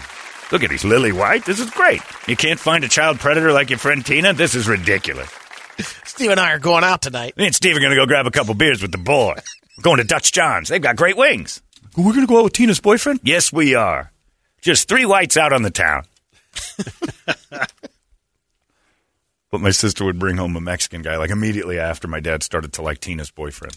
look 0.50 0.64
at 0.64 0.70
he's 0.70 0.85
lily 0.85 1.12
white. 1.12 1.44
This 1.44 1.61
is 1.61 1.70
great. 1.70 2.00
You 2.27 2.35
can't 2.35 2.59
find 2.59 2.83
a 2.83 2.88
child 2.88 3.20
predator 3.20 3.53
like 3.53 3.70
your 3.70 3.79
friend 3.79 4.05
Tina? 4.05 4.33
This 4.33 4.55
is 4.55 4.66
ridiculous. 4.66 5.31
Steve 6.04 6.30
and 6.30 6.40
I 6.40 6.52
are 6.52 6.58
going 6.58 6.84
out 6.84 7.02
tonight. 7.02 7.37
Me 7.37 7.46
and 7.46 7.54
Steve 7.54 7.76
are 7.76 7.80
going 7.80 7.90
to 7.90 7.96
go 7.96 8.06
grab 8.06 8.26
a 8.26 8.30
couple 8.30 8.54
beers 8.54 8.82
with 8.82 8.92
the 8.92 8.98
boy. 8.98 9.34
We're 9.76 9.82
going 9.82 9.98
to 9.98 10.04
Dutch 10.04 10.32
John's. 10.32 10.68
They've 10.68 10.80
got 10.82 10.96
great 10.96 11.16
wings. 11.16 11.62
We're 11.96 12.12
going 12.12 12.20
to 12.20 12.26
go 12.26 12.38
out 12.38 12.44
with 12.44 12.52
Tina's 12.52 12.80
boyfriend? 12.80 13.20
Yes, 13.22 13.52
we 13.52 13.74
are. 13.74 14.12
Just 14.60 14.88
three 14.88 15.04
whites 15.04 15.37
out 15.37 15.52
on 15.52 15.62
the 15.62 15.70
town. 15.70 16.04
but 19.50 19.60
my 19.60 19.70
sister 19.70 20.04
would 20.04 20.18
bring 20.18 20.37
home 20.37 20.56
a 20.56 20.60
Mexican 20.60 21.02
guy 21.02 21.16
like 21.16 21.30
immediately 21.30 21.78
after 21.78 22.08
my 22.08 22.20
dad 22.20 22.42
started 22.42 22.72
to 22.74 22.82
like 22.82 22.98
Tina's 22.98 23.30
boyfriend. 23.30 23.76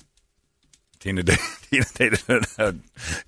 Tina 1.00 1.24
did, 1.24 1.38
Tina 1.70 1.86
dated 1.94 2.24
a 2.58 2.76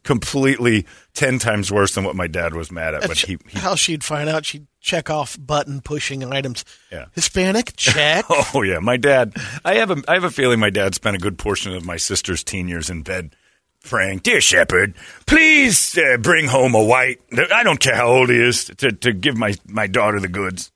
completely 0.04 0.86
ten 1.14 1.40
times 1.40 1.72
worse 1.72 1.94
than 1.96 2.04
what 2.04 2.16
my 2.16 2.28
dad 2.28 2.54
was 2.54 2.72
mad 2.72 2.96
at. 2.96 3.02
But 3.02 3.10
That's 3.10 3.22
he, 3.22 3.38
he 3.48 3.60
how 3.60 3.76
she'd 3.76 4.04
find 4.04 4.30
out. 4.30 4.46
She'd 4.46 4.68
check 4.82 5.10
off 5.10 5.38
button 5.40 5.82
pushing 5.82 6.24
items. 6.24 6.66
Yeah. 6.92 7.06
Hispanic 7.14 7.74
check. 7.78 8.26
Oh 8.30 8.62
yeah, 8.62 8.80
my 8.80 8.98
dad. 8.98 9.34
I 9.64 9.76
have 9.76 9.92
a 9.92 10.02
I 10.08 10.14
have 10.16 10.24
a 10.24 10.32
feeling 10.32 10.60
my 10.60 10.70
dad 10.70 10.96
spent 10.96 11.16
a 11.16 11.20
good 11.20 11.38
portion 11.38 11.74
of 11.74 11.86
my 11.86 11.98
sister's 11.98 12.44
teen 12.44 12.68
years 12.68 12.90
in 12.90 13.04
bed 13.04 13.36
praying, 13.84 14.20
"Dear 14.20 14.42
Shepherd, 14.42 14.96
please 15.26 15.98
uh, 15.98 16.18
bring 16.18 16.48
home 16.48 16.76
a 16.76 16.84
white. 16.84 17.22
I 17.54 17.64
don't 17.64 17.80
care 17.80 17.96
how 17.96 18.08
old 18.08 18.30
he 18.30 18.38
is 18.38 18.66
to 18.78 18.92
to 18.92 19.14
give 19.14 19.38
my 19.38 19.56
my 19.66 19.88
daughter 19.88 20.20
the 20.20 20.28
goods." 20.28 20.72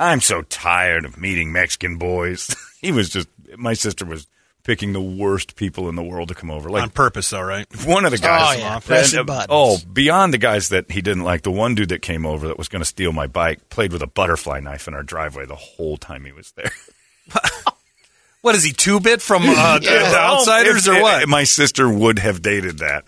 I'm 0.00 0.20
so 0.20 0.42
tired 0.42 1.04
of 1.04 1.18
meeting 1.18 1.52
Mexican 1.52 1.96
boys. 1.98 2.54
he 2.80 2.92
was 2.92 3.10
just 3.10 3.28
my 3.56 3.74
sister 3.74 4.04
was 4.04 4.26
picking 4.68 4.92
the 4.92 5.00
worst 5.00 5.56
people 5.56 5.88
in 5.88 5.94
the 5.96 6.02
world 6.02 6.28
to 6.28 6.34
come 6.34 6.50
over. 6.50 6.68
Like 6.68 6.82
On 6.82 6.90
purpose, 6.90 7.30
though, 7.30 7.40
right? 7.40 7.66
one 7.86 8.04
of 8.04 8.10
the 8.10 8.18
guys. 8.18 8.56
Oh, 8.56 8.58
yeah, 8.60 8.74
and, 8.98 9.14
uh, 9.18 9.24
buttons. 9.24 9.46
oh, 9.48 9.78
beyond 9.90 10.34
the 10.34 10.38
guys 10.38 10.68
that 10.68 10.90
he 10.90 11.00
didn't 11.00 11.24
like, 11.24 11.40
the 11.40 11.50
one 11.50 11.74
dude 11.74 11.88
that 11.88 12.02
came 12.02 12.26
over 12.26 12.48
that 12.48 12.58
was 12.58 12.68
going 12.68 12.82
to 12.82 12.86
steal 12.86 13.10
my 13.12 13.26
bike 13.26 13.70
played 13.70 13.94
with 13.94 14.02
a 14.02 14.06
butterfly 14.06 14.60
knife 14.60 14.86
in 14.86 14.92
our 14.92 15.02
driveway 15.02 15.46
the 15.46 15.54
whole 15.54 15.96
time 15.96 16.26
he 16.26 16.32
was 16.32 16.52
there. 16.52 16.70
What 18.40 18.54
is 18.54 18.62
he, 18.62 18.72
two 18.72 19.00
bit 19.00 19.20
from 19.20 19.42
uh, 19.42 19.78
the, 19.80 19.86
the 19.88 20.16
Outsiders 20.16 20.86
If- 20.86 20.92
or 20.94 20.96
if- 20.98 21.02
what? 21.02 21.28
my 21.28 21.42
sister 21.44 21.88
would 21.90 22.20
have 22.20 22.40
dated 22.40 22.78
that. 22.78 23.04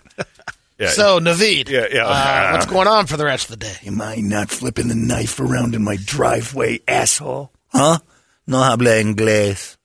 Yeah. 0.77 0.89
So 0.89 1.19
Naveed, 1.19 1.69
Yeah, 1.69 1.85
yeah. 1.91 2.05
uh, 2.05 2.51
what's 2.53 2.65
going 2.65 2.87
on 2.87 3.05
for 3.07 3.15
the 3.15 3.23
rest 3.25 3.49
of 3.49 3.57
the 3.57 3.65
day? 3.65 3.75
Am 3.85 4.01
I 4.01 4.15
not 4.17 4.49
flipping 4.49 4.89
the 4.89 4.95
knife 4.95 5.39
around 5.39 5.73
in 5.73 5.83
my 5.85 5.95
driveway, 6.03 6.79
asshole? 6.87 7.51
Huh? 7.69 7.99
No 8.45 8.57
habla 8.61 8.89
inglés. 9.01 9.77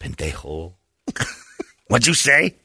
Pendejo. 0.00 0.72
What'd 1.88 2.06
you 2.06 2.14
say? 2.14 2.56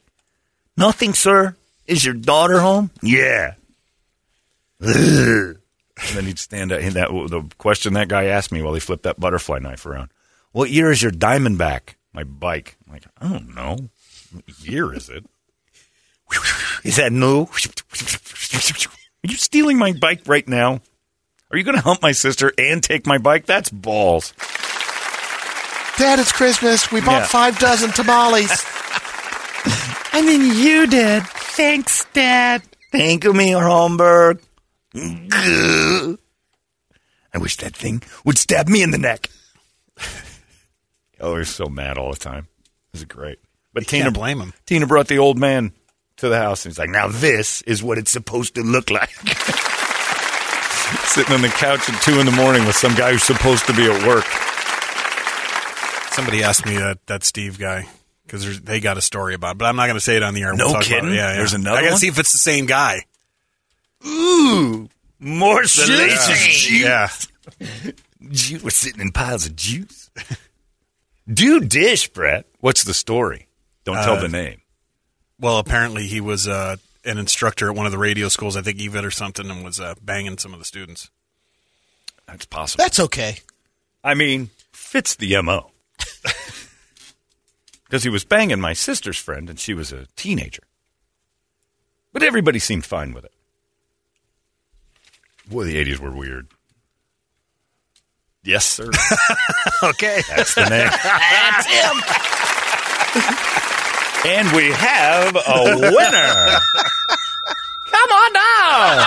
Nothing, 0.76 1.14
sir. 1.14 1.54
Is 1.86 2.04
your 2.04 2.14
daughter 2.14 2.58
home? 2.60 2.90
yeah. 3.02 3.54
and 4.80 5.56
then 6.12 6.24
he'd 6.26 6.38
stand 6.38 6.72
up. 6.72 6.80
That 6.80 7.08
the 7.08 7.48
question 7.58 7.94
that 7.94 8.08
guy 8.08 8.24
asked 8.24 8.52
me 8.52 8.60
while 8.62 8.74
he 8.74 8.80
flipped 8.80 9.04
that 9.04 9.20
butterfly 9.20 9.58
knife 9.58 9.86
around. 9.86 10.10
What 10.52 10.70
year 10.70 10.90
is 10.90 11.02
your 11.02 11.12
Diamondback? 11.12 11.94
My 12.12 12.24
bike. 12.24 12.76
I'm 12.86 12.92
like 12.92 13.04
I 13.20 13.28
don't 13.28 13.54
know. 13.54 13.76
What 14.32 14.44
year 14.60 14.92
is 14.92 15.08
it? 15.08 15.24
Is 16.84 16.96
that 16.96 17.12
new? 17.12 17.42
Are 17.42 19.28
you 19.28 19.36
stealing 19.36 19.78
my 19.78 19.92
bike 19.92 20.22
right 20.26 20.46
now? 20.46 20.80
Are 21.50 21.56
you 21.56 21.64
going 21.64 21.76
to 21.76 21.82
hump 21.82 22.02
my 22.02 22.12
sister 22.12 22.52
and 22.58 22.82
take 22.82 23.06
my 23.06 23.18
bike? 23.18 23.46
That's 23.46 23.70
balls. 23.70 24.34
Dad, 25.98 26.18
it's 26.18 26.32
Christmas. 26.32 26.90
We 26.92 27.00
bought 27.00 27.22
Yeah. 27.22 27.26
five 27.26 27.58
dozen 27.58 27.90
tamales. 27.92 28.50
I 30.12 30.22
mean, 30.22 30.56
you 30.58 30.86
did. 30.86 31.26
Thanks, 31.26 32.04
Dad. 32.12 32.62
Thank 32.92 33.24
you, 33.24 33.32
Mr. 33.32 33.60
Holmberg. 33.62 34.40
I 37.34 37.38
wish 37.38 37.56
that 37.58 37.76
thing 37.76 38.02
would 38.24 38.38
stab 38.38 38.68
me 38.68 38.82
in 38.82 38.90
the 38.90 38.98
neck. 38.98 39.28
Oh, 41.20 41.36
he's 41.38 41.48
so 41.48 41.66
mad 41.66 41.96
all 41.98 42.10
the 42.12 42.18
time. 42.18 42.46
This 42.92 43.00
is 43.02 43.06
great. 43.06 43.38
But 43.72 43.82
You 43.84 43.86
Tina 43.88 44.04
can't 44.04 44.14
blame 44.14 44.40
him. 44.40 44.52
Tina 44.66 44.86
brought 44.86 45.08
the 45.08 45.18
old 45.18 45.38
man 45.38 45.72
to 46.18 46.28
the 46.28 46.38
house, 46.38 46.64
and 46.64 46.72
he's 46.72 46.78
like, 46.78 46.88
"Now 46.90 47.08
this 47.08 47.62
is 47.62 47.82
what 47.82 47.98
it's 47.98 48.10
supposed 48.10 48.54
to 48.54 48.62
look 48.62 48.90
like." 48.90 49.10
Sitting 51.06 51.34
on 51.34 51.42
the 51.42 51.48
couch 51.48 51.88
at 51.88 52.00
two 52.02 52.20
in 52.20 52.26
the 52.26 52.32
morning 52.32 52.64
with 52.66 52.76
some 52.76 52.94
guy 52.94 53.12
who's 53.12 53.22
supposed 53.22 53.66
to 53.66 53.72
be 53.74 53.90
at 53.90 54.06
work. 54.06 54.24
Somebody 56.16 56.42
asked 56.42 56.64
me 56.66 56.74
that, 56.78 56.98
that 57.06 57.24
Steve 57.24 57.58
guy 57.58 57.86
because 58.24 58.60
they 58.62 58.80
got 58.80 58.96
a 58.96 59.02
story 59.02 59.34
about 59.34 59.52
it, 59.52 59.58
but 59.58 59.66
I'm 59.66 59.76
not 59.76 59.84
going 59.86 59.96
to 59.96 60.00
say 60.00 60.16
it 60.16 60.22
on 60.22 60.34
the 60.34 60.42
air. 60.42 60.54
No 60.54 60.64
we'll 60.66 60.74
talk 60.74 60.84
kidding? 60.84 61.10
Yeah, 61.10 61.30
yeah. 61.30 61.36
There's 61.36 61.52
another 61.52 61.76
I 61.78 61.82
got 61.82 61.90
to 61.90 61.96
see 61.98 62.08
if 62.08 62.18
it's 62.18 62.32
the 62.32 62.38
same 62.38 62.66
guy. 62.66 63.04
Ooh, 64.06 64.88
more 65.18 65.64
salacious 65.64 66.70
Yeah. 66.70 67.08
juice. 68.30 68.62
We're 68.62 68.70
sitting 68.70 69.00
in 69.00 69.12
piles 69.12 69.46
of 69.46 69.56
juice. 69.56 70.10
Do 71.32 71.60
dish, 71.60 72.08
Brett. 72.08 72.46
What's 72.60 72.84
the 72.84 72.94
story? 72.94 73.46
Don't 73.84 73.96
tell 73.96 74.14
Uh, 74.14 74.20
the 74.22 74.28
name. 74.28 74.60
Well, 75.38 75.58
apparently 75.58 76.06
he 76.06 76.20
was 76.20 76.48
uh, 76.48 76.76
an 77.04 77.18
instructor 77.18 77.68
at 77.68 77.76
one 77.76 77.84
of 77.86 77.92
the 77.92 77.98
radio 77.98 78.28
schools, 78.28 78.56
I 78.56 78.62
think 78.62 78.78
EVIT 78.78 79.04
or 79.04 79.10
something, 79.10 79.50
and 79.50 79.62
was 79.64 79.78
uh, 79.80 79.94
banging 80.00 80.38
some 80.38 80.52
of 80.52 80.58
the 80.58 80.64
students. 80.64 81.10
That's 82.26 82.46
possible. 82.46 82.82
That's 82.82 82.98
okay. 83.00 83.38
I 84.02 84.14
mean, 84.14 84.50
fits 84.72 85.14
the 85.14 85.40
mo. 85.42 85.70
Because 87.84 88.02
he 88.02 88.10
was 88.10 88.24
banging 88.24 88.60
my 88.60 88.72
sister's 88.72 89.16
friend, 89.16 89.48
and 89.48 89.60
she 89.60 89.72
was 89.72 89.92
a 89.92 90.08
teenager. 90.16 90.64
But 92.12 92.24
everybody 92.24 92.58
seemed 92.58 92.84
fine 92.84 93.12
with 93.12 93.24
it. 93.24 93.32
Boy, 95.48 95.64
the 95.66 95.76
'80s 95.84 96.00
were 96.00 96.10
weird. 96.10 96.48
Yes, 98.42 98.64
sir. 98.64 98.90
Okay. 99.82 100.20
That's 100.28 100.54
the 100.54 100.68
name. 100.68 100.88
That's 101.04 101.66
him. 101.66 102.02
and 104.26 104.50
we 104.56 104.72
have 104.72 105.36
a 105.36 105.76
winner. 105.76 106.58
Come 107.90 108.10
on 108.10 108.32
now. 108.32 109.06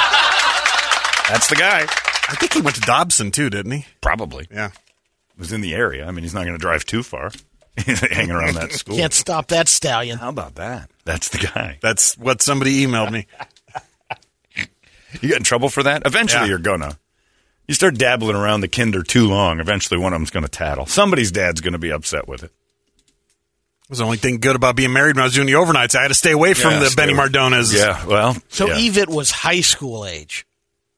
That's 1.30 1.48
the 1.50 1.56
guy. 1.58 1.82
I 1.82 2.36
think 2.36 2.54
he 2.54 2.62
went 2.62 2.76
to 2.76 2.82
Dobson 2.82 3.32
too, 3.32 3.50
didn't 3.50 3.72
he? 3.72 3.86
Probably 4.00 4.48
Yeah. 4.52 4.72
Was 5.40 5.52
in 5.54 5.62
the 5.62 5.74
area. 5.74 6.06
I 6.06 6.12
mean, 6.12 6.24
he's 6.24 6.34
not 6.34 6.42
going 6.42 6.54
to 6.54 6.60
drive 6.60 6.86
too 6.86 7.02
far. 7.04 7.32
Hanging 7.78 8.32
around 8.32 8.56
that 8.56 8.74
school. 8.74 8.98
Can't 8.98 9.14
stop 9.14 9.48
that 9.48 9.68
stallion. 9.70 10.18
How 10.18 10.30
about 10.30 10.56
that? 10.56 10.90
That's 11.06 11.30
the 11.30 11.38
guy. 11.40 11.80
That's 11.82 12.18
what 12.18 12.42
somebody 12.42 12.86
emailed 12.86 13.12
me. 13.12 13.26
You 15.22 15.30
get 15.30 15.38
in 15.40 15.44
trouble 15.44 15.70
for 15.70 15.82
that? 15.84 16.04
Eventually, 16.06 16.44
Yeah. 16.44 16.50
you're 16.50 16.60
gonna. 16.60 17.00
You 17.68 17.74
start 17.74 17.96
dabbling 17.96 18.36
around 18.36 18.62
the 18.62 18.68
kinder 18.68 19.02
too 19.02 19.28
long. 19.28 19.60
Eventually, 19.60 20.00
one 20.00 20.14
of 20.14 20.20
them's 20.20 20.30
going 20.30 20.44
to 20.44 20.50
tattle. 20.50 20.86
Somebody's 20.86 21.32
dad's 21.32 21.62
going 21.62 21.74
to 21.74 21.80
be 21.80 21.92
upset 21.92 22.28
with 22.28 22.44
it. 22.44 22.52
It 22.52 23.90
was 23.90 23.98
the 24.00 24.06
only 24.06 24.18
thing 24.18 24.38
good 24.40 24.56
about 24.56 24.76
being 24.76 24.94
married 24.94 25.16
when 25.16 25.22
I 25.22 25.26
was 25.26 25.34
doing 25.34 25.48
the 25.48 25.54
overnights. 25.54 25.96
I 25.96 26.04
had 26.04 26.08
to 26.10 26.14
stay 26.14 26.32
away 26.32 26.54
from 26.54 26.74
Yeah, 26.74 26.80
the 26.90 26.94
Benny 26.96 27.14
away. 27.14 27.28
Mardonas. 27.28 27.76
Yeah. 27.76 28.06
Well. 28.06 28.38
So 28.50 28.68
yeah. 28.68 28.76
Evit 28.76 29.08
was 29.08 29.32
high 29.32 29.62
school 29.62 30.06
age. 30.06 30.46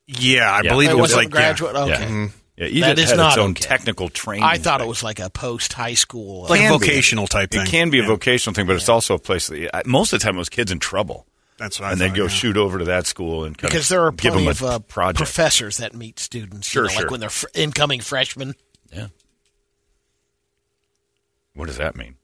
Yeah, 0.08 0.52
I 0.52 0.62
Yeah. 0.64 0.72
believe 0.72 0.90
It 0.90 0.92
it 0.92 0.96
was 0.96 1.02
wasn't 1.14 1.22
like 1.24 1.30
graduate. 1.30 1.76
Yeah. 1.76 1.82
Okay. 1.84 1.92
Yeah. 1.92 2.06
Mm-hmm. 2.06 2.26
Yeah. 2.58 2.66
Egypt 2.66 2.82
That 2.82 3.00
is 3.00 3.10
had 3.12 3.18
not 3.18 3.30
its 3.30 3.38
own 3.38 3.52
okay. 3.52 3.62
technical 3.66 4.10
training. 4.10 4.44
I 4.44 4.58
thought 4.58 4.82
it 4.82 4.88
was 4.88 5.02
like 5.04 5.20
a 5.20 5.30
post 5.30 5.74
high 5.74 5.94
school. 5.96 6.44
Like 6.50 6.60
a 6.60 6.64
Can 6.64 6.80
be. 6.80 6.86
vocational 6.86 7.28
type 7.28 7.52
thing. 7.52 7.62
It 7.62 7.68
can 7.70 7.90
be 7.90 8.00
a 8.00 8.04
vocational 8.06 8.54
thing, 8.54 8.68
but 8.68 8.76
it's 8.76 8.90
also 8.90 9.16
a 9.16 9.20
place 9.20 9.48
that 9.48 9.70
I- 9.76 9.84
most 9.86 10.14
of 10.14 10.20
the 10.20 10.24
time 10.24 10.36
it 10.36 10.40
was 10.40 10.50
kids 10.50 10.72
in 10.72 10.80
trouble, 10.80 11.26
That's 11.58 11.80
what 11.80 11.88
I 11.88 11.92
and 11.94 12.02
they 12.02 12.10
go 12.10 12.24
yeah. 12.24 12.28
shoot 12.30 12.58
over 12.58 12.78
to 12.80 12.86
that 12.86 13.08
school 13.08 13.46
and 13.46 13.58
kind 13.58 13.72
because 13.72 13.86
of 13.86 13.90
there 13.90 14.06
are 14.06 14.12
give 14.12 14.34
plenty 14.34 14.48
them 14.52 14.70
of 14.70 14.86
uh, 14.90 15.14
professors 15.14 15.78
that 15.78 15.94
meet 15.96 16.20
students. 16.20 16.68
you 16.68 16.72
Sure, 16.72 16.84
know, 16.84 16.89
sure. 16.89 17.02
Like 17.04 17.12
when 17.12 17.20
they're 17.22 17.30
fr- 17.30 17.47
incoming 17.56 18.02
freshmen. 18.02 18.54
yeah. 18.93 19.08
What 21.54 21.68
does 21.68 21.78
that 21.78 21.95
mean? 21.95 22.16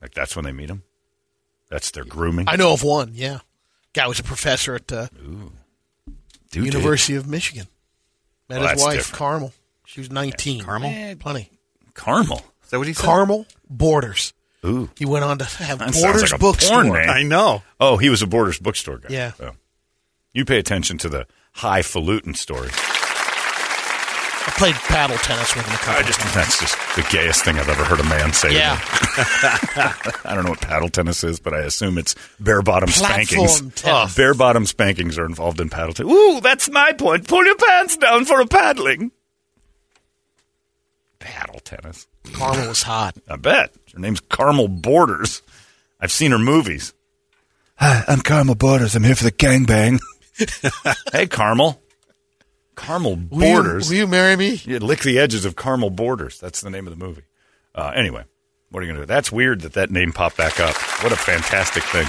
Like 0.00 0.12
that's 0.14 0.36
when 0.36 0.44
they 0.44 0.52
meet 0.52 0.68
them? 0.68 0.82
That's 1.70 1.90
their 1.90 2.04
grooming. 2.04 2.46
I 2.48 2.56
know 2.56 2.72
of 2.72 2.82
one. 2.82 3.12
Yeah, 3.14 3.38
guy 3.92 4.06
was 4.06 4.20
a 4.20 4.24
professor 4.24 4.74
at 4.74 4.92
uh, 4.92 5.06
Dude, 6.50 6.66
University 6.66 7.14
of 7.14 7.26
Michigan. 7.26 7.66
Met 8.48 8.60
Well, 8.60 8.68
his 8.72 8.82
wife 8.82 8.96
different. 8.96 9.18
Carmel. 9.18 9.52
She 9.84 10.00
was 10.00 10.10
nineteen. 10.10 10.62
Carmel? 10.64 10.90
Eh, 10.90 11.14
plenty. 11.18 11.50
Carmel. 11.94 12.42
Is 12.64 12.70
that 12.70 12.78
what 12.78 12.86
he 12.86 12.92
said? 12.94 13.04
Carmel 13.04 13.46
Borders. 13.68 14.32
Ooh. 14.64 14.90
He 14.96 15.04
went 15.04 15.24
on 15.24 15.38
to 15.38 15.44
have 15.44 15.80
That 15.80 15.92
Borders 15.92 16.22
like 16.30 16.32
a 16.32 16.38
bookstore. 16.38 16.84
porn. 16.84 17.08
I 17.10 17.22
know. 17.24 17.62
Oh, 17.80 17.96
he 17.96 18.08
was 18.10 18.22
a 18.22 18.26
Borders 18.26 18.58
bookstore 18.58 18.98
guy. 18.98 19.08
Yeah. 19.10 19.32
Oh. 19.40 19.50
You 20.32 20.44
pay 20.44 20.58
attention 20.58 20.98
to 20.98 21.08
the 21.08 21.26
highfalutin 21.54 22.34
story. 22.34 22.70
I 24.44 24.50
played 24.58 24.74
paddle 24.74 25.16
tennis 25.18 25.54
with 25.54 25.64
him 25.66 25.74
a 25.74 25.78
couple 25.78 25.94
I 25.94 26.02
just 26.02 26.18
times. 26.20 26.34
that's 26.34 26.60
just 26.60 26.76
the 26.96 27.02
gayest 27.16 27.44
thing 27.44 27.58
I've 27.58 27.68
ever 27.68 27.84
heard 27.84 28.00
a 28.00 28.04
man 28.04 28.32
say. 28.32 28.48
to 28.48 28.54
Yeah. 28.54 28.74
me. 28.74 28.80
I 30.24 30.34
don't 30.34 30.44
know 30.44 30.50
what 30.50 30.60
paddle 30.60 30.88
tennis 30.88 31.22
is, 31.24 31.38
but 31.40 31.54
I 31.54 31.60
assume 31.60 31.96
it's 31.98 32.14
bare 32.40 32.62
bottom 32.62 32.88
spankings. 32.88 33.30
Platform 33.60 33.70
tennis. 33.72 34.12
Oh. 34.12 34.16
bare 34.16 34.34
bottom 34.34 34.66
spankings 34.66 35.16
are 35.18 35.26
involved 35.26 35.60
in 35.60 35.68
paddle 35.70 35.92
tennis. 35.94 36.12
Ooh, 36.12 36.40
that's 36.40 36.68
my 36.70 36.92
point. 36.92 37.28
Pull 37.28 37.44
your 37.44 37.56
pants 37.56 37.96
down 37.96 38.24
for 38.24 38.40
a 38.40 38.46
paddling. 38.46 39.12
Paddle 41.18 41.60
tennis. 41.60 42.06
Carmel 42.32 42.68
was 42.68 42.82
hot. 42.82 43.16
I 43.28 43.36
bet. 43.36 43.72
Her 43.92 43.98
name's 44.00 44.20
Carmel 44.20 44.68
Borders. 44.68 45.42
I've 46.00 46.12
seen 46.12 46.30
her 46.32 46.38
movies. 46.38 46.94
Hi, 47.76 48.04
I'm 48.08 48.20
Carmel 48.20 48.54
Borders. 48.56 48.94
I'm 48.96 49.04
here 49.04 49.14
for 49.14 49.24
the 49.24 49.32
gangbang. 49.32 49.98
hey, 51.12 51.26
Carmel. 51.26 51.80
Carmel 52.74 53.16
Will 53.30 53.46
you- 53.46 53.54
Borders. 53.54 53.88
will 53.88 53.96
you 53.96 54.06
marry 54.06 54.36
me? 54.36 54.60
Yeah, 54.64 54.78
lick 54.78 55.00
the 55.00 55.18
edges 55.18 55.44
of 55.44 55.56
Carmel 55.56 55.90
Borders. 55.90 56.40
That's 56.40 56.60
the 56.60 56.70
name 56.70 56.86
of 56.86 56.96
the 56.98 57.04
movie. 57.04 57.22
Uh, 57.74 57.92
anyway, 57.94 58.24
what 58.70 58.80
are 58.82 58.86
you 58.86 58.92
going 58.92 59.00
to 59.00 59.06
do? 59.06 59.12
That's 59.14 59.30
weird 59.32 59.60
that 59.62 59.74
that 59.74 59.90
name 59.90 60.12
popped 60.12 60.36
back 60.36 60.58
up. 60.60 60.74
What 61.02 61.12
a 61.12 61.16
fantastic 61.16 61.82
thing. 61.84 62.06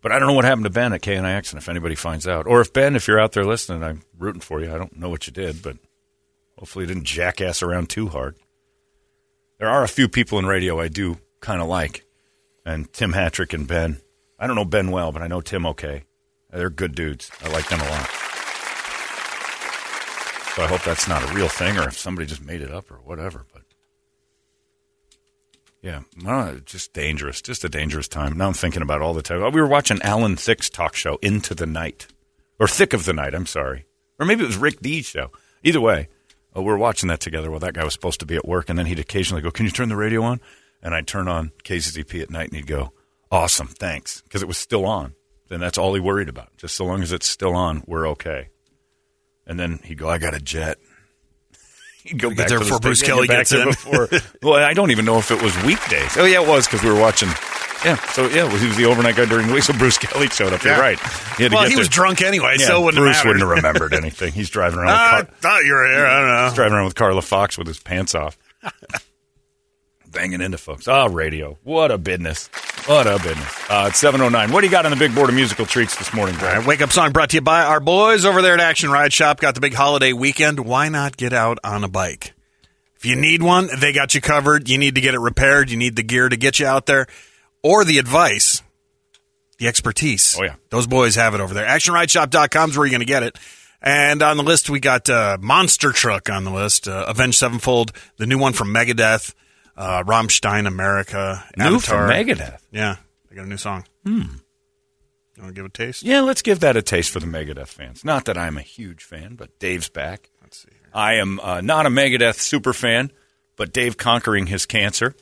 But 0.00 0.12
I 0.12 0.18
don't 0.20 0.28
know 0.28 0.34
what 0.34 0.44
happened 0.44 0.64
to 0.64 0.70
Ben 0.70 0.92
at 0.92 1.02
KNIX, 1.02 1.50
and 1.52 1.58
if 1.60 1.68
anybody 1.68 1.96
finds 1.96 2.26
out, 2.28 2.46
or 2.46 2.60
if 2.60 2.72
Ben, 2.72 2.94
if 2.94 3.08
you're 3.08 3.18
out 3.18 3.32
there 3.32 3.44
listening, 3.44 3.82
I'm 3.82 4.02
rooting 4.16 4.40
for 4.40 4.60
you. 4.60 4.72
I 4.72 4.78
don't 4.78 4.96
know 4.96 5.08
what 5.08 5.26
you 5.26 5.32
did, 5.32 5.60
but 5.60 5.76
hopefully 6.56 6.84
you 6.84 6.86
didn't 6.94 7.04
jackass 7.04 7.62
around 7.62 7.90
too 7.90 8.06
hard. 8.08 8.36
There 9.58 9.68
are 9.68 9.82
a 9.82 9.88
few 9.88 10.08
people 10.08 10.38
in 10.38 10.46
radio 10.46 10.78
I 10.78 10.86
do 10.86 11.18
kind 11.40 11.60
of 11.60 11.66
like, 11.66 12.04
and 12.64 12.92
Tim 12.92 13.12
Hattrick 13.12 13.52
and 13.52 13.66
Ben. 13.66 14.00
I 14.38 14.46
don't 14.46 14.54
know 14.54 14.64
Ben 14.64 14.92
well, 14.92 15.10
but 15.10 15.20
I 15.20 15.26
know 15.26 15.40
Tim 15.40 15.66
okay. 15.66 16.04
They're 16.50 16.70
good 16.70 16.94
dudes. 16.94 17.30
I 17.42 17.48
like 17.48 17.68
them 17.68 17.80
a 17.80 17.90
lot. 17.90 18.08
So 20.58 20.64
I 20.64 20.66
hope 20.66 20.82
that's 20.82 21.06
not 21.06 21.22
a 21.22 21.32
real 21.34 21.46
thing, 21.46 21.78
or 21.78 21.86
if 21.86 21.96
somebody 21.96 22.26
just 22.26 22.44
made 22.44 22.62
it 22.62 22.72
up, 22.72 22.90
or 22.90 22.96
whatever. 22.96 23.46
But 23.52 23.62
yeah, 25.82 26.00
just 26.64 26.92
dangerous. 26.92 27.40
Just 27.40 27.62
a 27.62 27.68
dangerous 27.68 28.08
time. 28.08 28.36
Now 28.36 28.48
I'm 28.48 28.54
thinking 28.54 28.82
about 28.82 29.00
all 29.00 29.14
the 29.14 29.22
time. 29.22 29.40
We 29.52 29.60
were 29.60 29.68
watching 29.68 30.02
Alan 30.02 30.34
Thicke's 30.34 30.68
talk 30.68 30.96
show, 30.96 31.16
Into 31.22 31.54
the 31.54 31.64
Night, 31.64 32.08
or 32.58 32.66
Thicke 32.66 32.92
of 32.92 33.04
the 33.04 33.12
Night. 33.12 33.36
I'm 33.36 33.46
sorry, 33.46 33.86
or 34.18 34.26
maybe 34.26 34.42
it 34.42 34.48
was 34.48 34.56
Rick 34.56 34.80
Dees 34.80 35.06
show. 35.06 35.30
Either 35.62 35.80
way, 35.80 36.08
uh, 36.56 36.60
we 36.60 36.66
were 36.66 36.76
watching 36.76 37.08
that 37.08 37.20
together. 37.20 37.52
Well, 37.52 37.60
that 37.60 37.74
guy 37.74 37.84
was 37.84 37.92
supposed 37.92 38.18
to 38.18 38.26
be 38.26 38.34
at 38.34 38.44
work, 38.48 38.68
and 38.68 38.76
then 38.76 38.86
he'd 38.86 38.98
occasionally 38.98 39.42
go, 39.42 39.52
"Can 39.52 39.64
you 39.64 39.70
turn 39.70 39.90
the 39.90 39.94
radio 39.94 40.24
on?" 40.24 40.40
And 40.82 40.92
I'd 40.92 41.06
turn 41.06 41.28
on 41.28 41.52
KZZP 41.62 42.20
at 42.20 42.30
night, 42.30 42.48
and 42.48 42.56
he'd 42.56 42.66
go, 42.66 42.92
"Awesome, 43.30 43.68
thanks," 43.68 44.22
because 44.22 44.42
it 44.42 44.48
was 44.48 44.58
still 44.58 44.86
on. 44.86 45.14
And 45.50 45.62
that's 45.62 45.78
all 45.78 45.94
he 45.94 46.00
worried 46.00 46.28
about. 46.28 46.56
Just 46.56 46.74
so 46.74 46.84
long 46.84 47.00
as 47.00 47.12
it's 47.12 47.28
still 47.28 47.54
on, 47.54 47.84
we're 47.86 48.08
okay. 48.08 48.48
And 49.48 49.58
then 49.58 49.80
he'd 49.82 49.98
go, 49.98 50.08
"I 50.08 50.18
got 50.18 50.34
a 50.34 50.40
jet." 50.40 50.78
He'd 52.04 52.20
go 52.20 52.30
back 52.34 52.48
there 52.48 52.58
before 52.60 52.78
Bruce 52.78 53.02
Kelly 53.02 53.26
get 53.26 53.36
gets 53.48 53.52
in. 53.52 53.66
Before, 53.68 54.08
well, 54.42 54.54
I 54.64 54.72
don't 54.72 54.90
even 54.92 55.04
know 55.04 55.18
if 55.18 55.30
it 55.30 55.42
was 55.42 55.54
weekdays. 55.64 56.16
Oh 56.16 56.24
yeah, 56.24 56.40
it 56.40 56.48
was 56.48 56.66
because 56.66 56.82
we 56.82 56.90
were 56.90 56.98
watching. 56.98 57.28
Yeah, 57.84 57.96
so 58.12 58.26
yeah, 58.28 58.44
well, 58.44 58.56
he 58.56 58.66
was 58.66 58.76
the 58.76 58.86
overnight 58.86 59.14
guy 59.16 59.24
during 59.26 59.46
the 59.48 59.52
week. 59.54 59.62
So 59.64 59.72
Bruce 59.72 59.98
Kelly 59.98 60.28
showed 60.28 60.52
up. 60.52 60.62
You're 60.64 60.78
right. 60.78 60.98
He 61.36 61.42
had 61.44 61.52
Well, 61.52 61.64
he 61.64 61.70
there. 61.70 61.78
was 61.78 61.88
drunk 61.88 62.22
anyway, 62.22 62.56
Yeah, 62.58 62.66
so 62.66 62.80
it 62.80 62.84
wouldn't 62.86 63.02
Bruce 63.02 63.24
wouldn't 63.24 63.40
have 63.40 63.50
remembered 63.50 63.92
anything. 63.94 64.32
He's 64.32 64.48
driving 64.50 64.78
around. 64.78 64.88
Ah, 64.90 65.16
I 65.16 65.18
with 65.20 65.28
Car- 65.28 65.36
thought 65.40 65.64
you 65.64 65.72
were 65.74 65.86
here. 65.86 66.06
I 66.06 66.18
don't 66.20 66.28
know. 66.28 66.44
He's 66.46 66.54
driving 66.54 66.74
around 66.74 66.84
with 66.86 66.94
Carla 66.94 67.22
Fox 67.22 67.58
with 67.58 67.66
his 67.66 67.78
pants 67.78 68.14
off, 68.14 68.38
banging 70.10 70.40
into 70.40 70.58
folks. 70.58 70.88
Ah, 70.88 71.06
radio. 71.06 71.58
What 71.64 71.90
a 71.90 71.98
business. 71.98 72.48
What 72.86 73.06
a 73.06 73.18
business. 73.18 73.70
Uh, 73.70 73.86
it's 73.88 73.98
seven 73.98 74.20
oh 74.20 74.28
nine. 74.28 74.50
What 74.52 74.60
do 74.62 74.66
you 74.66 74.70
got 74.70 74.84
on 74.84 74.90
the 74.90 74.96
big 74.96 75.14
board 75.14 75.28
of 75.28 75.34
musical 75.34 75.66
treats 75.66 75.96
this 75.96 76.12
morning, 76.14 76.36
Greg? 76.36 76.58
right, 76.58 76.66
wake 76.66 76.80
up 76.80 76.90
song 76.92 77.12
brought 77.12 77.30
to 77.30 77.36
you 77.36 77.40
by 77.40 77.64
our 77.64 77.80
boys 77.80 78.24
over 78.24 78.42
there 78.42 78.54
at 78.54 78.60
Action 78.60 78.90
Ride 78.90 79.12
Shop. 79.12 79.40
Got 79.40 79.54
the 79.54 79.60
big 79.60 79.74
holiday 79.74 80.12
weekend. 80.12 80.60
Why 80.60 80.88
not 80.88 81.16
get 81.16 81.32
out 81.32 81.58
on 81.62 81.84
a 81.84 81.88
bike? 81.88 82.32
If 82.96 83.04
you 83.04 83.14
need 83.14 83.42
one, 83.42 83.68
they 83.78 83.92
got 83.92 84.14
you 84.14 84.20
covered. 84.20 84.68
You 84.68 84.76
need 84.78 84.96
to 84.96 85.00
get 85.00 85.14
it 85.14 85.20
repaired. 85.20 85.70
You 85.70 85.76
need 85.76 85.94
the 85.96 86.02
gear 86.02 86.28
to 86.28 86.36
get 86.36 86.58
you 86.58 86.66
out 86.66 86.86
there, 86.86 87.06
or 87.62 87.84
the 87.84 87.98
advice, 87.98 88.62
the 89.58 89.68
expertise. 89.68 90.36
Oh, 90.38 90.42
yeah. 90.42 90.56
those 90.70 90.86
boys 90.88 91.14
have 91.14 91.34
it 91.34 91.40
over 91.40 91.54
there. 91.54 91.66
ActionRideShop.com 91.66 92.70
is 92.70 92.76
where 92.76 92.86
you're 92.86 92.90
going 92.90 93.00
to 93.00 93.06
get 93.06 93.22
it. 93.22 93.38
And 93.80 94.22
on 94.22 94.36
the 94.36 94.42
list, 94.42 94.68
we 94.68 94.80
got 94.80 95.08
uh, 95.08 95.38
Monster 95.40 95.92
Truck 95.92 96.28
on 96.28 96.42
the 96.42 96.50
list. 96.50 96.88
Uh, 96.88 97.04
Avenged 97.06 97.38
Sevenfold, 97.38 97.92
the 98.16 98.26
new 98.26 98.38
one 98.38 98.52
from 98.52 98.74
Megadeth, 98.74 99.32
uh, 99.78 100.02
Rammstein 100.02 100.66
America, 100.66 101.44
New 101.56 101.78
from 101.78 102.10
Megadeth. 102.10 102.58
Yeah, 102.70 102.96
they 103.30 103.36
got 103.36 103.46
a 103.46 103.48
new 103.48 103.56
song. 103.56 103.84
Hmm. 104.04 104.22
You 105.36 105.44
want 105.44 105.54
to 105.54 105.58
give 105.58 105.64
it 105.64 105.78
a 105.78 105.86
taste? 105.86 106.02
Yeah, 106.02 106.20
let's 106.20 106.42
give 106.42 106.60
that 106.60 106.76
a 106.76 106.82
taste 106.82 107.10
for 107.10 107.20
the 107.20 107.26
Megadeth 107.26 107.68
fans. 107.68 108.04
Not 108.04 108.24
that 108.24 108.36
I'm 108.36 108.58
a 108.58 108.62
huge 108.62 109.04
fan, 109.04 109.36
but 109.36 109.56
Dave's 109.60 109.88
back. 109.88 110.30
Let's 110.42 110.58
see. 110.58 110.68
Here. 110.70 110.90
I 110.92 111.14
am 111.14 111.38
uh, 111.38 111.60
not 111.60 111.86
a 111.86 111.90
Megadeth 111.90 112.40
super 112.40 112.72
fan, 112.72 113.12
but 113.56 113.72
Dave 113.72 113.96
conquering 113.96 114.48
his 114.48 114.66
cancer 114.66 115.14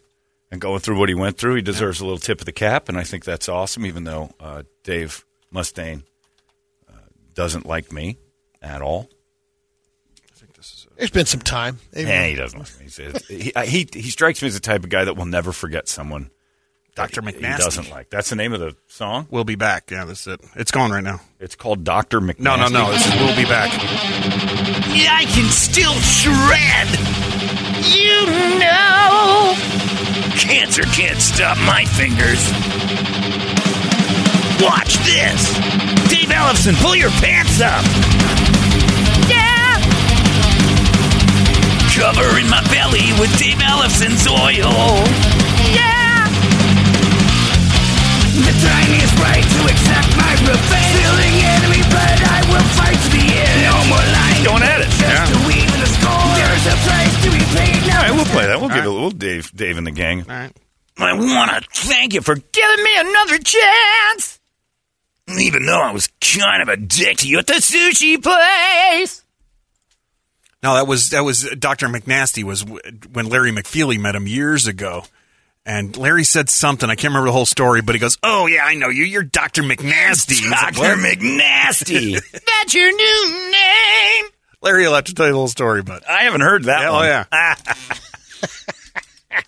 and 0.50 0.61
going 0.61 0.80
through 0.80 0.98
what 0.98 1.09
he 1.09 1.14
went 1.14 1.36
through, 1.36 1.57
he 1.57 1.62
deserves 1.62 2.00
a 2.00 2.04
little 2.04 2.18
tip 2.18 2.40
of 2.40 2.46
the 2.46 2.52
cap, 2.52 2.88
and 2.88 2.96
I 2.96 3.02
think 3.02 3.24
that's 3.24 3.48
awesome. 3.48 3.84
Even 3.84 4.04
though 4.04 4.30
uh, 4.40 4.62
Dave 4.84 5.24
Mustaine 5.52 6.04
uh, 6.88 6.96
doesn't 7.34 7.66
like 7.66 7.92
me 7.92 8.18
at 8.62 8.80
all. 8.80 9.11
There's 10.97 11.11
been 11.11 11.26
some 11.26 11.40
time. 11.40 11.78
Yeah, 11.94 12.26
he 12.26 12.34
doesn't 12.34 12.59
like 12.59 12.78
me. 12.78 12.84
He's, 12.84 13.26
he, 13.28 13.53
uh, 13.55 13.62
he 13.62 13.86
he 13.92 14.11
strikes 14.11 14.40
me 14.42 14.49
as 14.49 14.55
the 14.55 14.61
type 14.61 14.82
of 14.84 14.90
guy 14.90 15.05
that 15.05 15.14
will 15.14 15.26
never 15.26 15.53
forget 15.53 15.88
someone. 15.88 16.30
Dr. 16.94 17.20
He 17.20 17.32
McNasty. 17.32 17.59
doesn't 17.59 17.90
like. 17.90 18.09
That's 18.09 18.30
the 18.30 18.36
name 18.36 18.55
of 18.55 18.61
the 18.61 18.74
song. 18.86 19.26
We'll 19.30 19.44
be 19.44 19.55
back. 19.57 19.90
Yeah, 19.90 20.07
that's 20.07 20.26
it. 20.26 20.40
It's 20.55 20.70
going 20.70 20.90
right 20.90 21.05
now. 21.05 21.20
It's 21.38 21.55
called 21.55 21.84
Doctor 21.84 22.22
McNasty. 22.22 22.40
No, 22.40 22.57
no, 22.57 22.68
no. 22.68 22.90
This 22.90 23.07
is 23.07 23.14
We'll 23.20 23.36
Be 23.36 23.44
Back. 23.44 23.68
I 23.74 25.26
can 25.28 25.51
still 25.51 25.92
shred. 26.01 26.88
You 27.92 28.59
know. 28.59 29.55
Cancer 30.40 30.84
can't 30.84 31.20
stop 31.20 31.59
my 31.66 31.84
fingers. 31.84 32.40
Watch 34.64 34.97
this. 35.05 35.53
Dave 36.09 36.30
Ellefson, 36.30 36.80
pull 36.80 36.97
your 36.97 37.11
pants 37.11 37.61
up. 37.61 37.84
Covering 41.97 42.49
my 42.53 42.61
belly 42.68 43.09
with 43.18 43.32
Dave 43.38 43.57
Ellefson's 43.57 44.28
oil. 44.28 44.68
Yeah. 45.72 46.28
The 48.36 48.53
tiniest 48.53 49.16
right 49.16 49.40
to 49.40 49.61
accept 49.64 50.12
my 50.16 50.32
revenge. 50.44 50.92
Feeling 50.92 51.36
enemy, 51.40 51.82
but 51.88 52.18
I 52.20 52.44
will 52.53 52.68
fight 52.76 53.01
to 53.01 53.09
the 53.16 53.24
end. 53.24 53.64
No 53.64 53.76
more 53.88 54.05
lying. 54.12 54.44
Going 54.44 54.62
at 54.62 54.80
it. 54.84 54.92
Just 54.92 55.32
to 55.32 55.38
even 55.49 55.80
the 55.80 55.90
score. 55.97 56.36
There's 56.36 56.66
a 56.68 56.76
price 56.84 57.16
to 57.24 57.30
be 57.32 57.42
paid. 57.57 57.80
All 57.88 57.97
right, 57.97 58.12
we'll 58.12 58.24
play 58.26 58.47
that. 58.47 58.61
We'll 58.61 58.68
give 58.68 58.84
it. 58.84 58.88
We'll 58.88 59.11
Dave, 59.11 59.51
Dave 59.57 59.78
and 59.78 59.86
the 59.86 59.90
gang. 59.90 60.20
All 60.20 60.28
right. 60.28 60.53
I 60.99 61.12
want 61.14 61.51
to 61.51 61.68
thank 61.72 62.12
you 62.14 62.20
for 62.20 62.34
giving 62.34 62.84
me 62.84 62.90
another 62.99 63.38
chance. 63.38 64.38
Even 65.38 65.66
though 65.66 65.80
I 65.80 65.92
was 65.92 66.09
kind 66.20 66.62
of 66.62 66.68
a 66.68 66.76
dick 66.76 67.18
to 67.18 67.28
you 67.28 67.38
at 67.38 67.47
the 67.47 67.55
sushi 67.55 68.22
place. 68.22 69.22
No, 70.62 70.74
that 70.74 70.86
was 70.86 71.11
that 71.11 71.24
was 71.24 71.48
Dr. 71.59 71.88
McNasty 71.88 72.42
was 72.42 72.64
when 72.64 73.28
Larry 73.28 73.52
McFeely 73.52 73.98
met 73.98 74.14
him 74.14 74.26
years 74.26 74.66
ago. 74.66 75.04
And 75.68 75.96
Larry 75.96 76.22
said 76.22 76.48
something. 76.48 76.88
I 76.88 76.94
can't 76.94 77.11
remember 77.11 77.26
the 77.26 77.32
whole 77.32 77.44
story, 77.46 77.82
but 77.82 77.94
he 77.96 77.98
goes, 77.98 78.16
"Oh 78.22 78.46
yeah, 78.46 78.64
I 78.64 78.74
know 78.76 78.88
you. 78.88 79.04
You're 79.04 79.24
Dr. 79.24 79.62
McNasty." 79.62 80.42
And 80.42 80.50
like, 80.52 80.74
Dr. 80.76 80.96
McNasty. 80.96 82.20
That's 82.62 82.72
your 82.74 82.92
new 82.94 83.50
name. 83.50 84.26
Larry 84.62 84.86
will 84.86 84.94
have 84.94 85.04
to 85.04 85.14
tell 85.14 85.26
you 85.26 85.32
the 85.32 85.38
whole 85.38 85.48
story, 85.48 85.82
but 85.82 86.09
I 86.09 86.22
haven't 86.22 86.42
heard 86.42 86.64
that 86.64 86.82
Yeah, 86.82 86.90
oh, 86.90 86.94
one. 86.94 87.07
oh 87.07 87.09
yeah. 87.09 87.24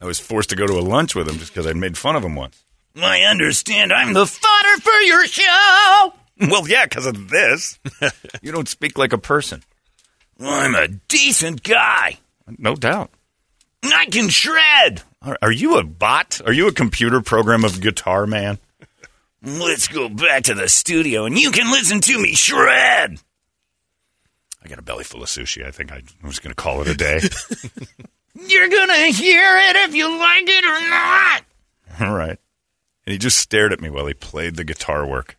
I 0.00 0.06
was 0.06 0.18
forced 0.18 0.50
to 0.50 0.56
go 0.56 0.66
to 0.66 0.74
a 0.74 0.80
lunch 0.80 1.14
with 1.14 1.28
him 1.28 1.38
just 1.38 1.52
because 1.52 1.66
I 1.66 1.72
made 1.72 1.96
fun 1.96 2.16
of 2.16 2.24
him 2.24 2.34
once. 2.34 2.62
I 3.00 3.22
understand 3.22 3.92
I'm 3.92 4.12
the 4.12 4.26
fodder 4.26 4.80
for 4.82 4.92
your 5.00 5.26
show. 5.26 6.12
Well, 6.40 6.68
yeah, 6.68 6.84
because 6.84 7.06
of 7.06 7.28
this. 7.30 7.78
you 8.42 8.52
don't 8.52 8.68
speak 8.68 8.98
like 8.98 9.12
a 9.12 9.18
person. 9.18 9.62
I'm 10.40 10.74
a 10.74 10.88
decent 10.88 11.62
guy. 11.62 12.18
No 12.58 12.74
doubt. 12.74 13.10
I 13.84 14.06
can 14.06 14.28
shred. 14.28 15.02
Are 15.22 15.38
are 15.42 15.52
you 15.52 15.78
a 15.78 15.84
bot? 15.84 16.40
Are 16.46 16.52
you 16.52 16.68
a 16.68 16.72
computer 16.72 17.20
program 17.20 17.64
of 17.64 17.80
Guitar 17.80 18.26
Man? 18.26 18.58
Let's 19.42 19.88
go 19.88 20.08
back 20.08 20.44
to 20.44 20.54
the 20.54 20.68
studio 20.68 21.24
and 21.24 21.38
you 21.38 21.50
can 21.50 21.70
listen 21.70 22.00
to 22.00 22.18
me 22.18 22.34
shred. 22.34 23.18
I 24.64 24.68
got 24.68 24.78
a 24.78 24.82
belly 24.82 25.04
full 25.04 25.22
of 25.22 25.28
sushi. 25.28 25.66
I 25.66 25.72
think 25.72 25.90
I 25.90 26.02
was 26.22 26.38
going 26.38 26.54
to 26.54 26.62
call 26.62 26.82
it 26.82 26.88
a 26.88 26.94
day. 26.94 27.20
You're 28.34 28.68
gonna 28.68 29.06
hear 29.08 29.58
it 29.58 29.76
if 29.88 29.94
you 29.94 30.08
like 30.18 30.48
it 30.48 30.64
or 30.64 30.88
not. 30.88 31.44
All 32.00 32.16
right. 32.16 32.38
And 33.04 33.12
he 33.12 33.18
just 33.18 33.38
stared 33.38 33.72
at 33.72 33.80
me 33.80 33.90
while 33.90 34.06
he 34.06 34.14
played 34.14 34.56
the 34.56 34.64
guitar 34.64 35.06
work. 35.06 35.36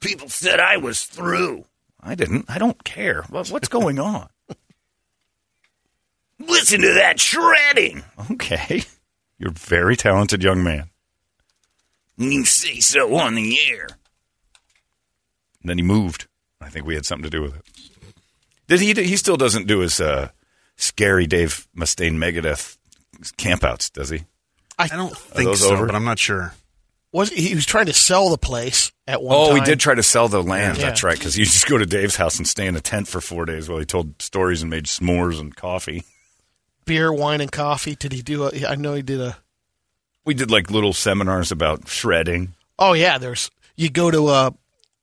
People 0.00 0.28
said 0.28 0.58
I 0.58 0.78
was 0.78 1.04
through. 1.04 1.66
I 2.02 2.14
didn't. 2.14 2.46
I 2.48 2.58
don't 2.58 2.82
care. 2.84 3.22
What's 3.28 3.68
going 3.68 3.98
on? 3.98 4.28
Listen 6.38 6.80
to 6.80 6.94
that 6.94 7.20
shredding. 7.20 8.02
Okay. 8.30 8.82
You're 9.38 9.50
a 9.50 9.54
very 9.54 9.96
talented 9.96 10.42
young 10.42 10.62
man. 10.62 10.90
You 12.16 12.44
say 12.44 12.80
so 12.80 13.16
on 13.16 13.34
the 13.34 13.58
air. 13.68 13.86
And 15.62 15.68
then 15.68 15.78
he 15.78 15.82
moved. 15.82 16.26
I 16.60 16.68
think 16.68 16.86
we 16.86 16.94
had 16.94 17.06
something 17.06 17.30
to 17.30 17.30
do 17.30 17.42
with 17.42 17.56
it. 17.56 17.64
Did 18.68 18.80
he? 18.80 18.92
He 19.02 19.16
still 19.16 19.36
doesn't 19.36 19.66
do 19.66 19.80
his 19.80 20.00
uh, 20.00 20.28
scary 20.76 21.26
Dave 21.26 21.66
Mustaine 21.76 22.16
Megadeth 22.16 22.76
campouts, 23.36 23.92
does 23.92 24.10
he? 24.10 24.24
I 24.78 24.86
don't 24.88 25.16
think 25.16 25.56
so, 25.56 25.72
over? 25.72 25.86
but 25.86 25.94
I'm 25.94 26.04
not 26.04 26.18
sure. 26.18 26.54
Was 27.12 27.30
he 27.30 27.54
was 27.54 27.66
trying 27.66 27.86
to 27.86 27.92
sell 27.92 28.30
the 28.30 28.38
place 28.38 28.92
at 29.08 29.20
one 29.22 29.34
Oh, 29.36 29.48
time? 29.48 29.58
he 29.58 29.64
did 29.64 29.80
try 29.80 29.94
to 29.94 30.02
sell 30.02 30.28
the 30.28 30.42
land. 30.42 30.78
Yeah. 30.78 30.84
That's 30.86 31.02
right, 31.02 31.18
because 31.18 31.36
you 31.36 31.44
just 31.44 31.66
go 31.66 31.76
to 31.76 31.84
Dave's 31.86 32.14
house 32.16 32.38
and 32.38 32.46
stay 32.46 32.66
in 32.68 32.76
a 32.76 32.80
tent 32.80 33.08
for 33.08 33.20
four 33.20 33.46
days 33.46 33.68
while 33.68 33.80
he 33.80 33.84
told 33.84 34.20
stories 34.22 34.62
and 34.62 34.70
made 34.70 34.84
s'mores 34.84 35.40
and 35.40 35.54
coffee. 35.56 36.04
beer, 36.86 37.12
wine, 37.12 37.40
and 37.40 37.50
coffee. 37.50 37.96
Did 37.96 38.12
he 38.12 38.22
do? 38.22 38.44
A, 38.44 38.66
I 38.68 38.74
know 38.76 38.94
he 38.94 39.02
did 39.02 39.20
a. 39.20 39.36
We 40.24 40.34
did 40.34 40.50
like 40.52 40.70
little 40.70 40.92
seminars 40.92 41.50
about 41.50 41.88
shredding. 41.88 42.54
Oh 42.78 42.92
yeah, 42.92 43.18
there's 43.18 43.50
you 43.76 43.90
go 43.90 44.10
to 44.10 44.28
a, 44.28 44.54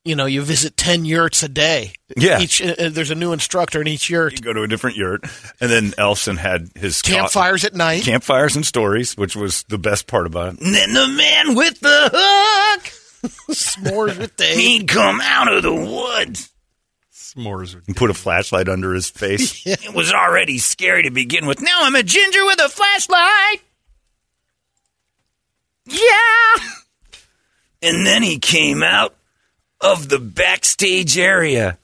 you 0.08 0.16
know, 0.16 0.26
you 0.26 0.42
visit 0.42 0.78
ten 0.78 1.06
yurts 1.06 1.44
a 1.44 1.50
day. 1.50 1.94
Yeah. 2.16 2.40
each 2.42 2.62
uh, 2.62 2.76
uh, 2.80 2.90
there's 2.90 3.12
a 3.12 3.16
new 3.16 3.34
instructor 3.34 3.82
in 3.82 3.88
each 3.88 4.10
yurt. 4.10 4.34
You 4.34 4.40
go 4.40 4.54
to 4.54 4.64
a 4.64 4.68
different 4.68 4.96
yurt, 4.96 5.24
and 5.60 5.70
then 5.70 5.92
Ellefson 5.92 6.38
had 6.38 6.70
his 6.76 7.02
co- 7.02 7.14
Campfires 7.14 7.66
at 7.66 7.74
night. 7.76 8.04
campfires 8.04 8.56
and 8.56 8.66
stories, 8.66 9.18
which 9.18 9.36
was 9.36 9.64
the 9.64 9.78
best 9.78 10.08
part 10.08 10.26
about 10.26 10.54
it. 10.54 10.62
And 10.62 10.74
then 10.74 10.94
the 10.94 11.08
man 11.08 11.56
with 11.56 11.80
the 11.80 12.10
hook, 12.14 12.84
S'mores 13.50 14.18
with 14.18 14.36
Dave. 14.38 14.58
he'd 14.58 14.88
come 14.88 15.20
out 15.22 15.52
of 15.52 15.64
the 15.64 15.74
woods. 15.74 16.50
S'mores. 17.14 17.76
And 17.88 17.96
put 17.96 18.10
a 18.10 18.14
flashlight 18.14 18.70
under 18.70 18.94
his 18.94 19.10
face. 19.10 19.66
It 19.68 19.94
was 19.94 20.14
already 20.14 20.58
scary 20.60 21.04
to 21.04 21.12
begin 21.12 21.46
with. 21.46 21.62
Now 21.62 21.80
I'm 21.82 21.96
a 21.96 22.04
ginger 22.04 22.46
with 22.46 22.60
a 22.62 22.70
flashlight. 22.70 23.62
Yeah. 25.86 26.64
And 27.82 28.06
then 28.08 28.24
he 28.24 28.40
came 28.40 28.82
out 28.82 29.16
of 29.82 30.10
the 30.10 30.20
backstage 30.20 31.18
area 31.18 31.78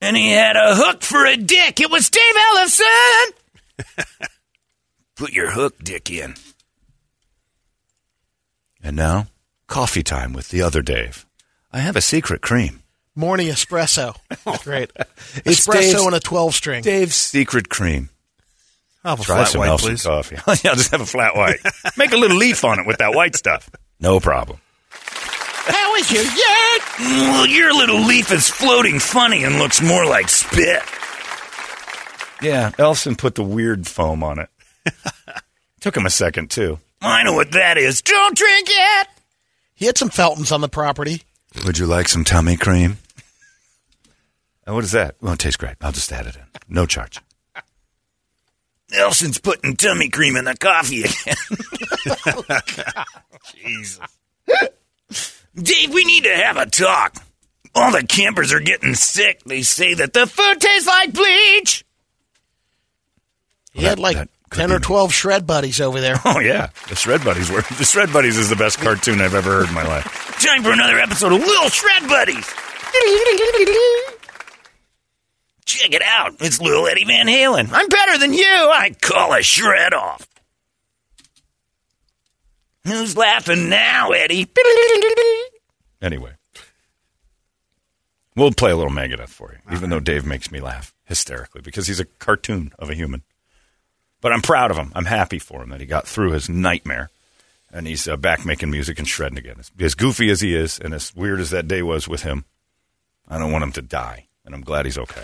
and 0.00 0.16
he 0.16 0.30
had 0.32 0.56
a 0.56 0.74
hook 0.74 1.02
for 1.02 1.24
a 1.26 1.36
dick. 1.36 1.80
It 1.80 1.90
was 1.90 2.10
Dave 2.10 2.34
Ellefson. 2.54 3.24
Put 5.16 5.32
your 5.32 5.50
hook 5.50 5.76
dick 5.82 6.10
in. 6.10 6.34
and 8.82 8.96
now, 8.96 9.26
coffee 9.66 10.02
time 10.02 10.32
with 10.32 10.48
the 10.48 10.62
other 10.62 10.82
Dave. 10.82 11.26
I 11.72 11.80
have 11.80 11.96
a 11.96 12.00
secret 12.00 12.40
cream. 12.42 12.82
Morning 13.14 13.48
espresso. 13.48 14.16
Great. 14.64 14.90
It's 15.44 15.66
espresso 15.66 15.72
Dave's- 15.92 16.06
and 16.06 16.14
a 16.14 16.20
twelve 16.20 16.54
string. 16.54 16.82
Dave's 16.82 17.16
secret 17.16 17.68
cream. 17.68 18.08
I'll 19.04 19.12
have 19.16 19.20
a 19.20 19.24
Try 19.24 19.36
flat 19.36 19.48
some 19.48 19.58
white, 19.60 19.68
Ellefson 19.70 19.80
please. 19.80 20.02
coffee. 20.02 20.36
yeah, 20.64 20.70
I'll 20.70 20.76
just 20.76 20.90
have 20.90 21.00
a 21.00 21.06
flat 21.06 21.34
white. 21.36 21.58
Make 21.96 22.12
a 22.12 22.16
little 22.18 22.36
leaf 22.36 22.64
on 22.64 22.78
it 22.80 22.86
with 22.86 22.98
that 22.98 23.14
white 23.14 23.34
stuff. 23.36 23.70
No 23.98 24.20
problem. 24.20 24.58
How 25.62 25.94
is 25.96 26.10
your 26.10 26.22
yurt? 26.22 26.82
Well, 26.98 27.46
your 27.46 27.72
little 27.74 28.00
leaf 28.04 28.32
is 28.32 28.48
floating 28.48 28.98
funny 28.98 29.44
and 29.44 29.58
looks 29.58 29.80
more 29.82 30.06
like 30.06 30.28
spit. 30.28 30.82
Yeah, 32.42 32.70
Ellefson 32.78 33.16
put 33.18 33.34
the 33.34 33.42
weird 33.44 33.86
foam 33.86 34.22
on 34.22 34.38
it. 34.38 34.48
Took 35.80 35.96
him 35.96 36.06
a 36.06 36.10
second 36.10 36.50
too. 36.50 36.78
I 37.02 37.22
know 37.22 37.34
what 37.34 37.52
that 37.52 37.76
is. 37.78 38.02
Don't 38.02 38.36
drink 38.36 38.68
it. 38.70 39.08
He 39.74 39.86
had 39.86 39.96
some 39.98 40.10
Feltons 40.10 40.52
on 40.52 40.60
the 40.60 40.68
property. 40.68 41.22
Would 41.64 41.78
you 41.78 41.86
like 41.86 42.08
some 42.08 42.24
tummy 42.24 42.56
cream? 42.56 42.98
And 44.66 44.74
what 44.74 44.84
is 44.84 44.92
that? 44.92 45.16
Well, 45.20 45.32
it 45.34 45.38
tastes 45.38 45.56
great. 45.56 45.76
I'll 45.80 45.92
just 45.92 46.12
add 46.12 46.26
it 46.26 46.36
in. 46.36 46.42
No 46.68 46.86
charge. 46.86 47.20
Nelson's 48.92 49.38
putting 49.38 49.76
tummy 49.76 50.08
cream 50.08 50.36
in 50.36 50.44
the 50.44 50.56
coffee 50.56 51.02
again. 51.02 51.36
Oh, 52.26 53.04
Jesus. 53.54 54.00
Dave, 55.62 55.92
we 55.92 56.04
need 56.04 56.24
to 56.24 56.34
have 56.34 56.56
a 56.56 56.66
talk. 56.66 57.16
All 57.74 57.92
the 57.92 58.04
campers 58.06 58.52
are 58.52 58.60
getting 58.60 58.94
sick. 58.94 59.42
They 59.44 59.62
say 59.62 59.94
that 59.94 60.12
the 60.12 60.26
food 60.26 60.60
tastes 60.60 60.86
like 60.88 61.12
bleach. 61.12 61.84
He 63.72 63.84
had 63.84 63.98
like 63.98 64.28
ten 64.52 64.72
or 64.72 64.80
twelve 64.80 65.12
shred 65.14 65.46
buddies 65.46 65.80
over 65.80 66.00
there. 66.00 66.16
Oh 66.24 66.40
yeah, 66.40 66.70
the 66.88 66.96
Shred 66.96 67.22
Buddies 67.24 67.50
were 67.50 67.62
the 67.62 67.84
Shred 67.84 68.12
Buddies 68.12 68.36
is 68.36 68.50
the 68.50 68.56
best 68.56 68.78
cartoon 68.78 69.20
I've 69.20 69.34
ever 69.34 69.50
heard 69.50 69.68
in 69.68 69.74
my 69.74 69.86
life. 69.86 70.04
Time 70.44 70.62
for 70.62 70.72
another 70.72 70.98
episode 70.98 71.32
of 71.32 71.40
Little 71.40 71.68
Shred 71.68 72.08
Buddies. 72.08 72.46
Check 75.64 75.92
it 75.92 76.02
out. 76.04 76.34
It's 76.40 76.60
little 76.60 76.86
Eddie 76.88 77.04
Van 77.04 77.26
Halen. 77.26 77.70
I'm 77.72 77.88
better 77.88 78.18
than 78.18 78.32
you. 78.34 78.44
I 78.44 78.90
call 79.00 79.32
a 79.32 79.42
shred 79.42 79.94
off. 79.94 80.26
Who's 82.84 83.16
laughing 83.16 83.68
now, 83.68 84.10
Eddie? 84.10 84.48
Anyway, 86.02 86.32
we'll 88.34 88.52
play 88.52 88.70
a 88.70 88.76
little 88.76 88.92
Megadeth 88.92 89.28
for 89.28 89.52
you, 89.52 89.74
even 89.74 89.90
though 89.90 90.00
Dave 90.00 90.24
makes 90.24 90.50
me 90.50 90.60
laugh 90.60 90.94
hysterically 91.04 91.60
because 91.60 91.86
he's 91.86 92.00
a 92.00 92.04
cartoon 92.04 92.72
of 92.78 92.90
a 92.90 92.94
human. 92.94 93.22
But 94.20 94.32
I'm 94.32 94.42
proud 94.42 94.70
of 94.70 94.76
him. 94.76 94.92
I'm 94.94 95.06
happy 95.06 95.38
for 95.38 95.62
him 95.62 95.70
that 95.70 95.80
he 95.80 95.86
got 95.86 96.06
through 96.06 96.32
his 96.32 96.48
nightmare 96.48 97.10
and 97.72 97.86
he's 97.86 98.08
uh, 98.08 98.16
back 98.16 98.44
making 98.44 98.70
music 98.70 98.98
and 98.98 99.08
shredding 99.08 99.38
again. 99.38 99.56
As, 99.58 99.70
as 99.78 99.94
goofy 99.94 100.30
as 100.30 100.40
he 100.40 100.54
is 100.54 100.78
and 100.78 100.92
as 100.94 101.14
weird 101.14 101.40
as 101.40 101.50
that 101.50 101.68
day 101.68 101.82
was 101.82 102.08
with 102.08 102.22
him, 102.22 102.44
I 103.28 103.38
don't 103.38 103.52
want 103.52 103.64
him 103.64 103.72
to 103.72 103.82
die, 103.82 104.26
and 104.44 104.54
I'm 104.54 104.62
glad 104.62 104.86
he's 104.86 104.98
okay. 104.98 105.22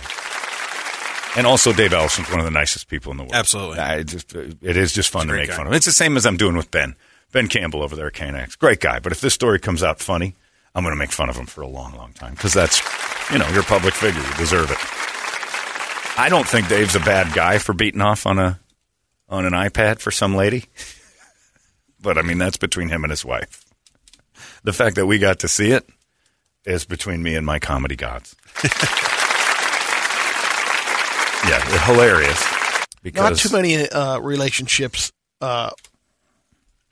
And 1.37 1.47
also, 1.47 1.73
Dave 1.73 1.91
Ellefson's 1.91 2.31
one 2.31 2.39
of 2.39 2.47
the 2.47 2.51
nicest 2.51 2.89
people 2.89 3.11
in 3.11 3.19
the 3.19 3.25
world. 3.25 3.35
Absolutely. 3.35 3.79
I 3.79 4.03
just, 4.05 4.35
it 4.35 4.77
is 4.77 4.93
just 4.93 5.11
fun 5.11 5.27
to 5.27 5.35
make 5.35 5.51
guy. 5.51 5.57
fun 5.57 5.67
of. 5.67 5.73
It's 5.75 5.85
the 5.85 5.93
same 5.93 6.17
as 6.17 6.25
I'm 6.25 6.39
doing 6.39 6.57
with 6.57 6.71
Ben. 6.71 6.95
Ben 7.31 7.49
Campbell 7.49 7.83
over 7.83 7.95
there 7.95 8.07
at 8.07 8.15
KNIX. 8.15 8.59
Great 8.59 8.81
guy. 8.81 9.01
But 9.01 9.13
if 9.13 9.21
this 9.21 9.35
story 9.35 9.59
comes 9.59 9.83
out 9.83 9.99
funny, 9.99 10.35
I'm 10.77 10.83
going 10.83 10.93
to 10.93 10.99
make 10.99 11.11
fun 11.11 11.31
of 11.31 11.37
him 11.37 11.47
for 11.47 11.63
a 11.63 11.67
long, 11.67 11.97
long 11.97 12.13
time 12.13 12.35
because 12.35 12.53
that's, 12.53 12.83
you 13.33 13.39
know, 13.39 13.49
you're 13.49 13.63
a 13.63 13.65
public 13.65 13.95
figure. 13.95 14.21
You 14.21 14.35
deserve 14.35 14.71
it. 14.71 14.77
I 16.19 16.29
don't 16.29 16.47
think 16.47 16.69
Dave's 16.69 16.95
a 16.95 17.01
bad 17.01 17.35
guy 17.35 17.57
for 17.57 17.73
beating 17.73 18.03
off 18.03 18.27
on 18.27 18.39
a 18.39 18.61
on 19.29 19.47
an 19.47 19.55
iPad 19.55 20.01
for 20.01 20.11
some 20.11 20.37
lady. 20.37 20.67
But 21.99 22.19
I 22.19 22.23
mean, 22.23 22.39
that's 22.39 22.59
between 22.59 22.89
him 22.89 23.03
and 23.03 23.11
his 23.11 23.25
wife. 23.25 23.65
The 24.63 24.73
fact 24.73 24.95
that 24.95 25.07
we 25.07 25.19
got 25.19 25.41
to 25.41 25.49
see 25.49 25.73
it 25.73 25.89
is 26.65 26.85
between 26.85 27.21
me 27.21 27.35
and 27.35 27.45
my 27.45 27.59
comedy 27.59 27.97
gods. 27.97 28.37
yeah, 31.49 31.61
hilarious. 31.85 32.45
Because 33.03 33.31
Not 33.31 33.37
too 33.39 33.57
many 33.57 33.89
uh, 33.89 34.21
relationships 34.21 35.11
uh, 35.41 35.71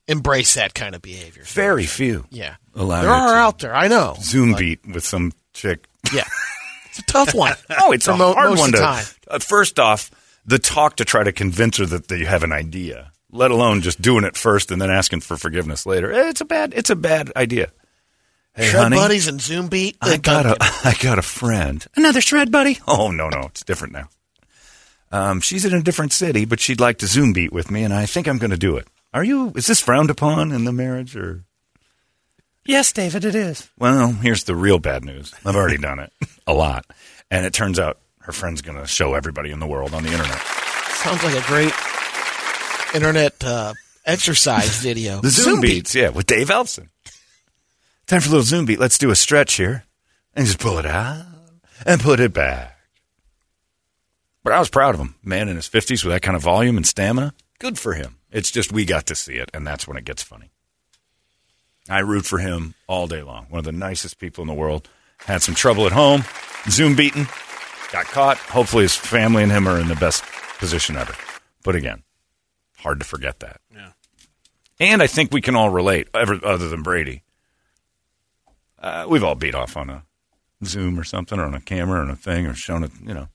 embrace 0.08 0.54
that 0.54 0.74
kind 0.74 0.96
of 0.96 1.02
behavior. 1.02 1.44
very 1.44 1.86
few. 1.86 2.26
Yeah, 2.30 2.56
Allow 2.74 3.02
there 3.02 3.10
are 3.10 3.34
out 3.36 3.58
there. 3.60 3.74
I 3.74 3.88
know. 3.88 4.16
Zoom 4.20 4.52
But, 4.52 4.58
beat 4.58 4.86
with 4.86 5.04
some 5.04 5.32
chick. 5.52 5.86
Yeah, 6.12 6.24
it's 6.86 6.98
a 6.98 7.02
tough 7.02 7.34
one. 7.34 7.54
Oh, 7.80 7.92
it's 7.92 8.08
a 8.08 8.16
mo- 8.16 8.32
hard 8.34 8.58
one 8.58 8.72
to. 8.72 8.78
time. 8.78 9.04
Uh, 9.28 9.38
first 9.38 9.78
off, 9.78 10.10
the 10.46 10.58
talk 10.58 10.96
to 10.96 11.04
try 11.04 11.22
to 11.22 11.32
convince 11.32 11.76
her 11.78 11.86
that 11.86 12.10
you 12.10 12.26
have 12.26 12.42
an 12.42 12.52
idea, 12.52 13.12
let 13.30 13.50
alone 13.50 13.80
just 13.80 14.02
doing 14.02 14.24
it 14.24 14.36
first 14.36 14.70
and 14.70 14.80
then 14.82 14.90
asking 14.90 15.20
for 15.20 15.36
forgiveness 15.36 15.86
later. 15.86 16.12
Eh, 16.12 16.28
It's 16.30 16.40
a 16.40 16.44
bad. 16.44 16.72
It's 16.76 16.90
a 16.90 16.96
bad 16.96 17.32
idea. 17.36 17.70
Hey, 18.56 18.66
Shred 18.68 18.82
honey, 18.84 18.96
buddies 18.96 19.26
and 19.28 19.40
Zoom 19.40 19.66
beat. 19.68 19.96
I 20.00 20.16
got 20.16 20.46
a. 20.46 20.56
I 20.60 20.94
got 21.00 21.18
a 21.18 21.22
friend. 21.22 21.84
Another 21.96 22.20
shred 22.20 22.52
buddy? 22.52 22.78
Oh, 22.86 23.10
no, 23.10 23.28
no. 23.28 23.40
It's 23.46 23.64
different 23.64 23.92
now. 23.94 24.08
Um, 25.10 25.40
she's 25.40 25.64
in 25.64 25.74
a 25.74 25.82
different 25.82 26.12
city, 26.12 26.44
but 26.44 26.58
she'd 26.60 26.80
like 26.80 26.98
to 26.98 27.06
Zoom 27.06 27.32
beat 27.32 27.52
with 27.52 27.70
me, 27.70 27.84
and 27.84 27.94
I 27.94 28.06
think 28.06 28.26
I'm 28.28 28.38
going 28.38 28.50
to 28.50 28.56
do 28.56 28.76
it. 28.76 28.86
Are 29.12 29.22
you, 29.24 29.52
is 29.54 29.66
this 29.66 29.80
frowned 29.80 30.10
upon 30.10 30.50
in 30.52 30.64
the 30.64 30.72
marriage 30.72 31.16
or? 31.16 31.44
Yes, 32.66 32.92
David, 32.92 33.24
it 33.24 33.34
is. 33.34 33.68
Well, 33.78 34.12
here's 34.12 34.44
the 34.44 34.56
real 34.56 34.78
bad 34.78 35.04
news. 35.04 35.34
I've 35.44 35.56
already 35.56 35.76
done 35.76 35.98
it 35.98 36.12
a 36.46 36.54
lot. 36.54 36.86
And 37.30 37.44
it 37.44 37.52
turns 37.52 37.78
out 37.78 37.98
her 38.20 38.32
friend's 38.32 38.62
going 38.62 38.78
to 38.78 38.86
show 38.86 39.14
everybody 39.14 39.50
in 39.50 39.60
the 39.60 39.66
world 39.66 39.92
on 39.92 40.02
the 40.02 40.10
internet. 40.10 40.38
Sounds 40.38 41.22
like 41.22 41.34
a 41.36 41.46
great 41.46 41.72
internet 42.94 43.44
uh, 43.44 43.74
exercise 44.06 44.78
video. 44.82 45.20
The 45.20 45.28
Zoom, 45.28 45.60
beats, 45.60 45.94
yeah, 45.94 46.08
with 46.08 46.26
Dave 46.26 46.48
Ellefson. 46.48 46.88
Time 48.06 48.20
for 48.20 48.28
a 48.28 48.30
little 48.30 48.44
Zoom 48.44 48.64
beat. 48.64 48.78
Let's 48.80 48.98
do 48.98 49.10
a 49.10 49.16
stretch 49.16 49.54
here. 49.54 49.84
And 50.34 50.46
just 50.46 50.58
pull 50.58 50.78
it 50.78 50.86
out 50.86 51.24
and 51.86 52.00
put 52.00 52.18
it 52.18 52.32
back. 52.32 52.76
But 54.42 54.52
I 54.52 54.58
was 54.58 54.68
proud 54.68 54.94
of 54.94 55.00
him. 55.00 55.14
Man 55.22 55.48
in 55.48 55.56
his 55.56 55.68
50s 55.68 56.04
with 56.04 56.12
that 56.12 56.22
kind 56.22 56.34
of 56.36 56.42
volume 56.42 56.76
and 56.76 56.86
stamina. 56.86 57.34
Good 57.60 57.78
for 57.78 57.92
him. 57.94 58.16
It's 58.32 58.50
just 58.50 58.72
we 58.72 58.84
got 58.84 59.06
to 59.06 59.14
see 59.14 59.34
it, 59.34 59.50
and 59.54 59.66
that's 59.66 59.86
when 59.86 59.96
it 59.96 60.04
gets 60.04 60.22
funny. 60.22 60.50
I 61.88 62.00
root 62.00 62.24
for 62.24 62.38
him 62.38 62.74
all 62.86 63.06
day 63.06 63.22
long. 63.22 63.46
One 63.50 63.58
of 63.58 63.64
the 63.64 63.72
nicest 63.72 64.18
people 64.18 64.42
in 64.42 64.48
the 64.48 64.54
world. 64.54 64.88
Had 65.18 65.42
some 65.42 65.54
trouble 65.54 65.86
at 65.86 65.92
home. 65.92 66.24
Zoom 66.68 66.96
beaten. 66.96 67.26
Got 67.92 68.06
caught. 68.06 68.38
Hopefully 68.38 68.82
his 68.82 68.96
family 68.96 69.42
and 69.42 69.52
him 69.52 69.68
are 69.68 69.78
in 69.78 69.88
the 69.88 69.94
best 69.94 70.24
position 70.58 70.96
ever. 70.96 71.14
But 71.62 71.76
again, 71.76 72.02
hard 72.78 73.00
to 73.00 73.06
forget 73.06 73.40
that. 73.40 73.60
Yeah. 73.72 73.92
And 74.80 75.02
I 75.02 75.06
think 75.06 75.32
we 75.32 75.40
can 75.40 75.54
all 75.54 75.70
relate, 75.70 76.08
ever, 76.14 76.38
other 76.44 76.68
than 76.68 76.82
Brady. 76.82 77.22
Uh, 78.78 79.06
we've 79.08 79.24
all 79.24 79.34
beat 79.34 79.54
off 79.54 79.76
on 79.76 79.88
a 79.88 80.02
Zoom 80.64 80.98
or 80.98 81.04
something, 81.04 81.38
or 81.38 81.44
on 81.44 81.54
a 81.54 81.60
camera, 81.60 82.00
or 82.00 82.02
on 82.02 82.10
a 82.10 82.16
thing, 82.16 82.46
or 82.46 82.54
shown 82.54 82.84
it, 82.84 82.90
you 83.02 83.14
know. 83.14 83.28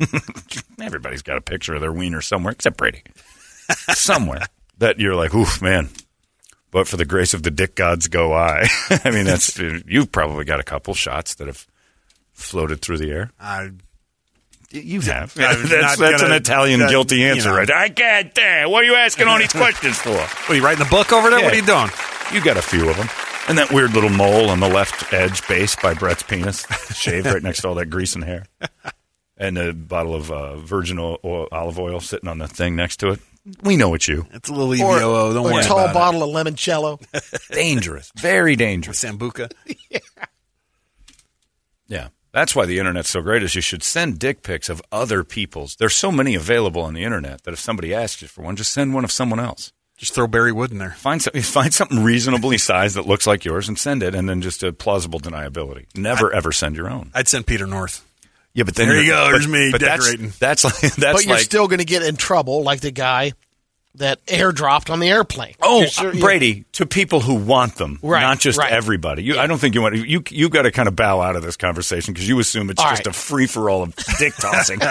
Everybody's 0.80 1.22
got 1.22 1.36
a 1.36 1.42
picture 1.42 1.74
of 1.74 1.80
their 1.80 1.92
wiener 1.92 2.20
somewhere, 2.20 2.52
except 2.52 2.76
Brady. 2.76 3.02
somewhere 3.68 4.46
that 4.78 4.98
you're 4.98 5.14
like, 5.14 5.34
oof, 5.34 5.60
man. 5.60 5.88
But 6.74 6.88
for 6.88 6.96
the 6.96 7.04
grace 7.04 7.34
of 7.34 7.44
the 7.44 7.52
dick 7.52 7.76
gods 7.76 8.08
go 8.08 8.32
I. 8.32 8.66
I 9.04 9.10
mean, 9.12 9.26
that's 9.26 9.56
you've 9.58 10.10
probably 10.10 10.44
got 10.44 10.58
a 10.58 10.64
couple 10.64 10.92
shots 10.92 11.36
that 11.36 11.46
have 11.46 11.68
floated 12.32 12.80
through 12.82 12.98
the 12.98 13.12
air. 13.12 13.30
I 13.38 13.70
You 14.72 15.00
have. 15.02 15.32
I'm 15.38 15.62
that's 15.68 15.98
that's 16.00 16.00
an 16.22 16.28
gonna- 16.28 16.34
Italian 16.34 16.82
uh, 16.82 16.88
guilty 16.88 17.18
you 17.18 17.26
answer, 17.28 17.50
know. 17.50 17.58
right? 17.58 17.68
there. 17.68 17.76
I 17.76 17.88
can't. 17.90 18.36
Uh, 18.36 18.68
what 18.68 18.82
are 18.82 18.86
you 18.86 18.96
asking 18.96 19.28
all 19.28 19.38
these 19.38 19.52
questions 19.62 19.96
for? 19.98 20.10
What 20.16 20.50
are 20.50 20.54
you 20.56 20.64
writing 20.64 20.82
the 20.82 20.90
book 20.90 21.12
over 21.12 21.30
there? 21.30 21.44
What 21.44 21.52
are 21.52 21.56
you 21.56 21.64
doing? 21.64 21.90
You 22.32 22.42
got 22.44 22.56
a 22.56 22.62
few 22.62 22.90
of 22.90 22.96
them. 22.96 23.08
And 23.46 23.56
that 23.58 23.70
weird 23.70 23.92
little 23.92 24.10
mole 24.10 24.50
on 24.50 24.58
the 24.58 24.68
left 24.68 25.12
edge 25.12 25.46
base 25.46 25.76
by 25.76 25.94
Brett's 25.94 26.24
penis, 26.24 26.66
shaved 26.92 27.26
right 27.26 27.42
next 27.42 27.60
to 27.60 27.68
all 27.68 27.74
that 27.76 27.86
grease 27.86 28.16
and 28.16 28.24
hair. 28.24 28.46
And 29.36 29.58
a 29.58 29.72
bottle 29.72 30.16
of 30.16 30.32
uh, 30.32 30.56
virgin 30.56 30.98
oil, 30.98 31.46
olive 31.52 31.78
oil 31.78 32.00
sitting 32.00 32.28
on 32.28 32.38
the 32.38 32.48
thing 32.48 32.74
next 32.74 32.96
to 32.96 33.10
it. 33.10 33.20
We 33.62 33.76
know 33.76 33.92
it's 33.94 34.08
you. 34.08 34.26
It's 34.32 34.48
a 34.48 34.52
little 34.54 34.72
EVOO. 34.72 35.34
Don't 35.34 35.46
or 35.46 35.52
worry 35.52 35.64
a 35.64 35.66
tall 35.66 35.80
about 35.80 35.94
bottle 35.94 36.22
of 36.22 36.30
limoncello. 36.30 36.98
Dangerous. 37.52 38.10
Very 38.16 38.54
it. 38.54 38.56
dangerous. 38.56 39.02
Sambuca. 39.04 39.52
Yeah. 39.90 39.98
Yeah. 41.86 42.08
That's 42.32 42.56
why 42.56 42.66
the 42.66 42.78
internet's 42.80 43.10
so 43.10 43.20
great 43.20 43.42
is 43.42 43.54
you 43.54 43.60
should 43.60 43.82
send 43.82 44.18
dick 44.18 44.42
pics 44.42 44.68
of 44.68 44.82
other 44.90 45.22
people's. 45.22 45.76
There's 45.76 45.94
so 45.94 46.10
many 46.10 46.34
available 46.34 46.82
on 46.82 46.94
the 46.94 47.04
internet 47.04 47.44
that 47.44 47.52
if 47.52 47.60
somebody 47.60 47.94
asks 47.94 48.22
you 48.22 48.28
for 48.28 48.42
one, 48.42 48.56
just 48.56 48.72
send 48.72 48.92
one 48.94 49.04
of 49.04 49.12
someone 49.12 49.38
else. 49.38 49.72
Just 49.96 50.14
throw 50.14 50.26
Barry 50.26 50.50
Wood 50.50 50.72
in 50.72 50.78
there. 50.78 50.90
Find 50.90 51.22
some, 51.22 51.32
find 51.42 51.72
something 51.72 52.02
reasonably 52.02 52.58
sized 52.58 52.96
that 52.96 53.06
looks 53.06 53.26
like 53.26 53.44
yours 53.44 53.68
and 53.68 53.78
send 53.78 54.02
it, 54.02 54.14
and 54.14 54.28
then 54.28 54.40
just 54.42 54.62
a 54.64 54.72
plausible 54.72 55.20
deniability. 55.20 55.86
Never 55.96 56.32
ever 56.32 56.50
send 56.50 56.76
your 56.76 56.90
own. 56.90 57.12
I'd 57.14 57.28
send 57.28 57.46
Peter 57.46 57.66
North. 57.66 58.04
Yeah, 58.54 58.62
but 58.64 58.74
then 58.76 58.88
There 58.88 58.96
you 58.98 59.02
you're- 59.02 59.16
go. 59.16 59.24
but- 59.26 59.30
There's 59.32 59.48
me 59.48 59.68
but 59.72 59.80
that's- 59.80 59.98
decorating. 60.00 60.32
That's, 60.38 60.64
like 60.64 60.74
that's 60.80 60.96
but 60.96 61.24
you're 61.24 61.34
like 61.34 61.42
still 61.44 61.66
going 61.68 61.80
to 61.80 61.84
get 61.84 62.02
in 62.02 62.16
trouble 62.16 62.62
like 62.62 62.80
the 62.80 62.90
guy 62.92 63.32
that 63.96 64.24
airdropped 64.26 64.90
on 64.90 64.98
the 65.00 65.08
airplane. 65.08 65.54
Oh, 65.62 65.84
sure- 65.86 66.12
Brady, 66.14 66.64
to 66.72 66.86
people 66.86 67.20
who 67.20 67.34
want 67.34 67.76
them, 67.76 67.98
Right, 68.02 68.22
not 68.22 68.40
just 68.40 68.58
right. 68.58 68.72
everybody. 68.72 69.22
You, 69.24 69.38
I 69.38 69.46
don't 69.46 69.58
think 69.58 69.74
you 69.74 69.82
want 69.82 69.96
you. 69.96 70.22
You've 70.30 70.50
got 70.50 70.62
to 70.62 70.72
kind 70.72 70.88
of 70.88 70.96
bow 70.96 71.20
out 71.20 71.36
of 71.36 71.42
this 71.42 71.56
conversation 71.56 72.12
because 72.14 72.28
you 72.28 72.38
assume 72.40 72.70
it's 72.70 72.80
All 72.82 72.90
just 72.90 73.06
right. 73.06 73.14
a 73.14 73.18
free 73.18 73.46
for 73.46 73.68
all 73.70 73.82
of 73.82 73.94
dick 74.18 74.34
tossing. 74.36 74.80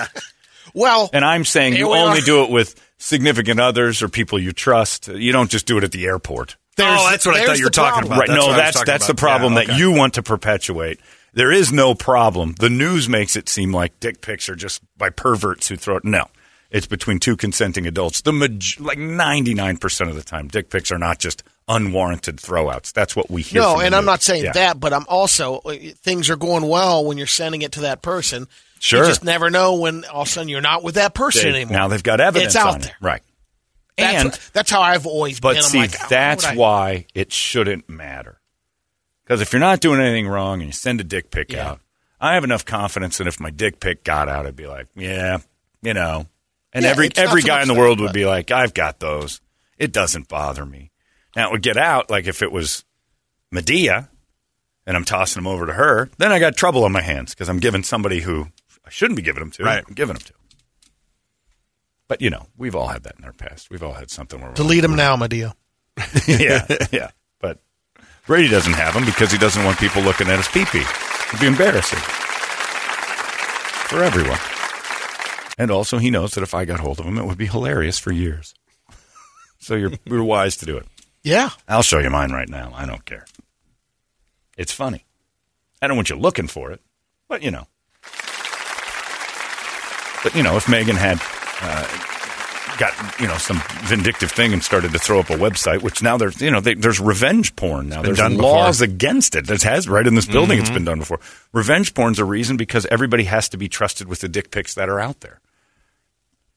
Well, 0.76 1.10
and 1.14 1.24
I'm 1.24 1.46
saying 1.46 1.76
you 1.76 1.92
only 1.92 2.18
are. 2.20 2.22
do 2.26 2.44
it 2.44 2.50
with 2.50 2.74
significant 2.98 3.60
others 3.60 4.02
or 4.02 4.10
people 4.10 4.40
you 4.40 4.54
trust. 4.54 5.08
You 5.08 5.32
don't 5.32 5.52
just 5.52 5.68
do 5.68 5.78
it 5.78 5.84
at 5.84 5.92
the 5.92 6.06
airport. 6.06 6.56
Oh, 6.56 6.66
there's- 6.78 7.00
oh, 7.00 7.10
that's 7.12 7.26
what 7.28 7.36
I 7.36 7.46
thought 7.46 7.60
you 7.60 7.66
were 7.66 7.70
talking 7.70 8.08
problem. 8.08 8.12
about. 8.14 8.20
Right? 8.22 8.28
That's 8.30 8.40
no, 8.40 8.48
what 8.48 8.54
I 8.54 8.58
was 8.58 8.58
that's 8.66 8.78
talking 8.78 8.92
that's 8.92 9.08
the 9.08 9.14
problem 9.16 9.54
Yeah, 9.54 9.64
that 9.66 9.78
you 9.78 9.92
want 9.92 10.16
to 10.16 10.24
perpetuate. 10.24 11.00
There 11.34 11.52
is 11.52 11.72
no 11.74 11.96
problem. 11.96 12.54
The 12.60 12.70
news 12.70 13.10
makes 13.10 13.36
it 13.36 13.50
seem 13.50 13.72
like 13.74 14.00
dick 14.00 14.22
pics 14.22 14.50
are 14.50 14.56
just 14.56 14.82
by 14.98 15.10
perverts 15.10 15.68
who 15.68 15.76
throw 15.76 15.98
it. 15.98 16.06
No, 16.06 16.28
it's 16.70 16.86
between 16.88 17.20
two 17.20 17.36
consenting 17.36 17.88
adults. 17.88 18.22
The 18.22 18.32
maj- 18.34 18.80
like 18.80 18.98
ninety 19.00 19.54
nine 19.54 19.78
percent 19.78 20.10
of 20.10 20.16
the 20.16 20.24
time, 20.24 20.48
dick 20.48 20.70
pics 20.70 20.92
are 20.92 21.00
not 21.00 21.18
just 21.20 21.44
unwarranted 21.68 22.38
throwouts. 22.38 22.94
That's 22.94 23.16
what 23.16 23.32
we 23.32 23.42
hear. 23.42 23.62
No, 23.62 23.80
and 23.80 23.96
I'm 23.96 24.02
news. 24.04 24.06
not 24.08 24.22
saying 24.22 24.44
Yeah. 24.44 24.52
that, 24.54 24.80
but 24.80 24.94
I'm 24.94 25.06
also 25.08 25.58
uh, 25.66 25.76
things 26.04 26.30
are 26.30 26.36
going 26.36 26.68
well 26.68 27.04
when 27.06 27.18
you're 27.18 27.26
sending 27.26 27.62
it 27.64 27.72
to 27.74 27.82
that 27.82 28.02
person. 28.02 28.48
Sure. 28.80 29.00
You 29.04 29.08
just 29.08 29.24
never 29.24 29.50
know 29.50 29.76
when 29.76 30.04
all 30.06 30.24
of 30.24 30.28
a 30.28 30.30
sudden 30.32 30.50
you're 30.50 30.60
not 30.62 30.84
with 30.84 30.96
that 30.96 31.14
person 31.14 31.44
They- 31.54 31.62
anymore. 31.62 31.78
now 31.78 31.88
they've 31.88 32.04
got 32.04 32.20
evidence 32.20 32.56
It's 32.56 32.64
out 32.64 32.74
on 32.76 32.80
there. 32.82 32.90
it, 32.92 32.96
right? 33.04 33.22
That's, 33.98 34.14
and 34.16 34.32
what- 34.32 34.50
that's 34.54 34.70
how 34.72 34.82
I've 34.82 35.06
always 35.08 35.40
But 35.40 35.54
been. 35.54 35.64
See, 35.64 35.78
like, 35.80 36.10
that's 36.10 36.46
why 36.54 37.06
it 37.16 37.32
shouldn't 37.32 37.88
matter. 37.90 38.40
Because 39.24 39.42
if 39.42 39.54
you're 39.54 39.60
not 39.60 39.80
doing 39.80 40.00
anything 40.02 40.28
wrong 40.28 40.60
and 40.62 40.68
you 40.70 40.74
send 40.74 41.00
a 41.02 41.04
dick 41.04 41.32
pic 41.32 41.52
Yeah. 41.52 41.72
out, 41.72 41.82
I 42.20 42.34
have 42.36 42.44
enough 42.44 42.66
confidence 42.66 43.18
that 43.18 43.28
if 43.28 43.40
my 43.40 43.50
dick 43.50 43.80
pic 43.80 44.04
got 44.04 44.30
out, 44.30 44.46
I'd 44.46 44.56
be 44.56 44.68
like, 44.68 44.88
yeah, 44.96 45.38
you 45.82 45.94
know. 45.94 46.28
And 46.72 46.84
Yeah, 46.84 46.92
every 46.92 47.10
every 47.16 47.42
guy 47.42 47.62
in 47.62 47.68
the 47.68 47.74
that, 47.74 47.80
world 47.80 48.00
would 48.00 48.08
but- 48.08 48.14
be 48.14 48.26
like, 48.26 48.50
I've 48.52 48.74
got 48.74 49.00
those. 49.00 49.42
It 49.78 49.92
doesn't 49.92 50.28
bother 50.28 50.66
me. 50.66 50.92
Now 51.36 51.50
it 51.50 51.52
would 51.52 51.62
get 51.64 51.78
out 51.78 52.10
like 52.10 52.28
if 52.28 52.42
it 52.42 52.52
was 52.52 52.84
Medea, 53.52 54.10
and 54.86 54.98
I'm 54.98 55.06
tossing 55.06 55.42
them 55.42 55.48
over 55.52 55.66
to 55.66 55.74
her. 55.74 56.10
Then 56.18 56.32
I 56.32 56.40
got 56.40 56.56
trouble 56.56 56.84
on 56.84 56.92
my 56.92 57.02
hands 57.02 57.34
because 57.34 57.50
I'm 57.50 57.60
giving 57.60 57.84
somebody 57.84 58.22
who 58.22 58.48
I 58.86 58.90
shouldn't 58.90 59.16
be 59.18 59.24
giving 59.24 59.40
them 59.42 59.52
to. 59.52 59.64
Right. 59.64 59.84
I'm 59.88 59.94
giving 59.94 60.16
them 60.16 60.24
to. 60.26 60.34
But 62.08 62.22
you 62.22 62.30
know, 62.30 62.48
we've 62.58 62.76
all 62.76 62.88
had 62.88 63.04
that 63.04 63.16
in 63.18 63.26
our 63.26 63.34
past. 63.34 63.70
We've 63.70 63.84
all 63.84 63.94
had 63.94 64.12
something 64.12 64.40
where 64.40 64.50
we're 64.50 64.56
Delete 64.56 64.82
them 64.82 64.96
now, 64.96 65.16
Medea. 65.16 65.56
yeah, 66.28 66.66
yeah. 66.92 67.12
But 67.40 67.62
Brady 68.26 68.48
doesn't 68.50 68.74
have 68.74 68.94
them 68.94 69.06
because 69.06 69.32
he 69.32 69.38
doesn't 69.38 69.64
want 69.66 69.78
people 69.80 70.02
looking 70.02 70.30
at 70.30 70.38
his 70.38 70.48
pee-pee. 70.48 70.80
It'd 71.28 71.40
be 71.42 71.48
embarrassing 71.48 72.00
for 73.90 74.02
everyone. 74.02 74.40
And 75.58 75.70
also, 75.70 75.98
he 75.98 76.10
knows 76.10 76.32
that 76.32 76.42
if 76.42 76.54
I 76.54 76.66
got 76.66 76.80
hold 76.80 77.00
of 77.00 77.06
him, 77.06 77.18
it 77.18 77.26
would 77.26 77.38
be 77.38 77.46
hilarious 77.48 78.00
for 78.00 78.12
years. 78.12 78.54
So 79.60 79.76
you're 79.76 79.94
you're 80.04 80.22
wise 80.26 80.58
to 80.58 80.66
do 80.66 80.76
it. 80.76 80.86
Yeah. 81.24 81.52
I'll 81.70 81.84
show 81.84 82.00
you 82.00 82.10
mine 82.10 82.34
right 82.34 82.50
now. 82.50 82.74
I 82.76 82.86
don't 82.86 83.06
care. 83.06 83.26
It's 84.58 84.74
funny. 84.74 85.06
I 85.82 85.88
don't 85.88 85.96
want 85.96 86.10
you 86.10 86.18
looking 86.18 86.48
for 86.48 86.74
it, 86.74 86.82
but 87.30 87.42
you 87.42 87.50
know. 87.50 87.66
But 90.22 90.36
you 90.36 90.44
know, 90.44 90.58
if 90.58 90.68
Megan 90.68 90.98
had 90.98 91.18
uh, 91.62 91.88
got 92.78 93.20
you 93.20 93.28
know 93.28 93.38
some 93.38 93.62
vindictive 93.84 94.32
thing 94.32 94.54
and 94.54 94.64
started 94.64 94.92
to 94.92 95.00
throw 95.00 95.20
up 95.20 95.30
a 95.30 95.38
website, 95.38 95.82
which 95.82 96.02
now 96.02 96.18
there's 96.18 96.42
you 96.42 96.52
know 96.52 96.60
they, 96.60 96.74
there's 96.74 97.00
revenge 97.00 97.56
porn 97.56 97.90
now. 97.90 98.02
There's 98.02 98.18
done 98.18 98.38
laws 98.38 98.80
before. 98.80 98.94
against 98.94 99.36
it. 99.36 99.48
That 99.48 99.62
has 99.64 99.88
right 99.88 100.06
in 100.06 100.16
this 100.16 100.26
building. 100.26 100.60
It's 100.60 100.70
mm-hmm. 100.70 100.76
been 100.76 100.86
done 100.86 101.00
before. 101.00 101.20
Revenge 101.52 101.94
porn's 101.94 102.20
a 102.20 102.26
reason 102.26 102.58
because 102.58 102.86
everybody 102.88 103.26
has 103.26 103.50
to 103.50 103.58
be 103.58 103.70
trusted 103.70 104.08
with 104.08 104.20
the 104.20 104.30
dick 104.30 104.52
pics 104.52 104.74
that 104.76 104.90
are 104.90 105.00
out 105.00 105.22
there. 105.22 105.40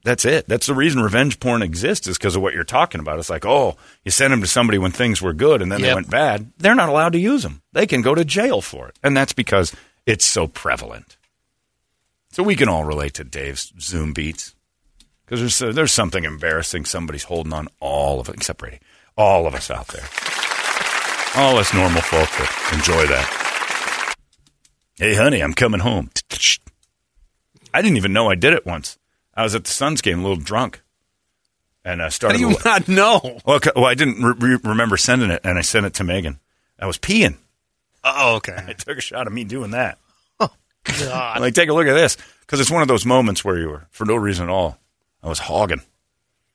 That's 0.04 0.24
it. 0.24 0.46
That's 0.46 0.68
the 0.68 0.74
reason 0.74 1.02
revenge 1.02 1.40
porn 1.40 1.62
exists 1.62 2.06
is 2.06 2.16
because 2.16 2.36
of 2.36 2.42
what 2.42 2.54
you're 2.54 2.62
talking 2.62 3.00
about. 3.00 3.18
It's 3.18 3.28
like, 3.28 3.44
oh, 3.44 3.76
you 4.04 4.12
sent 4.12 4.30
them 4.30 4.40
to 4.40 4.46
somebody 4.46 4.78
when 4.78 4.92
things 4.92 5.20
were 5.20 5.32
good 5.32 5.60
and 5.60 5.72
then 5.72 5.82
they 5.82 5.92
went 5.92 6.08
bad. 6.08 6.52
They're 6.58 6.76
not 6.76 6.88
allowed 6.88 7.14
to 7.14 7.18
use 7.18 7.42
them. 7.42 7.60
They 7.72 7.88
can 7.88 8.02
go 8.02 8.14
to 8.14 8.24
jail 8.24 8.60
for 8.60 8.86
it. 8.86 8.96
And 9.02 9.16
that's 9.16 9.32
because 9.32 9.74
it's 10.06 10.24
so 10.24 10.46
prevalent. 10.46 11.16
So 12.30 12.44
we 12.44 12.54
can 12.54 12.68
all 12.68 12.84
relate 12.84 13.14
to 13.14 13.24
Dave's 13.24 13.72
Zoom 13.80 14.12
beats 14.12 14.54
because 15.26 15.40
there's, 15.40 15.62
uh, 15.62 15.72
there's 15.72 15.92
something 15.92 16.24
embarrassing. 16.24 16.84
Somebody's 16.84 17.24
holding 17.24 17.52
on 17.52 17.68
all 17.80 18.20
of 18.20 18.28
it, 18.28 18.36
except 18.36 18.60
Brady. 18.60 18.78
All 19.18 19.46
of 19.46 19.54
us 19.54 19.70
out 19.70 19.88
there. 19.88 20.04
All 21.36 21.58
us 21.58 21.74
normal 21.74 22.00
folk 22.00 22.28
that 22.28 22.70
enjoy 22.72 23.06
that. 23.08 24.14
Hey, 24.96 25.14
honey, 25.14 25.42
I'm 25.42 25.52
coming 25.52 25.80
home. 25.80 26.10
I 27.74 27.82
didn't 27.82 27.98
even 27.98 28.12
know 28.12 28.30
I 28.30 28.36
did 28.36 28.54
it 28.54 28.64
once. 28.64 28.96
I 29.34 29.42
was 29.42 29.54
at 29.54 29.64
the 29.64 29.70
Suns 29.70 30.00
game, 30.00 30.20
a 30.20 30.22
little 30.22 30.42
drunk, 30.42 30.80
and 31.84 32.00
I 32.02 32.08
started. 32.08 32.40
How 32.40 32.46
do 32.46 32.52
you 32.52 32.58
not 32.64 32.88
know? 32.88 33.40
well, 33.44 33.60
well, 33.74 33.84
I 33.84 33.94
didn't 33.94 34.22
re- 34.22 34.58
remember 34.64 34.96
sending 34.96 35.30
it, 35.30 35.42
and 35.44 35.58
I 35.58 35.60
sent 35.60 35.84
it 35.84 35.94
to 35.94 36.04
Megan. 36.04 36.38
I 36.78 36.86
was 36.86 36.96
peeing. 36.96 37.36
Oh, 38.02 38.36
okay. 38.36 38.56
I 38.68 38.72
took 38.72 38.96
a 38.96 39.02
shot 39.02 39.26
of 39.26 39.32
me 39.34 39.44
doing 39.44 39.72
that. 39.72 39.98
Oh, 40.40 40.48
God. 40.84 41.40
Like, 41.40 41.54
take 41.54 41.68
a 41.68 41.74
look 41.74 41.86
at 41.86 41.94
this, 41.94 42.16
because 42.40 42.60
it's 42.60 42.70
one 42.70 42.80
of 42.82 42.88
those 42.88 43.04
moments 43.04 43.44
where 43.44 43.58
you 43.58 43.68
were, 43.68 43.86
for 43.90 44.06
no 44.06 44.14
reason 44.16 44.44
at 44.44 44.50
all, 44.50 44.78
I 45.22 45.28
was 45.28 45.38
hogging. 45.38 45.82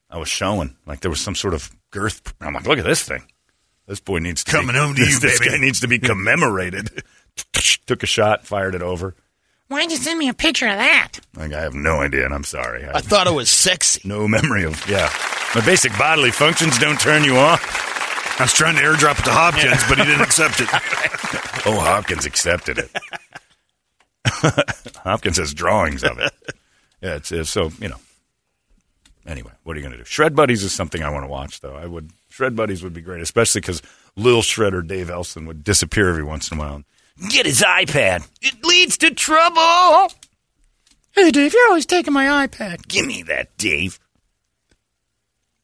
I 0.09 0.17
was 0.17 0.27
showing 0.29 0.75
like 0.85 1.01
there 1.01 1.11
was 1.11 1.21
some 1.21 1.35
sort 1.35 1.53
of 1.53 1.71
girth. 1.91 2.33
I'm 2.41 2.53
like, 2.53 2.65
look 2.67 2.79
at 2.79 2.85
this 2.85 3.03
thing. 3.03 3.23
This 3.87 3.99
boy 3.99 4.19
needs 4.19 4.43
to 4.43 4.51
Coming 4.51 4.73
be, 4.73 4.79
home 4.79 4.95
to 4.95 5.01
this, 5.03 5.13
you, 5.13 5.19
This 5.19 5.39
baby. 5.39 5.51
guy 5.51 5.57
needs 5.57 5.79
to 5.81 5.87
be 5.87 5.99
commemorated. 5.99 7.03
Took 7.85 8.03
a 8.03 8.05
shot, 8.05 8.45
fired 8.45 8.75
it 8.75 8.81
over. 8.81 9.15
Why'd 9.67 9.89
you 9.89 9.97
send 9.97 10.19
me 10.19 10.27
a 10.27 10.33
picture 10.33 10.67
of 10.67 10.77
that? 10.77 11.13
Like 11.35 11.53
I 11.53 11.61
have 11.61 11.73
no 11.73 12.01
idea, 12.01 12.25
and 12.25 12.33
I'm 12.33 12.43
sorry. 12.43 12.85
I 12.85 12.97
I 12.97 13.01
thought 13.01 13.27
it 13.27 13.33
was 13.33 13.49
sexy. 13.49 14.01
no 14.03 14.27
memory 14.27 14.63
of 14.65 14.85
yeah. 14.89 15.09
My 15.55 15.61
basic 15.65 15.97
bodily 15.97 16.31
functions 16.31 16.77
don't 16.77 16.99
turn 16.99 17.23
you 17.23 17.37
on. 17.37 17.57
I 17.61 18.37
was 18.43 18.53
trying 18.53 18.75
to 18.75 18.81
airdrop 18.81 19.19
it 19.19 19.23
to 19.25 19.31
Hopkins, 19.31 19.81
but 19.87 19.97
he 19.97 20.03
didn't 20.05 20.21
accept 20.21 20.59
it. 20.61 20.69
Oh, 21.63 21.79
Hopkins 21.79 22.25
accepted 22.25 22.79
it. 22.79 22.89
Hopkins 25.03 25.37
has 25.37 25.53
drawings 25.53 26.03
of 26.03 26.17
it. 26.19 26.31
Yeah, 27.01 27.15
it's, 27.15 27.31
it's 27.31 27.49
so 27.51 27.71
you 27.79 27.87
know. 27.89 27.97
Anyway, 29.25 29.51
what 29.63 29.75
are 29.75 29.79
you 29.79 29.85
going 29.85 29.91
to 29.91 29.99
do? 29.99 30.05
Shred 30.05 30.35
Buddies 30.35 30.63
is 30.63 30.73
something 30.73 31.03
I 31.03 31.09
want 31.09 31.23
to 31.23 31.29
watch, 31.29 31.61
though. 31.61 31.75
I 31.75 31.85
would 31.85 32.11
Shred 32.29 32.55
Buddies 32.55 32.81
would 32.83 32.93
be 32.93 33.01
great, 33.01 33.21
especially 33.21 33.61
because 33.61 33.81
Lil 34.15 34.41
Shredder 34.41 34.85
Dave 34.85 35.07
Ellefson 35.07 35.45
would 35.47 35.63
disappear 35.63 36.09
every 36.09 36.23
once 36.23 36.51
in 36.51 36.57
a 36.57 36.61
while. 36.61 36.83
Get 37.29 37.45
his 37.45 37.61
iPad. 37.61 38.27
It 38.41 38.63
leads 38.63 38.97
to 38.99 39.11
trouble. 39.13 40.13
Hey, 41.11 41.29
Dave, 41.29 41.53
you're 41.53 41.67
always 41.67 41.85
taking 41.85 42.13
my 42.13 42.47
iPad. 42.47 42.87
Give 42.87 43.05
me 43.05 43.23
that, 43.23 43.55
Dave. 43.57 43.99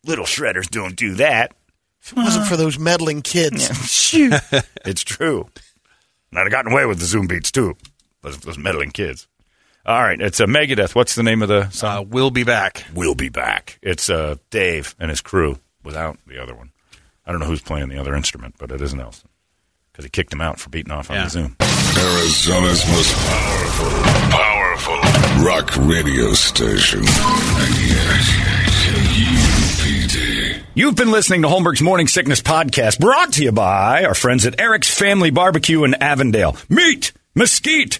Little 0.06 0.26
shredders 0.26 0.70
don't 0.70 0.96
do 0.96 1.16
that. 1.16 1.54
If 2.02 2.12
it 2.12 2.18
wasn't 2.18 2.46
uh. 2.46 2.50
for 2.50 2.58
those 2.58 2.78
meddling 2.78 3.22
kids. 3.22 3.70
Shoot. 3.90 4.34
It's 4.86 5.04
true. 5.04 5.50
And 6.32 6.40
I'd 6.40 6.44
have 6.44 6.52
gotten 6.52 6.72
away 6.72 6.86
with 6.86 7.00
the 7.00 7.06
Zoom 7.06 7.28
beats 7.28 7.52
too, 7.52 7.76
those, 8.22 8.38
those 8.38 8.58
meddling 8.58 8.92
kids. 8.92 9.28
All 9.88 10.02
right, 10.02 10.20
it's 10.20 10.42
a 10.42 10.46
Megadeth. 10.46 10.96
What's 10.96 11.16
the 11.16 11.24
name 11.24 11.42
of 11.42 11.48
the 11.48 11.70
song? 11.70 11.98
Uh, 11.98 12.02
we'll 12.02 12.30
be 12.32 12.44
back. 12.44 12.84
We'll 12.94 13.16
be 13.16 13.30
back. 13.30 13.80
It's 13.82 14.10
uh, 14.10 14.36
Dave 14.50 14.94
and 15.00 15.10
his 15.10 15.22
crew 15.22 15.60
without 15.84 16.18
the 16.28 16.42
other 16.44 16.54
one. 16.54 16.72
I 17.26 17.32
don't 17.32 17.40
know 17.40 17.48
who's 17.48 17.62
playing 17.62 17.88
the 17.88 17.98
other 17.98 18.14
instrument, 18.14 18.56
but 18.58 18.70
it 18.72 18.82
is 18.82 18.94
Nelson 18.94 19.30
because 19.92 20.04
he 20.04 20.10
kicked 20.10 20.34
him 20.34 20.42
out 20.42 20.60
for 20.60 20.70
beating 20.70 20.92
off 20.92 21.10
on 21.10 21.16
Yeah. 21.16 21.24
the 21.24 21.30
Zoom. 21.30 21.56
Arizona's 21.62 22.86
most 22.92 23.16
powerful, 23.16 23.90
powerful 24.30 25.46
rock 25.46 25.74
radio 25.78 26.34
station. 26.34 27.04
You've 30.74 30.96
been 30.96 31.12
listening 31.12 31.42
to 31.44 31.48
Holmberg's 31.48 31.82
Morning 31.82 32.08
Sickness 32.10 32.42
Podcast, 32.42 33.00
brought 33.00 33.34
to 33.34 33.44
you 33.44 33.52
by 33.54 34.04
our 34.04 34.14
friends 34.14 34.46
at 34.46 34.60
Eric's 34.60 34.94
Family 34.94 35.32
Barbecue 35.32 35.84
in 35.86 35.96
Avondale. 35.96 36.56
Meet, 36.70 37.14
mesquite, 37.34 38.00